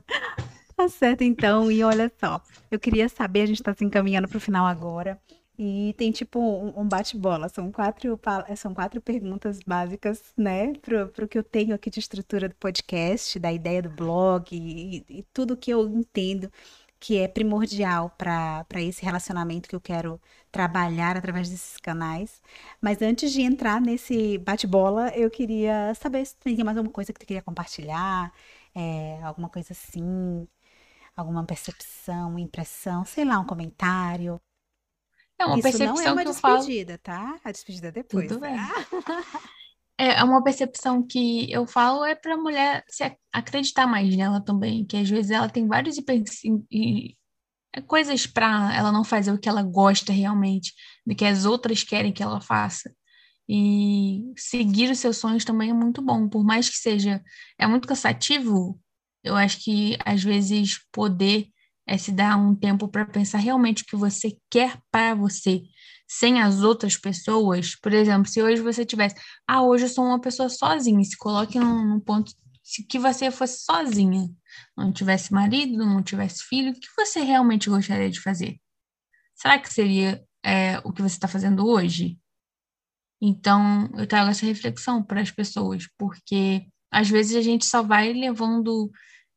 Tá 0.77 0.89
certo, 0.89 1.23
então. 1.23 1.71
E 1.71 1.83
olha 1.83 2.11
só, 2.21 2.41
eu 2.71 2.79
queria 2.79 3.09
saber, 3.09 3.43
a 3.43 3.47
gente 3.47 3.63
tá 3.63 3.75
se 3.75 3.85
encaminhando 3.85 4.29
pro 4.29 4.41
final 4.41 4.67
agora. 4.67 5.21
E 5.59 5.93
tem 5.99 6.13
tipo 6.13 6.39
um, 6.41 6.89
bate-bola. 6.89 7.49
São 7.49 7.73
quatro, 7.73 8.19
são 8.57 8.73
quatro 8.73 9.01
perguntas 9.01 9.59
básicas, 9.67 10.23
né? 10.37 10.73
Pro, 10.75 11.09
pro 11.09 11.27
que 11.29 11.37
eu 11.37 11.43
tenho 11.43 11.75
aqui 11.75 11.91
de 11.91 11.99
estrutura 11.99 12.49
do 12.49 12.55
podcast, 12.55 13.39
da 13.41 13.53
ideia 13.53 13.83
do 13.83 13.91
blog 13.91 14.55
e, 14.55 15.05
e 15.09 15.23
tudo 15.33 15.57
que 15.57 15.71
eu 15.73 15.89
entendo 15.89 16.51
que 17.01 17.19
é 17.19 17.29
primordial 17.29 18.11
para 18.11 18.67
esse 18.77 19.05
relacionamento 19.05 19.69
que 19.69 19.77
eu 19.77 19.81
quero 19.81 20.21
trabalhar 20.51 21.17
através 21.17 21.49
desses 21.49 21.77
canais. 21.79 22.43
Mas 22.81 23.03
antes 23.03 23.33
de 23.33 23.43
entrar 23.43 23.81
nesse 23.81 24.39
bate-bola, 24.39 25.11
eu 25.17 25.31
queria 25.31 25.95
saber 25.95 26.25
se 26.27 26.37
tem 26.37 26.57
mais 26.65 26.77
alguma 26.77 26.93
coisa 26.93 27.13
que 27.13 27.21
tu 27.21 27.27
queria 27.27 27.43
compartilhar, 27.43 28.33
é, 28.75 29.21
alguma 29.23 29.49
coisa 29.49 29.73
assim, 29.73 30.47
alguma 31.17 31.45
percepção, 31.45 32.39
impressão, 32.39 33.05
sei 33.05 33.25
lá, 33.25 33.39
um 33.41 33.47
comentário. 33.47 34.41
É 35.39 35.47
uma 35.47 35.57
Isso 35.59 35.79
não 35.79 35.85
é 35.85 35.91
percepção 35.91 36.13
uma 36.15 36.23
que 36.23 36.29
eu 36.29 36.35
falo. 36.35 36.59
despedida, 36.59 36.99
tá? 36.99 37.37
A 37.45 37.53
despedida 37.53 37.89
é 37.89 37.93
depois. 37.93 38.29
Tudo 38.29 38.41
bem. 38.41 38.55
Ah, 38.57 38.85
É 40.01 40.23
uma 40.23 40.45
percepção 40.45 41.05
que 41.05 41.51
eu 41.51 41.67
falo 41.67 42.05
é 42.05 42.15
para 42.15 42.35
a 42.35 42.37
mulher 42.37 42.85
se 42.89 43.03
ac- 43.03 43.19
acreditar 43.33 43.85
mais 43.85 44.15
nela 44.17 44.41
também, 44.41 44.85
que 44.87 44.97
às 44.97 45.11
vezes 45.11 45.33
ela 45.33 45.49
tem 45.49 45.67
vários 45.67 45.97
e- 46.71 47.15
é 47.75 47.81
coisas 47.83 48.27
para 48.27 48.75
ela 48.75 48.93
não 48.93 49.05
fazer 49.05 49.33
o 49.33 49.39
que 49.39 49.49
ela 49.49 49.63
gosta 49.63 50.13
realmente, 50.13 50.73
do 51.07 51.15
que 51.15 51.25
as 51.25 51.45
outras 51.45 51.83
querem 51.85 52.13
que 52.13 52.23
ela 52.23 52.41
faça. 52.41 52.93
E 53.49 54.23
seguir 54.37 54.91
os 54.91 54.99
seus 54.99 55.17
sonhos 55.19 55.45
também 55.45 55.71
é 55.71 55.75
muito 55.75 56.03
bom, 56.03 56.29
por 56.29 56.45
mais 56.45 56.69
que 56.69 56.77
seja, 56.77 57.23
é 57.59 57.67
muito 57.67 57.89
cansativo, 57.89 58.81
eu 59.25 59.37
acho 59.37 59.63
que 59.65 59.97
às 60.05 60.23
vezes 60.23 60.79
poder 60.93 61.49
é 61.89 61.97
se 61.97 62.13
dar 62.13 62.37
um 62.37 62.55
tempo 62.55 62.87
para 62.87 63.07
pensar 63.07 63.39
realmente 63.39 63.83
o 63.83 63.87
que 63.87 63.97
você 63.97 64.37
quer 64.51 64.79
para 64.91 65.15
você, 65.15 65.63
sem 66.07 66.41
as 66.41 66.63
outras 66.63 66.97
pessoas. 66.97 67.75
Por 67.75 67.93
exemplo, 67.93 68.29
se 68.29 68.43
hoje 68.43 68.61
você 68.61 68.85
tivesse, 68.85 69.17
ah, 69.47 69.63
hoje 69.63 69.85
eu 69.85 69.89
sou 69.89 70.05
uma 70.05 70.21
pessoa 70.21 70.51
sozinha, 70.51 71.03
se 71.03 71.17
coloque 71.17 71.59
num, 71.59 71.85
num 71.85 72.01
ponto 72.01 72.33
se 72.63 72.85
que 72.85 72.99
você 72.99 73.31
fosse 73.31 73.65
sozinha, 73.65 74.29
não 74.77 74.93
tivesse 74.93 75.33
marido, 75.33 75.79
não 75.79 76.03
tivesse 76.03 76.45
filho, 76.45 76.73
o 76.73 76.75
que 76.75 76.89
você 76.95 77.21
realmente 77.21 77.71
gostaria 77.71 78.11
de 78.11 78.21
fazer? 78.21 78.61
Será 79.35 79.59
que 79.59 79.73
seria 79.73 80.23
é, 80.45 80.79
o 80.85 80.93
que 80.93 81.01
você 81.01 81.15
está 81.15 81.27
fazendo 81.27 81.67
hoje? 81.67 82.19
Então, 83.23 83.89
eu 83.97 84.07
trago 84.07 84.31
essa 84.31 84.45
reflexão 84.45 85.03
para 85.03 85.23
as 85.23 85.31
pessoas, 85.31 85.89
porque 85.97 86.67
às 86.91 87.09
vezes 87.09 87.37
a 87.37 87.41
gente 87.41 87.65
só 87.65 87.83
vai 87.83 88.13
levando 88.13 88.91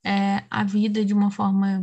é, 0.06 0.44
a 0.50 0.66
vida 0.66 1.06
de 1.06 1.14
uma 1.14 1.32
forma 1.32 1.82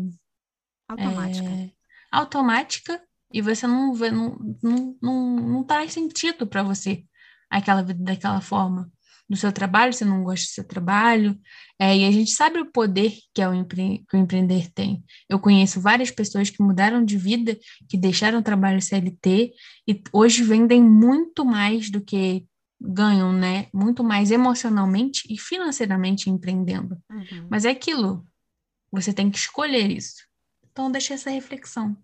automática. 0.89 1.49
é, 1.49 1.71
automática 2.11 3.03
e 3.33 3.43
você 3.43 3.67
não 3.67 3.93
vê, 3.93 4.11
não, 4.11 4.39
não, 4.63 4.97
não, 5.03 5.37
não 5.37 5.65
traz 5.65 5.93
sentido 5.93 6.47
para 6.47 6.63
você 6.63 7.05
aquela 7.51 7.83
vida 7.83 8.03
daquela 8.03 8.41
forma. 8.41 8.91
No 9.29 9.37
seu 9.37 9.53
trabalho, 9.53 9.93
você 9.93 10.07
não 10.07 10.25
gosta 10.25 10.47
do 10.47 10.55
seu 10.55 10.65
trabalho, 10.65 11.39
é, 11.79 11.95
e 11.99 12.07
a 12.07 12.11
gente 12.11 12.31
sabe 12.31 12.59
o 12.59 12.73
poder 12.73 13.13
que, 13.35 13.43
é 13.43 13.49
o, 13.49 13.53
empre 13.53 14.03
que 14.09 14.17
o 14.17 14.19
empreender 14.19 14.73
tem. 14.73 15.05
Eu 15.29 15.39
conheço 15.39 15.83
várias 15.83 16.11
pessoas 16.11 16.49
que 16.49 16.63
mudaram 16.63 17.05
de 17.05 17.19
vida, 17.19 17.59
que 17.91 17.99
deixaram 17.99 18.39
o 18.39 18.43
trabalho 18.43 18.81
CLT 18.81 19.53
e 19.87 20.03
hoje 20.15 20.43
vendem 20.43 20.83
muito 20.83 21.45
mais 21.45 21.91
do 21.91 22.01
que 22.01 22.47
ganham, 22.81 23.31
né? 23.33 23.67
Muito 23.73 24.03
mais 24.03 24.31
emocionalmente 24.31 25.23
e 25.29 25.39
financeiramente 25.39 26.31
empreendendo. 26.31 26.97
Uhum. 27.11 27.49
Mas 27.51 27.67
é 27.67 27.71
aquilo, 27.71 28.25
você 28.91 29.13
tem 29.13 29.31
que 29.31 29.37
escolher 29.37 29.91
isso. 29.91 30.28
Então, 30.79 30.93
deixa 30.93 31.15
essa 31.15 31.29
reflexão. 31.29 31.91
O 31.91 31.97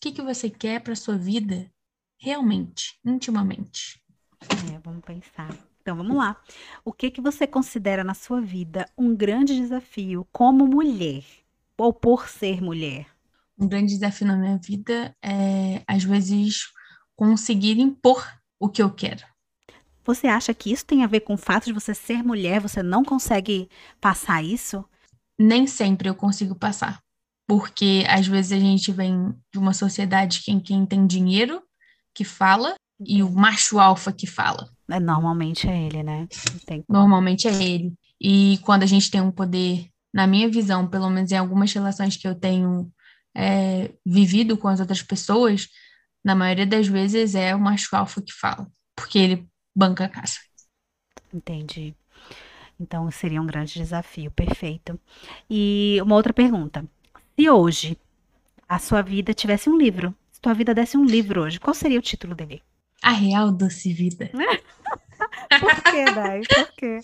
que, 0.00 0.10
que 0.10 0.22
você 0.22 0.48
quer 0.48 0.80
para 0.80 0.96
sua 0.96 1.18
vida 1.18 1.70
realmente, 2.18 2.98
intimamente? 3.04 4.02
É, 4.72 4.78
vamos 4.82 5.04
pensar. 5.04 5.54
Então, 5.82 5.94
vamos 5.94 6.16
lá. 6.16 6.40
O 6.82 6.94
que 6.94 7.10
que 7.10 7.20
você 7.20 7.46
considera 7.46 8.02
na 8.02 8.14
sua 8.14 8.40
vida 8.40 8.88
um 8.96 9.14
grande 9.14 9.54
desafio 9.54 10.26
como 10.32 10.66
mulher 10.66 11.22
ou 11.76 11.92
por 11.92 12.26
ser 12.26 12.62
mulher? 12.62 13.06
Um 13.58 13.68
grande 13.68 13.92
desafio 13.92 14.26
na 14.26 14.34
minha 14.38 14.56
vida 14.56 15.14
é, 15.20 15.82
às 15.86 16.02
vezes, 16.02 16.72
conseguir 17.14 17.78
impor 17.78 18.26
o 18.58 18.66
que 18.66 18.82
eu 18.82 18.90
quero. 18.90 19.26
Você 20.06 20.26
acha 20.26 20.54
que 20.54 20.72
isso 20.72 20.86
tem 20.86 21.04
a 21.04 21.06
ver 21.06 21.20
com 21.20 21.34
o 21.34 21.38
fato 21.38 21.66
de 21.66 21.74
você 21.74 21.92
ser 21.92 22.22
mulher, 22.22 22.62
você 22.62 22.82
não 22.82 23.04
consegue 23.04 23.68
passar 24.00 24.42
isso? 24.42 24.82
Nem 25.38 25.66
sempre 25.66 26.08
eu 26.08 26.14
consigo 26.14 26.54
passar, 26.54 27.02
porque 27.46 28.04
às 28.08 28.26
vezes 28.26 28.52
a 28.52 28.58
gente 28.58 28.92
vem 28.92 29.34
de 29.52 29.58
uma 29.58 29.72
sociedade 29.72 30.42
em 30.48 30.60
quem 30.60 30.86
tem 30.86 31.06
dinheiro 31.06 31.62
que 32.14 32.24
fala 32.24 32.74
e 33.00 33.22
o 33.22 33.30
macho 33.30 33.78
alfa 33.78 34.12
que 34.12 34.26
fala. 34.26 34.70
É, 34.90 35.00
Normalmente 35.00 35.68
é 35.68 35.86
ele, 35.86 36.02
né? 36.02 36.28
Tem. 36.66 36.84
Normalmente 36.88 37.48
é 37.48 37.62
ele. 37.62 37.92
E 38.20 38.58
quando 38.62 38.82
a 38.82 38.86
gente 38.86 39.10
tem 39.10 39.20
um 39.20 39.30
poder, 39.30 39.88
na 40.12 40.26
minha 40.26 40.48
visão, 40.48 40.86
pelo 40.86 41.10
menos 41.10 41.32
em 41.32 41.36
algumas 41.36 41.72
relações 41.72 42.16
que 42.16 42.28
eu 42.28 42.34
tenho 42.34 42.92
é, 43.34 43.90
vivido 44.04 44.56
com 44.56 44.68
as 44.68 44.80
outras 44.80 45.02
pessoas, 45.02 45.68
na 46.24 46.34
maioria 46.34 46.66
das 46.66 46.86
vezes 46.86 47.34
é 47.34 47.54
o 47.54 47.60
macho 47.60 47.94
alfa 47.96 48.22
que 48.22 48.32
fala. 48.32 48.70
Porque 48.94 49.18
ele 49.18 49.48
banca 49.74 50.04
a 50.04 50.08
casa. 50.08 50.38
Entendi. 51.32 51.94
Então 52.78 53.10
seria 53.10 53.40
um 53.40 53.46
grande 53.46 53.74
desafio, 53.74 54.30
perfeito. 54.30 55.00
E 55.48 55.98
uma 56.02 56.16
outra 56.16 56.32
pergunta: 56.32 56.84
se 57.36 57.50
hoje 57.50 57.98
a 58.68 58.78
sua 58.78 59.02
vida 59.02 59.34
tivesse 59.34 59.68
um 59.68 59.76
livro, 59.76 60.14
se 60.30 60.40
tua 60.40 60.54
vida 60.54 60.74
desse 60.74 60.96
um 60.96 61.04
livro 61.04 61.42
hoje, 61.42 61.60
qual 61.60 61.74
seria 61.74 61.98
o 61.98 62.02
título 62.02 62.34
dele? 62.34 62.62
A 63.02 63.10
Real 63.10 63.50
Doce 63.50 63.92
Vida. 63.92 64.30
Por 65.60 65.82
que, 65.82 66.04
Dai? 66.04 66.40
Por 66.42 66.72
quê? 66.72 67.00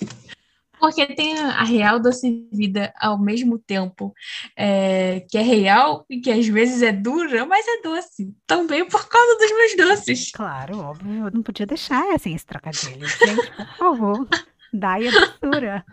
Porque 0.78 1.06
tem 1.06 1.36
a 1.36 1.64
real 1.64 1.98
doce 1.98 2.48
vida 2.52 2.92
ao 3.00 3.18
mesmo 3.18 3.58
tempo 3.58 4.14
é, 4.56 5.26
que 5.28 5.36
é 5.36 5.42
real 5.42 6.06
e 6.08 6.20
que 6.20 6.30
às 6.30 6.46
vezes 6.46 6.82
é 6.82 6.92
dura, 6.92 7.44
mas 7.44 7.66
é 7.66 7.82
doce. 7.82 8.32
Também 8.46 8.86
por 8.86 9.08
causa 9.08 9.36
dos 9.38 9.50
meus 9.50 9.76
doces. 9.76 10.30
Claro, 10.30 10.78
óbvio, 10.78 11.26
eu 11.26 11.30
não 11.32 11.42
podia 11.42 11.66
deixar 11.66 12.14
assim 12.14 12.34
esse 12.34 12.46
trocadilho. 12.46 13.08
Gente, 13.08 13.50
por 13.56 13.76
favor, 13.76 14.28
dai 14.72 15.08
a 15.08 15.10
doçura. 15.10 15.84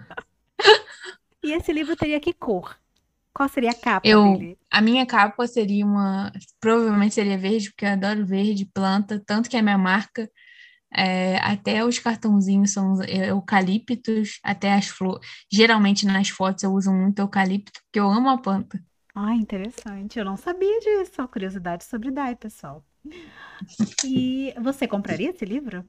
E 1.44 1.52
esse 1.52 1.74
livro 1.74 1.96
teria 1.96 2.20
que 2.20 2.34
cor? 2.34 2.78
Qual 3.36 3.50
seria 3.50 3.72
a 3.72 3.76
capa 3.76 4.08
Eu, 4.08 4.38
dele? 4.38 4.58
a 4.72 4.82
minha 4.82 5.06
capa 5.06 5.46
seria 5.46 5.86
uma, 5.86 6.32
provavelmente 6.60 7.14
seria 7.16 7.38
verde, 7.38 7.70
porque 7.70 7.86
eu 7.86 7.90
adoro 7.90 8.26
verde, 8.26 8.66
planta, 8.74 9.22
tanto 9.26 9.50
que 9.50 9.58
é 9.58 9.62
minha 9.62 9.78
marca. 9.78 10.30
É, 10.98 11.38
até 11.40 11.84
os 11.84 12.00
cartãozinhos 12.00 12.72
são 12.72 13.04
eucaliptos, 13.04 14.40
até 14.42 14.74
as 14.74 14.88
flores. 14.88 15.28
Geralmente 15.52 16.06
nas 16.06 16.30
fotos 16.30 16.64
eu 16.64 16.72
uso 16.72 16.94
muito 16.94 17.20
eucalipto, 17.20 17.74
porque 17.84 18.00
eu 18.00 18.10
amo 18.10 18.30
a 18.30 18.38
planta. 18.38 18.82
Ah, 19.14 19.34
interessante. 19.36 20.18
Eu 20.18 20.26
não 20.26 20.38
sabia 20.38 20.80
disso. 20.80 21.12
Só 21.16 21.28
curiosidade 21.28 21.84
sobre 21.84 22.12
Dai, 22.12 22.36
pessoal. 22.36 22.86
E 24.04 24.54
você 24.62 24.88
compraria 24.88 25.30
esse 25.32 25.46
livro? 25.46 25.86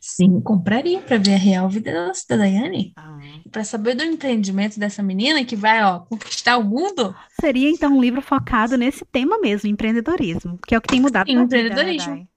Sim, 0.00 0.40
compraria 0.40 1.00
para 1.00 1.18
ver 1.18 1.34
a 1.34 1.38
real 1.38 1.68
vida 1.68 1.92
da 1.92 2.12
da 2.28 2.36
Daiane. 2.36 2.92
Ah. 2.96 3.18
Para 3.50 3.64
saber 3.64 3.94
do 3.94 4.04
empreendimento 4.04 4.78
dessa 4.78 5.02
menina 5.02 5.44
que 5.44 5.56
vai, 5.56 5.82
ó, 5.82 6.00
conquistar 6.00 6.56
o 6.56 6.64
mundo. 6.64 7.14
Seria 7.40 7.70
então 7.70 7.96
um 7.96 8.00
livro 8.00 8.22
focado 8.22 8.76
nesse 8.76 9.04
tema 9.04 9.38
mesmo, 9.40 9.68
empreendedorismo, 9.68 10.58
que 10.66 10.74
é 10.74 10.78
o 10.78 10.80
que 10.80 10.88
tem 10.88 11.00
mudado 11.00 11.26
Sim, 11.26 11.34
tua 11.34 11.44
vida, 11.44 11.56
né, 11.56 11.66
empreendedorismo. 11.66 12.28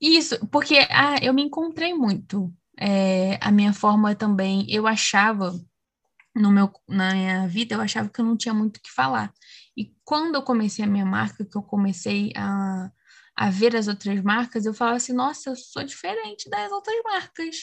Isso, 0.00 0.46
porque 0.48 0.86
ah, 0.90 1.16
eu 1.22 1.32
me 1.32 1.42
encontrei 1.42 1.94
muito. 1.94 2.52
É, 2.78 3.38
a 3.40 3.52
minha 3.52 3.72
forma 3.72 4.14
também, 4.14 4.66
eu 4.68 4.86
achava, 4.86 5.54
no 6.34 6.50
meu, 6.50 6.72
na 6.88 7.12
minha 7.12 7.46
vida, 7.46 7.74
eu 7.74 7.80
achava 7.80 8.08
que 8.08 8.20
eu 8.20 8.24
não 8.24 8.36
tinha 8.36 8.52
muito 8.52 8.78
o 8.78 8.80
que 8.80 8.90
falar. 8.90 9.32
E 9.76 9.92
quando 10.04 10.34
eu 10.34 10.42
comecei 10.42 10.84
a 10.84 10.88
minha 10.88 11.06
marca, 11.06 11.44
que 11.44 11.56
eu 11.56 11.62
comecei 11.62 12.32
a, 12.36 12.90
a 13.36 13.50
ver 13.50 13.74
as 13.76 13.88
outras 13.88 14.22
marcas, 14.22 14.66
eu 14.66 14.74
falava 14.74 14.96
assim, 14.96 15.12
nossa, 15.12 15.50
eu 15.50 15.56
sou 15.56 15.82
diferente 15.82 16.48
das 16.50 16.70
outras 16.70 16.96
marcas. 17.04 17.56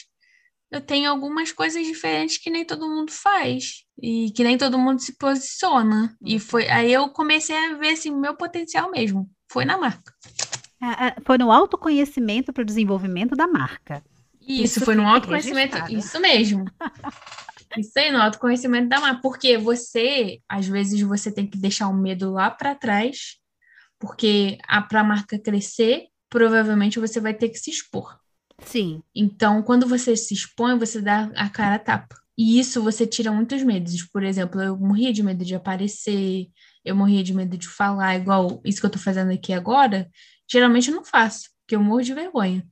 Eu 0.70 0.80
tenho 0.80 1.10
algumas 1.10 1.50
coisas 1.50 1.84
diferentes 1.84 2.38
que 2.38 2.48
nem 2.48 2.64
todo 2.64 2.88
mundo 2.88 3.10
faz 3.10 3.84
e 4.00 4.30
que 4.30 4.44
nem 4.44 4.56
todo 4.56 4.78
mundo 4.78 5.00
se 5.00 5.16
posiciona. 5.16 6.16
E 6.24 6.38
foi 6.38 6.68
aí 6.68 6.92
eu 6.92 7.08
comecei 7.08 7.56
a 7.56 7.74
ver 7.74 7.90
assim, 7.90 8.10
meu 8.10 8.36
potencial 8.36 8.90
mesmo. 8.90 9.28
Foi 9.50 9.64
na 9.64 9.76
marca. 9.76 10.12
Ah, 10.80 11.08
ah, 11.08 11.16
Foi 11.24 11.36
no 11.36 11.50
autoconhecimento 11.50 12.52
para 12.52 12.62
o 12.62 12.64
desenvolvimento 12.66 13.34
da 13.34 13.48
marca. 13.48 14.02
Isso, 14.40 14.78
Isso 14.78 14.84
foi 14.84 14.94
no 14.94 15.06
autoconhecimento. 15.06 15.74
registrado. 15.74 15.98
Isso 15.98 16.20
mesmo. 16.20 16.64
Isso 17.76 17.92
aí, 17.96 18.10
no 18.10 18.20
autoconhecimento 18.20 18.88
da 18.88 19.00
marca. 19.00 19.20
Porque 19.20 19.58
você, 19.58 20.40
às 20.48 20.66
vezes, 20.66 21.00
você 21.02 21.30
tem 21.30 21.46
que 21.46 21.58
deixar 21.58 21.88
o 21.88 21.94
medo 21.94 22.32
lá 22.32 22.50
para 22.50 22.74
trás, 22.74 23.36
porque 24.00 24.58
para 24.88 25.00
a 25.00 25.04
marca 25.04 25.38
crescer, 25.38 26.06
provavelmente 26.28 26.98
você 26.98 27.20
vai 27.20 27.34
ter 27.34 27.50
que 27.50 27.58
se 27.58 27.70
expor. 27.70 28.18
Sim, 28.64 29.02
Então, 29.14 29.62
quando 29.62 29.86
você 29.86 30.16
se 30.16 30.34
expõe, 30.34 30.78
você 30.78 31.00
dá 31.00 31.30
a 31.36 31.48
cara 31.48 31.76
a 31.76 31.78
tapa. 31.78 32.16
E 32.36 32.58
isso 32.58 32.82
você 32.82 33.06
tira 33.06 33.30
muitos 33.30 33.62
medos. 33.62 34.02
Por 34.04 34.22
exemplo, 34.22 34.60
eu 34.60 34.76
morria 34.76 35.12
de 35.12 35.22
medo 35.22 35.44
de 35.44 35.54
aparecer, 35.54 36.48
eu 36.84 36.96
morria 36.96 37.22
de 37.22 37.34
medo 37.34 37.56
de 37.56 37.68
falar, 37.68 38.16
igual 38.16 38.60
isso 38.64 38.80
que 38.80 38.86
eu 38.86 38.90
tô 38.90 38.98
fazendo 38.98 39.30
aqui 39.30 39.52
agora. 39.52 40.08
Geralmente 40.50 40.88
eu 40.88 40.96
não 40.96 41.04
faço, 41.04 41.50
porque 41.60 41.76
eu 41.76 41.82
morro 41.82 42.02
de 42.02 42.14
vergonha. 42.14 42.66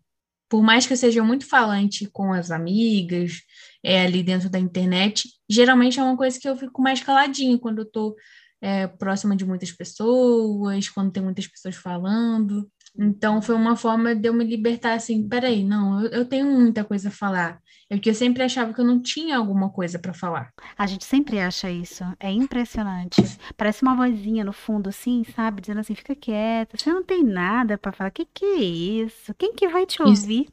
Por 0.48 0.62
mais 0.62 0.86
que 0.86 0.94
eu 0.94 0.96
seja 0.96 1.22
muito 1.22 1.46
falante 1.46 2.06
com 2.10 2.32
as 2.32 2.50
amigas, 2.50 3.42
é, 3.82 4.02
ali 4.02 4.22
dentro 4.22 4.48
da 4.48 4.58
internet, 4.58 5.28
geralmente 5.48 6.00
é 6.00 6.02
uma 6.02 6.16
coisa 6.16 6.40
que 6.40 6.48
eu 6.48 6.56
fico 6.56 6.80
mais 6.80 7.02
caladinha 7.02 7.58
quando 7.58 7.80
eu 7.80 7.90
tô 7.90 8.16
é, 8.60 8.86
próxima 8.86 9.36
de 9.36 9.44
muitas 9.44 9.70
pessoas, 9.72 10.88
quando 10.88 11.12
tem 11.12 11.22
muitas 11.22 11.46
pessoas 11.46 11.76
falando. 11.76 12.68
Então, 12.98 13.40
foi 13.42 13.54
uma 13.54 13.76
forma 13.76 14.14
de 14.14 14.28
eu 14.28 14.34
me 14.34 14.44
libertar 14.44 14.94
assim, 14.94 15.28
peraí, 15.28 15.64
não, 15.64 16.02
eu, 16.04 16.10
eu 16.10 16.24
tenho 16.28 16.46
muita 16.46 16.84
coisa 16.84 17.08
a 17.08 17.12
falar. 17.12 17.60
É 17.90 17.94
porque 17.96 18.10
eu 18.10 18.14
sempre 18.14 18.42
achava 18.42 18.72
que 18.74 18.80
eu 18.80 18.84
não 18.84 19.00
tinha 19.00 19.36
alguma 19.36 19.70
coisa 19.70 19.98
para 19.98 20.12
falar. 20.14 20.52
a 20.76 20.86
gente 20.86 21.04
sempre 21.04 21.38
acha 21.40 21.70
isso. 21.70 22.04
É 22.20 22.30
impressionante. 22.30 23.30
Parece 23.56 23.82
uma 23.82 23.94
vozinha 23.96 24.44
no 24.44 24.52
fundo, 24.52 24.88
assim, 24.88 25.24
sabe? 25.24 25.60
Dizendo 25.60 25.80
assim, 25.80 25.94
fica 25.94 26.14
quieta, 26.14 26.76
você 26.76 26.90
não 26.92 27.04
tem 27.04 27.22
nada 27.24 27.76
para 27.78 27.92
falar. 27.92 28.10
Que 28.10 28.24
que 28.26 28.44
é 28.44 28.56
isso? 28.60 29.34
Quem 29.34 29.54
que 29.54 29.68
vai 29.68 29.86
te 29.86 30.02
Isso, 30.02 30.26
ouvir? 30.26 30.48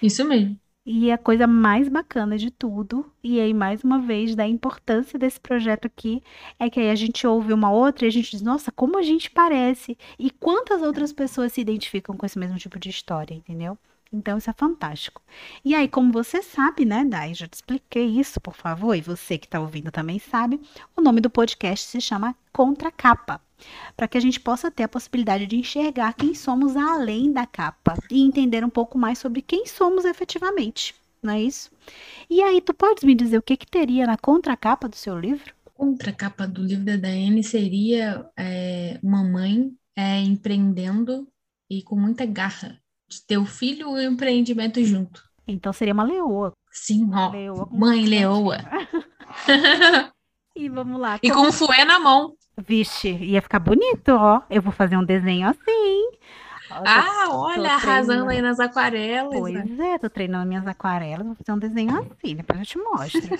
isso 0.00 0.24
mesmo. 0.24 0.58
E 0.86 1.10
a 1.10 1.16
coisa 1.18 1.46
mais 1.46 1.88
bacana 1.88 2.36
de 2.38 2.50
tudo, 2.50 3.10
e 3.22 3.40
aí 3.40 3.54
mais 3.54 3.82
uma 3.82 4.00
vez 4.00 4.34
da 4.34 4.46
importância 4.46 5.18
desse 5.18 5.40
projeto 5.40 5.86
aqui, 5.86 6.22
é 6.58 6.68
que 6.70 6.78
aí 6.80 6.90
a 6.90 6.94
gente 6.94 7.26
ouve 7.26 7.52
uma 7.54 7.70
outra 7.70 8.04
e 8.04 8.08
a 8.08 8.10
gente 8.10 8.30
diz, 8.30 8.42
nossa, 8.42 8.70
como 8.70 8.98
a 8.98 9.02
gente 9.02 9.30
parece, 9.30 9.96
e 10.18 10.30
quantas 10.30 10.82
outras 10.82 11.12
pessoas 11.12 11.52
se 11.54 11.60
identificam 11.60 12.16
com 12.16 12.26
esse 12.26 12.38
mesmo 12.38 12.58
tipo 12.58 12.78
de 12.78 12.90
história, 12.90 13.34
entendeu? 13.34 13.78
Então 14.14 14.38
isso 14.38 14.48
é 14.48 14.52
fantástico. 14.52 15.20
E 15.64 15.74
aí, 15.74 15.88
como 15.88 16.12
você 16.12 16.40
sabe, 16.40 16.84
né, 16.84 17.04
Dai, 17.04 17.34
já 17.34 17.48
te 17.48 17.54
expliquei 17.54 18.06
isso, 18.06 18.40
por 18.40 18.54
favor, 18.54 18.94
e 18.94 19.00
você 19.00 19.36
que 19.36 19.46
está 19.46 19.58
ouvindo 19.60 19.90
também 19.90 20.20
sabe, 20.20 20.60
o 20.96 21.02
nome 21.02 21.20
do 21.20 21.28
podcast 21.28 21.88
se 21.88 22.00
chama 22.00 22.36
Contracapa 22.52 23.40
para 23.96 24.06
que 24.06 24.18
a 24.18 24.20
gente 24.20 24.38
possa 24.38 24.70
ter 24.70 24.84
a 24.84 24.88
possibilidade 24.88 25.46
de 25.46 25.56
enxergar 25.56 26.12
quem 26.14 26.34
somos 26.34 26.76
além 26.76 27.32
da 27.32 27.46
capa 27.46 27.94
e 28.10 28.20
entender 28.20 28.64
um 28.64 28.70
pouco 28.70 28.98
mais 28.98 29.18
sobre 29.18 29.42
quem 29.42 29.66
somos 29.66 30.04
efetivamente, 30.04 30.94
não 31.22 31.32
é 31.32 31.42
isso? 31.42 31.70
E 32.30 32.42
aí, 32.42 32.60
tu 32.60 32.72
podes 32.72 33.02
me 33.04 33.14
dizer 33.14 33.38
o 33.38 33.42
que 33.42 33.56
que 33.56 33.66
teria 33.66 34.06
na 34.06 34.16
contracapa 34.16 34.88
do 34.88 34.96
seu 34.96 35.18
livro? 35.18 35.54
Contracapa 35.74 36.46
do 36.46 36.62
livro 36.62 36.84
da 36.84 36.96
Daiane 36.96 37.42
seria 37.42 38.28
é, 38.38 38.98
uma 39.02 39.24
mãe 39.24 39.72
é, 39.96 40.20
empreendendo 40.20 41.26
e 41.68 41.82
com 41.82 41.96
muita 41.96 42.26
garra 42.26 42.80
o 43.38 43.46
filho 43.46 43.98
e 43.98 44.06
o 44.06 44.12
empreendimento 44.12 44.82
junto. 44.84 45.22
Então 45.46 45.72
seria 45.72 45.94
uma 45.94 46.04
leoa, 46.04 46.52
Sim, 46.70 47.10
ó, 47.12 47.30
leoa 47.30 47.68
mãe 47.70 48.04
leoa. 48.04 48.58
E 50.56 50.68
vamos 50.68 51.00
lá. 51.00 51.18
E 51.20 51.32
com 51.32 51.48
o 51.48 51.52
fuê 51.52 51.84
na 51.84 51.98
mão. 51.98 52.36
Vixe, 52.56 53.10
ia 53.10 53.42
ficar 53.42 53.58
bonito, 53.58 54.10
ó. 54.10 54.40
Eu 54.48 54.62
vou 54.62 54.72
fazer 54.72 54.96
um 54.96 55.04
desenho 55.04 55.48
assim. 55.48 56.10
Ó, 56.70 56.74
tô- 56.76 56.82
Ah, 56.86 57.28
olha, 57.30 57.70
arrasando 57.72 58.06
treinando. 58.06 58.30
aí 58.30 58.40
nas 58.42 58.58
aquarelas. 58.60 59.30
né? 59.52 59.64
Pois 59.66 59.78
é, 59.80 59.98
tô 59.98 60.08
treinando 60.10 60.46
minhas 60.48 60.66
aquarelas, 60.66 61.26
vou 61.26 61.34
fazer 61.34 61.52
um 61.52 61.58
desenho 61.58 61.96
assim, 61.96 62.34
depois 62.36 62.58
eu 62.60 62.66
te 62.66 62.78
mostro. 62.78 63.36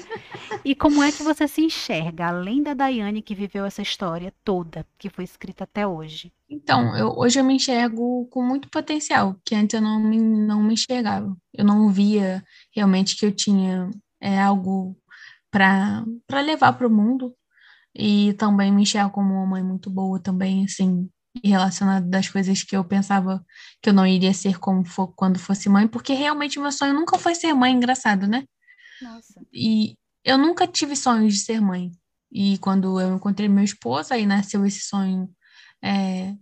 E 0.65 0.75
como 0.75 1.03
é 1.03 1.11
que 1.13 1.23
você 1.23 1.47
se 1.49 1.63
enxerga, 1.63 2.29
além 2.29 2.63
da 2.63 2.75
Daiane 2.75 3.23
que 3.23 3.35
viveu 3.35 3.65
essa 3.65 3.83
história 3.83 4.33
toda, 4.45 4.87
que 4.99 5.09
foi 5.11 5.25
escrita 5.25 5.65
até 5.65 5.87
hoje? 5.87 6.33
Então, 6.49 6.97
eu, 6.97 7.13
hoje 7.17 7.41
eu 7.41 7.45
me 7.45 7.55
enxergo 7.55 8.27
com 8.31 8.43
muito 8.43 8.69
potencial, 8.71 9.37
que 9.45 9.55
antes 9.55 9.75
eu 9.75 9.81
não 9.81 9.99
me, 10.01 10.19
não 10.21 10.63
me 10.63 10.75
enxergava. 10.75 11.35
Eu 11.53 11.65
não 11.65 11.89
via 11.91 12.43
realmente 12.75 13.17
que 13.17 13.25
eu 13.27 13.33
tinha 13.33 13.91
é, 14.21 14.41
algo 14.41 14.97
para 15.51 16.05
para 16.27 16.41
levar 16.41 16.73
para 16.75 16.87
o 16.87 16.91
mundo. 16.91 17.35
E 17.95 18.33
também 18.35 18.73
me 18.73 18.83
enxergo 18.83 19.11
como 19.11 19.35
uma 19.35 19.47
mãe 19.47 19.63
muito 19.63 19.89
boa 19.91 20.19
também, 20.21 20.65
assim, 20.65 21.09
relacionada 21.43 22.07
das 22.07 22.29
coisas 22.29 22.63
que 22.63 22.77
eu 22.77 22.85
pensava 22.85 23.45
que 23.83 23.89
eu 23.89 23.93
não 23.93 24.07
iria 24.07 24.33
ser 24.33 24.59
como 24.59 24.85
for, 24.85 25.09
quando 25.09 25.39
fosse 25.39 25.69
mãe, 25.69 25.89
porque 25.89 26.13
realmente 26.13 26.59
meu 26.59 26.71
sonho 26.71 26.95
nunca 26.95 27.19
foi 27.19 27.35
ser 27.35 27.53
mãe, 27.55 27.73
engraçado, 27.73 28.27
né? 28.27 28.45
Nossa. 29.03 29.41
E 29.53 29.97
eu 30.25 30.39
nunca 30.39 30.67
tive 30.67 30.95
sonhos 30.95 31.35
de 31.35 31.41
ser 31.41 31.61
mãe. 31.61 31.91
E 32.33 32.59
quando 32.59 33.01
eu 33.01 33.15
encontrei 33.15 33.49
meu 33.49 33.65
esposo, 33.65 34.13
aí 34.13 34.27
nasceu 34.27 34.65
esse 34.65 34.81
sonho, 34.81 35.29
é, 35.83 36.35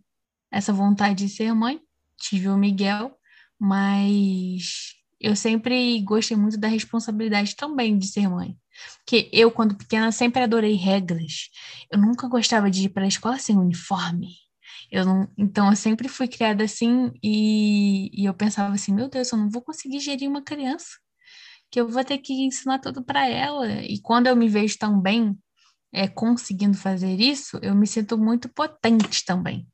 essa 0.51 0.72
vontade 0.72 1.24
de 1.26 1.28
ser 1.28 1.53
mãe. 1.55 1.80
Tive 2.18 2.49
o 2.49 2.57
Miguel, 2.57 3.16
mas 3.59 4.95
eu 5.20 5.36
sempre 5.36 6.01
gostei 6.03 6.36
muito 6.36 6.59
da 6.59 6.68
responsabilidade 6.68 7.57
também 7.57 7.99
de 7.99 8.07
ser 8.07 8.28
mãe. 8.28 8.57
Porque 8.99 9.28
eu, 9.32 9.51
quando 9.51 9.76
pequena, 9.76 10.11
sempre 10.12 10.43
adorei 10.43 10.74
regras. 10.74 11.51
Eu 11.90 11.99
nunca 11.99 12.28
gostava 12.28 12.70
de 12.70 12.84
ir 12.84 12.88
para 12.88 13.05
a 13.05 13.09
escola 13.09 13.38
sem 13.38 13.57
uniforme. 13.57 14.41
Eu 14.93 15.07
não, 15.07 15.26
então, 15.38 15.70
eu 15.70 15.76
sempre 15.76 16.07
fui 16.07 16.28
criada 16.28 16.62
assim 16.62 17.11
e, 17.22 18.11
e 18.12 18.26
eu 18.26 18.34
pensava 18.34 18.74
assim: 18.74 18.93
meu 18.93 19.09
Deus, 19.09 19.32
eu 19.32 19.38
não 19.38 19.49
vou 19.49 19.62
conseguir 19.62 19.99
gerir 20.01 20.28
uma 20.28 20.43
criança 20.43 20.99
que 21.70 21.80
eu 21.80 21.88
vou 21.88 22.05
ter 22.05 22.18
que 22.18 22.34
ensinar 22.45 22.78
tudo 22.78 23.03
para 23.03 23.26
ela. 23.26 23.66
E 23.80 23.99
quando 24.03 24.26
eu 24.26 24.36
me 24.36 24.51
vejo 24.51 24.76
tão 24.78 25.01
bem, 25.01 25.34
é, 25.90 26.07
conseguindo 26.07 26.76
fazer 26.76 27.18
isso, 27.18 27.59
eu 27.62 27.74
me 27.74 27.86
sinto 27.86 28.18
muito 28.18 28.51
potente 28.51 29.24
também, 29.24 29.66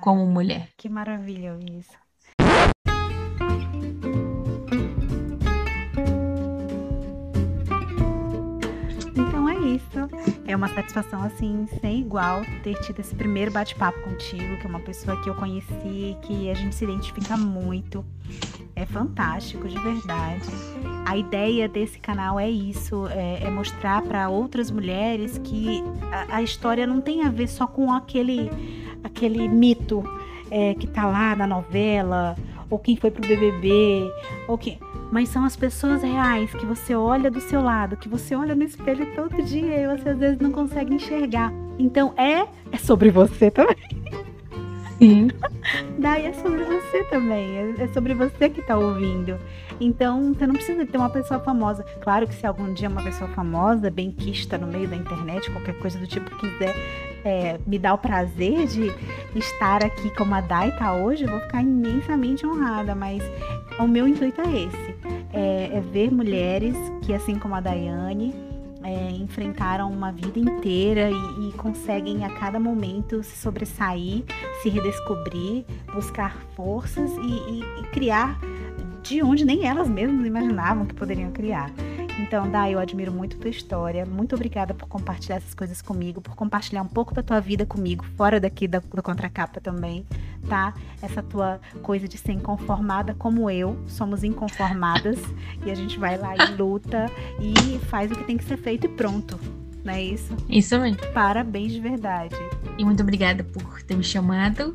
como 0.00 0.26
mulher. 0.26 0.70
Que 0.78 0.88
maravilha 0.88 1.58
isso. 1.70 2.01
Isso. 9.76 10.08
É 10.46 10.54
uma 10.54 10.68
satisfação 10.68 11.22
assim 11.22 11.66
sem 11.80 12.00
igual 12.00 12.42
ter 12.62 12.74
tido 12.80 13.00
esse 13.00 13.14
primeiro 13.14 13.50
bate-papo 13.50 14.00
contigo, 14.02 14.58
que 14.58 14.66
é 14.66 14.68
uma 14.68 14.80
pessoa 14.80 15.20
que 15.22 15.28
eu 15.28 15.34
conheci, 15.34 16.16
que 16.22 16.50
a 16.50 16.54
gente 16.54 16.74
se 16.74 16.84
identifica 16.84 17.36
muito. 17.36 18.04
É 18.74 18.86
fantástico, 18.86 19.68
de 19.68 19.78
verdade. 19.78 20.48
A 21.04 21.16
ideia 21.16 21.68
desse 21.68 21.98
canal 21.98 22.40
é 22.40 22.48
isso, 22.48 23.06
é, 23.08 23.44
é 23.44 23.50
mostrar 23.50 24.02
para 24.02 24.28
outras 24.28 24.70
mulheres 24.70 25.38
que 25.38 25.82
a, 26.10 26.36
a, 26.36 26.42
história 26.42 26.86
não 26.86 27.00
tem 27.00 27.22
a 27.22 27.28
ver 27.28 27.48
só 27.48 27.66
com 27.66 27.92
aquele, 27.92 28.50
aquele 29.04 29.46
mito 29.46 30.02
é, 30.50 30.74
que 30.74 30.86
tá 30.86 31.06
lá 31.06 31.36
na 31.36 31.46
novela, 31.46 32.36
ou 32.72 32.78
quem 32.78 32.96
foi 32.96 33.10
pro 33.10 33.26
BBB, 33.26 34.10
ou 34.48 34.56
quem 34.56 34.78
mas 35.10 35.28
são 35.28 35.44
as 35.44 35.54
pessoas 35.54 36.02
reais 36.02 36.54
que 36.54 36.64
você 36.64 36.94
olha 36.94 37.30
do 37.30 37.38
seu 37.38 37.60
lado, 37.60 37.98
que 37.98 38.08
você 38.08 38.34
olha 38.34 38.54
no 38.54 38.62
espelho 38.62 39.14
todo 39.14 39.42
dia 39.42 39.78
e 39.78 39.86
você 39.86 40.08
às 40.08 40.18
vezes 40.18 40.38
não 40.38 40.50
consegue 40.50 40.94
enxergar. 40.94 41.52
Então 41.78 42.14
é 42.16 42.48
é 42.72 42.78
sobre 42.78 43.10
você 43.10 43.50
também. 43.50 43.76
Sim. 44.98 45.28
Daí 45.98 46.26
é 46.26 46.32
sobre 46.32 46.64
você 46.64 47.04
também, 47.10 47.56
é, 47.56 47.74
é 47.82 47.88
sobre 47.88 48.14
você 48.14 48.48
que 48.48 48.60
está 48.60 48.78
ouvindo. 48.78 49.38
Então, 49.78 50.32
você 50.32 50.46
não 50.46 50.54
precisa 50.54 50.86
ter 50.86 50.96
uma 50.96 51.10
pessoa 51.10 51.40
famosa. 51.40 51.82
Claro 52.00 52.26
que 52.26 52.34
se 52.34 52.46
algum 52.46 52.72
dia 52.72 52.88
uma 52.88 53.02
pessoa 53.02 53.28
famosa, 53.30 53.90
bem 53.90 54.12
quista 54.12 54.56
no 54.56 54.66
meio 54.66 54.88
da 54.88 54.94
internet, 54.94 55.50
qualquer 55.50 55.76
coisa 55.78 55.98
do 55.98 56.06
tipo, 56.06 56.30
quiser 56.36 56.74
é, 57.24 57.58
me 57.66 57.78
dar 57.78 57.94
o 57.94 57.98
prazer 57.98 58.66
de 58.66 58.92
estar 59.34 59.84
aqui 59.84 60.10
como 60.16 60.34
a 60.34 60.40
Dai 60.40 60.76
tá 60.76 60.94
hoje, 60.94 61.24
eu 61.24 61.30
vou 61.30 61.40
ficar 61.40 61.62
imensamente 61.62 62.46
honrada. 62.46 62.94
Mas 62.94 63.22
o 63.78 63.86
meu 63.86 64.06
intuito 64.06 64.40
é 64.40 64.64
esse: 64.64 64.96
é, 65.32 65.76
é 65.76 65.80
ver 65.80 66.10
mulheres 66.10 66.76
que, 67.02 67.14
assim 67.14 67.38
como 67.38 67.54
a 67.54 67.60
Daiane, 67.60 68.34
é, 68.84 69.10
enfrentaram 69.12 69.90
uma 69.90 70.10
vida 70.10 70.38
inteira 70.38 71.10
e, 71.10 71.48
e, 71.48 71.52
conseguem 71.52 72.24
a 72.24 72.30
cada 72.30 72.58
momento 72.58 73.22
se 73.22 73.36
sobressair, 73.36 74.24
se 74.62 74.68
redescobrir, 74.68 75.64
buscar 75.94 76.36
forças 76.56 77.10
e, 77.18 77.20
e, 77.20 77.60
e 77.80 77.82
criar 77.92 78.38
de 79.02 79.22
onde 79.22 79.44
nem 79.44 79.66
elas 79.66 79.88
mesmas 79.88 80.26
imaginavam 80.26 80.86
que 80.86 80.94
poderiam 80.94 81.30
criar. 81.32 81.70
Então, 82.18 82.50
Dai, 82.50 82.74
eu 82.74 82.78
admiro 82.78 83.12
muito 83.12 83.36
tua 83.36 83.50
história. 83.50 84.04
Muito 84.04 84.34
obrigada 84.34 84.74
por 84.74 84.86
compartilhar 84.88 85.36
essas 85.36 85.54
coisas 85.54 85.80
comigo, 85.80 86.20
por 86.20 86.34
compartilhar 86.34 86.82
um 86.82 86.88
pouco 86.88 87.14
da 87.14 87.22
tua 87.22 87.40
vida 87.40 87.64
comigo, 87.64 88.04
fora 88.16 88.38
daqui 88.38 88.68
da, 88.68 88.80
do 88.80 89.02
Contracapa 89.02 89.60
também, 89.60 90.06
tá? 90.48 90.74
Essa 91.00 91.22
tua 91.22 91.60
coisa 91.82 92.06
de 92.06 92.18
ser 92.18 92.32
inconformada 92.32 93.14
como 93.14 93.50
eu, 93.50 93.78
somos 93.86 94.22
inconformadas 94.22 95.18
e 95.64 95.70
a 95.70 95.74
gente 95.74 95.98
vai 95.98 96.18
lá 96.18 96.34
e 96.36 96.52
luta 96.56 97.06
e 97.40 97.78
faz 97.86 98.10
o 98.10 98.14
que 98.14 98.24
tem 98.24 98.36
que 98.36 98.44
ser 98.44 98.56
feito 98.56 98.86
e 98.86 98.88
pronto. 98.88 99.38
Não 99.84 99.92
é 99.92 100.02
isso? 100.02 100.36
Isso 100.48 100.78
mesmo. 100.78 100.98
Parabéns 101.12 101.72
de 101.72 101.80
verdade. 101.80 102.36
E 102.78 102.84
muito 102.84 103.02
obrigada 103.02 103.42
por 103.42 103.82
ter 103.82 103.96
me 103.96 104.04
chamado. 104.04 104.74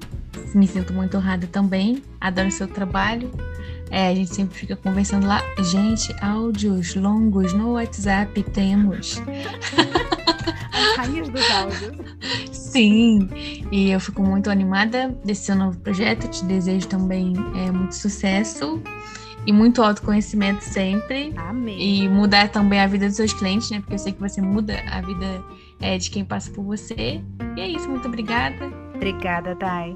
Me 0.53 0.67
sinto 0.67 0.93
muito 0.93 1.17
honrada 1.17 1.47
também. 1.47 2.03
Adoro 2.19 2.49
o 2.49 2.51
seu 2.51 2.67
trabalho. 2.67 3.31
É, 3.89 4.09
a 4.09 4.15
gente 4.15 4.33
sempre 4.33 4.57
fica 4.57 4.75
conversando 4.75 5.27
lá. 5.27 5.41
Gente, 5.59 6.13
áudios 6.21 6.95
longos 6.95 7.53
no 7.53 7.73
WhatsApp 7.73 8.43
temos. 8.43 9.21
As 10.73 10.97
rainhas 10.97 11.29
dos 11.29 11.51
áudios. 11.51 11.97
Sim, 12.51 13.29
e 13.71 13.89
eu 13.89 13.99
fico 13.99 14.21
muito 14.21 14.49
animada 14.49 15.09
desse 15.23 15.45
seu 15.45 15.55
novo 15.55 15.79
projeto. 15.79 16.27
Te 16.29 16.43
desejo 16.45 16.87
também 16.87 17.33
é, 17.55 17.71
muito 17.71 17.95
sucesso 17.95 18.81
e 19.45 19.53
muito 19.53 19.81
autoconhecimento 19.81 20.63
sempre. 20.63 21.33
Amém. 21.37 22.03
E 22.03 22.09
mudar 22.09 22.49
também 22.49 22.79
a 22.81 22.87
vida 22.87 23.07
dos 23.07 23.15
seus 23.15 23.33
clientes, 23.33 23.71
né? 23.71 23.79
Porque 23.79 23.93
eu 23.93 23.99
sei 23.99 24.11
que 24.11 24.19
você 24.19 24.41
muda 24.41 24.83
a 24.91 25.01
vida 25.01 25.43
é, 25.79 25.97
de 25.97 26.11
quem 26.11 26.25
passa 26.25 26.51
por 26.51 26.63
você. 26.63 27.21
E 27.55 27.61
é 27.61 27.67
isso, 27.67 27.89
muito 27.89 28.07
obrigada. 28.07 28.69
Obrigada, 28.93 29.55
Dai. 29.55 29.95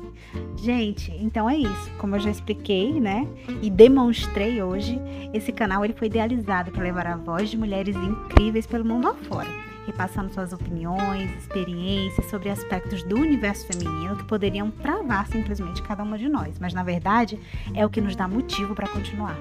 Gente, 0.61 1.11
então 1.19 1.49
é 1.49 1.57
isso. 1.57 1.91
Como 1.97 2.15
eu 2.15 2.19
já 2.19 2.29
expliquei, 2.29 2.99
né, 2.99 3.27
e 3.63 3.69
demonstrei 3.69 4.61
hoje, 4.61 4.99
esse 5.33 5.51
canal 5.51 5.83
ele 5.83 5.93
foi 5.93 6.07
idealizado 6.07 6.71
para 6.71 6.83
levar 6.83 7.07
a 7.07 7.17
voz 7.17 7.49
de 7.49 7.57
mulheres 7.57 7.95
incríveis 7.95 8.67
pelo 8.67 8.85
mundo 8.85 9.07
afora, 9.07 9.49
repassando 9.87 10.31
suas 10.31 10.53
opiniões, 10.53 11.31
experiências 11.35 12.27
sobre 12.29 12.49
aspectos 12.49 13.01
do 13.03 13.15
universo 13.15 13.65
feminino 13.65 14.15
que 14.15 14.23
poderiam 14.25 14.69
travar 14.69 15.25
simplesmente 15.27 15.81
cada 15.81 16.03
uma 16.03 16.15
de 16.15 16.29
nós, 16.29 16.59
mas 16.59 16.75
na 16.75 16.83
verdade 16.83 17.39
é 17.73 17.83
o 17.83 17.89
que 17.89 17.99
nos 17.99 18.15
dá 18.15 18.27
motivo 18.27 18.75
para 18.75 18.87
continuar. 18.87 19.37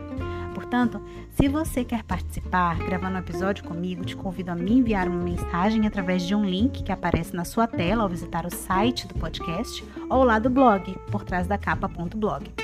Portanto, 0.70 1.02
se 1.32 1.48
você 1.48 1.82
quer 1.84 2.04
participar 2.04 2.78
gravando 2.78 3.16
um 3.16 3.18
episódio 3.18 3.64
comigo, 3.64 4.04
te 4.04 4.14
convido 4.14 4.52
a 4.52 4.54
me 4.54 4.72
enviar 4.72 5.08
uma 5.08 5.20
mensagem 5.20 5.84
através 5.84 6.22
de 6.22 6.32
um 6.32 6.44
link 6.44 6.84
que 6.84 6.92
aparece 6.92 7.34
na 7.34 7.44
sua 7.44 7.66
tela 7.66 8.04
ao 8.04 8.08
visitar 8.08 8.46
o 8.46 8.54
site 8.54 9.08
do 9.08 9.14
podcast 9.14 9.84
ou 10.08 10.22
lá 10.22 10.38
do 10.38 10.48
blog, 10.48 10.96
por 11.10 11.24
trás 11.24 11.48
da 11.48 11.58
capa.blog. 11.58 12.54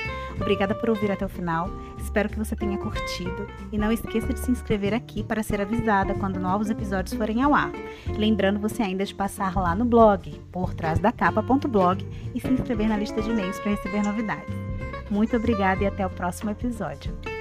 Obrigada 0.41 0.73
por 0.73 0.91
ouvir 0.91 1.11
até 1.11 1.27
o 1.27 1.29
final. 1.29 1.69
Espero 1.99 2.29
que 2.29 2.39
você 2.39 2.55
tenha 2.55 2.79
curtido 2.79 3.49
e 3.73 3.77
não 3.77 3.91
esqueça 3.91 4.33
de 4.33 4.39
se 4.39 4.53
inscrever 4.53 4.95
aqui 4.95 5.25
para 5.25 5.43
ser 5.43 5.61
avisada 5.61 6.15
quando 6.15 6.39
novos 6.39 6.71
episódios 6.71 7.17
forem 7.17 7.43
ao 7.43 7.57
ar. 7.57 7.73
Lembrando 8.17 8.61
você 8.61 8.85
ainda 8.85 9.05
de 9.05 9.17
passar 9.17 9.57
lá 9.57 9.75
no 9.75 9.85
blog, 9.85 10.31
por 10.53 10.75
trás 10.75 11.01
da 11.01 11.11
capa.blog 11.11 12.07
e 12.33 12.41
se 12.41 12.47
inscrever 12.47 12.89
na 12.89 12.99
lista 12.99 13.21
de 13.21 13.31
e-mails 13.31 13.59
para 13.59 13.73
receber 13.73 14.05
novidades. 14.05 14.55
Muito 15.11 15.37
obrigada 15.37 15.83
e 15.83 15.89
até 15.89 16.07
o 16.07 16.11
próximo 16.11 16.53
episódio. 16.53 17.36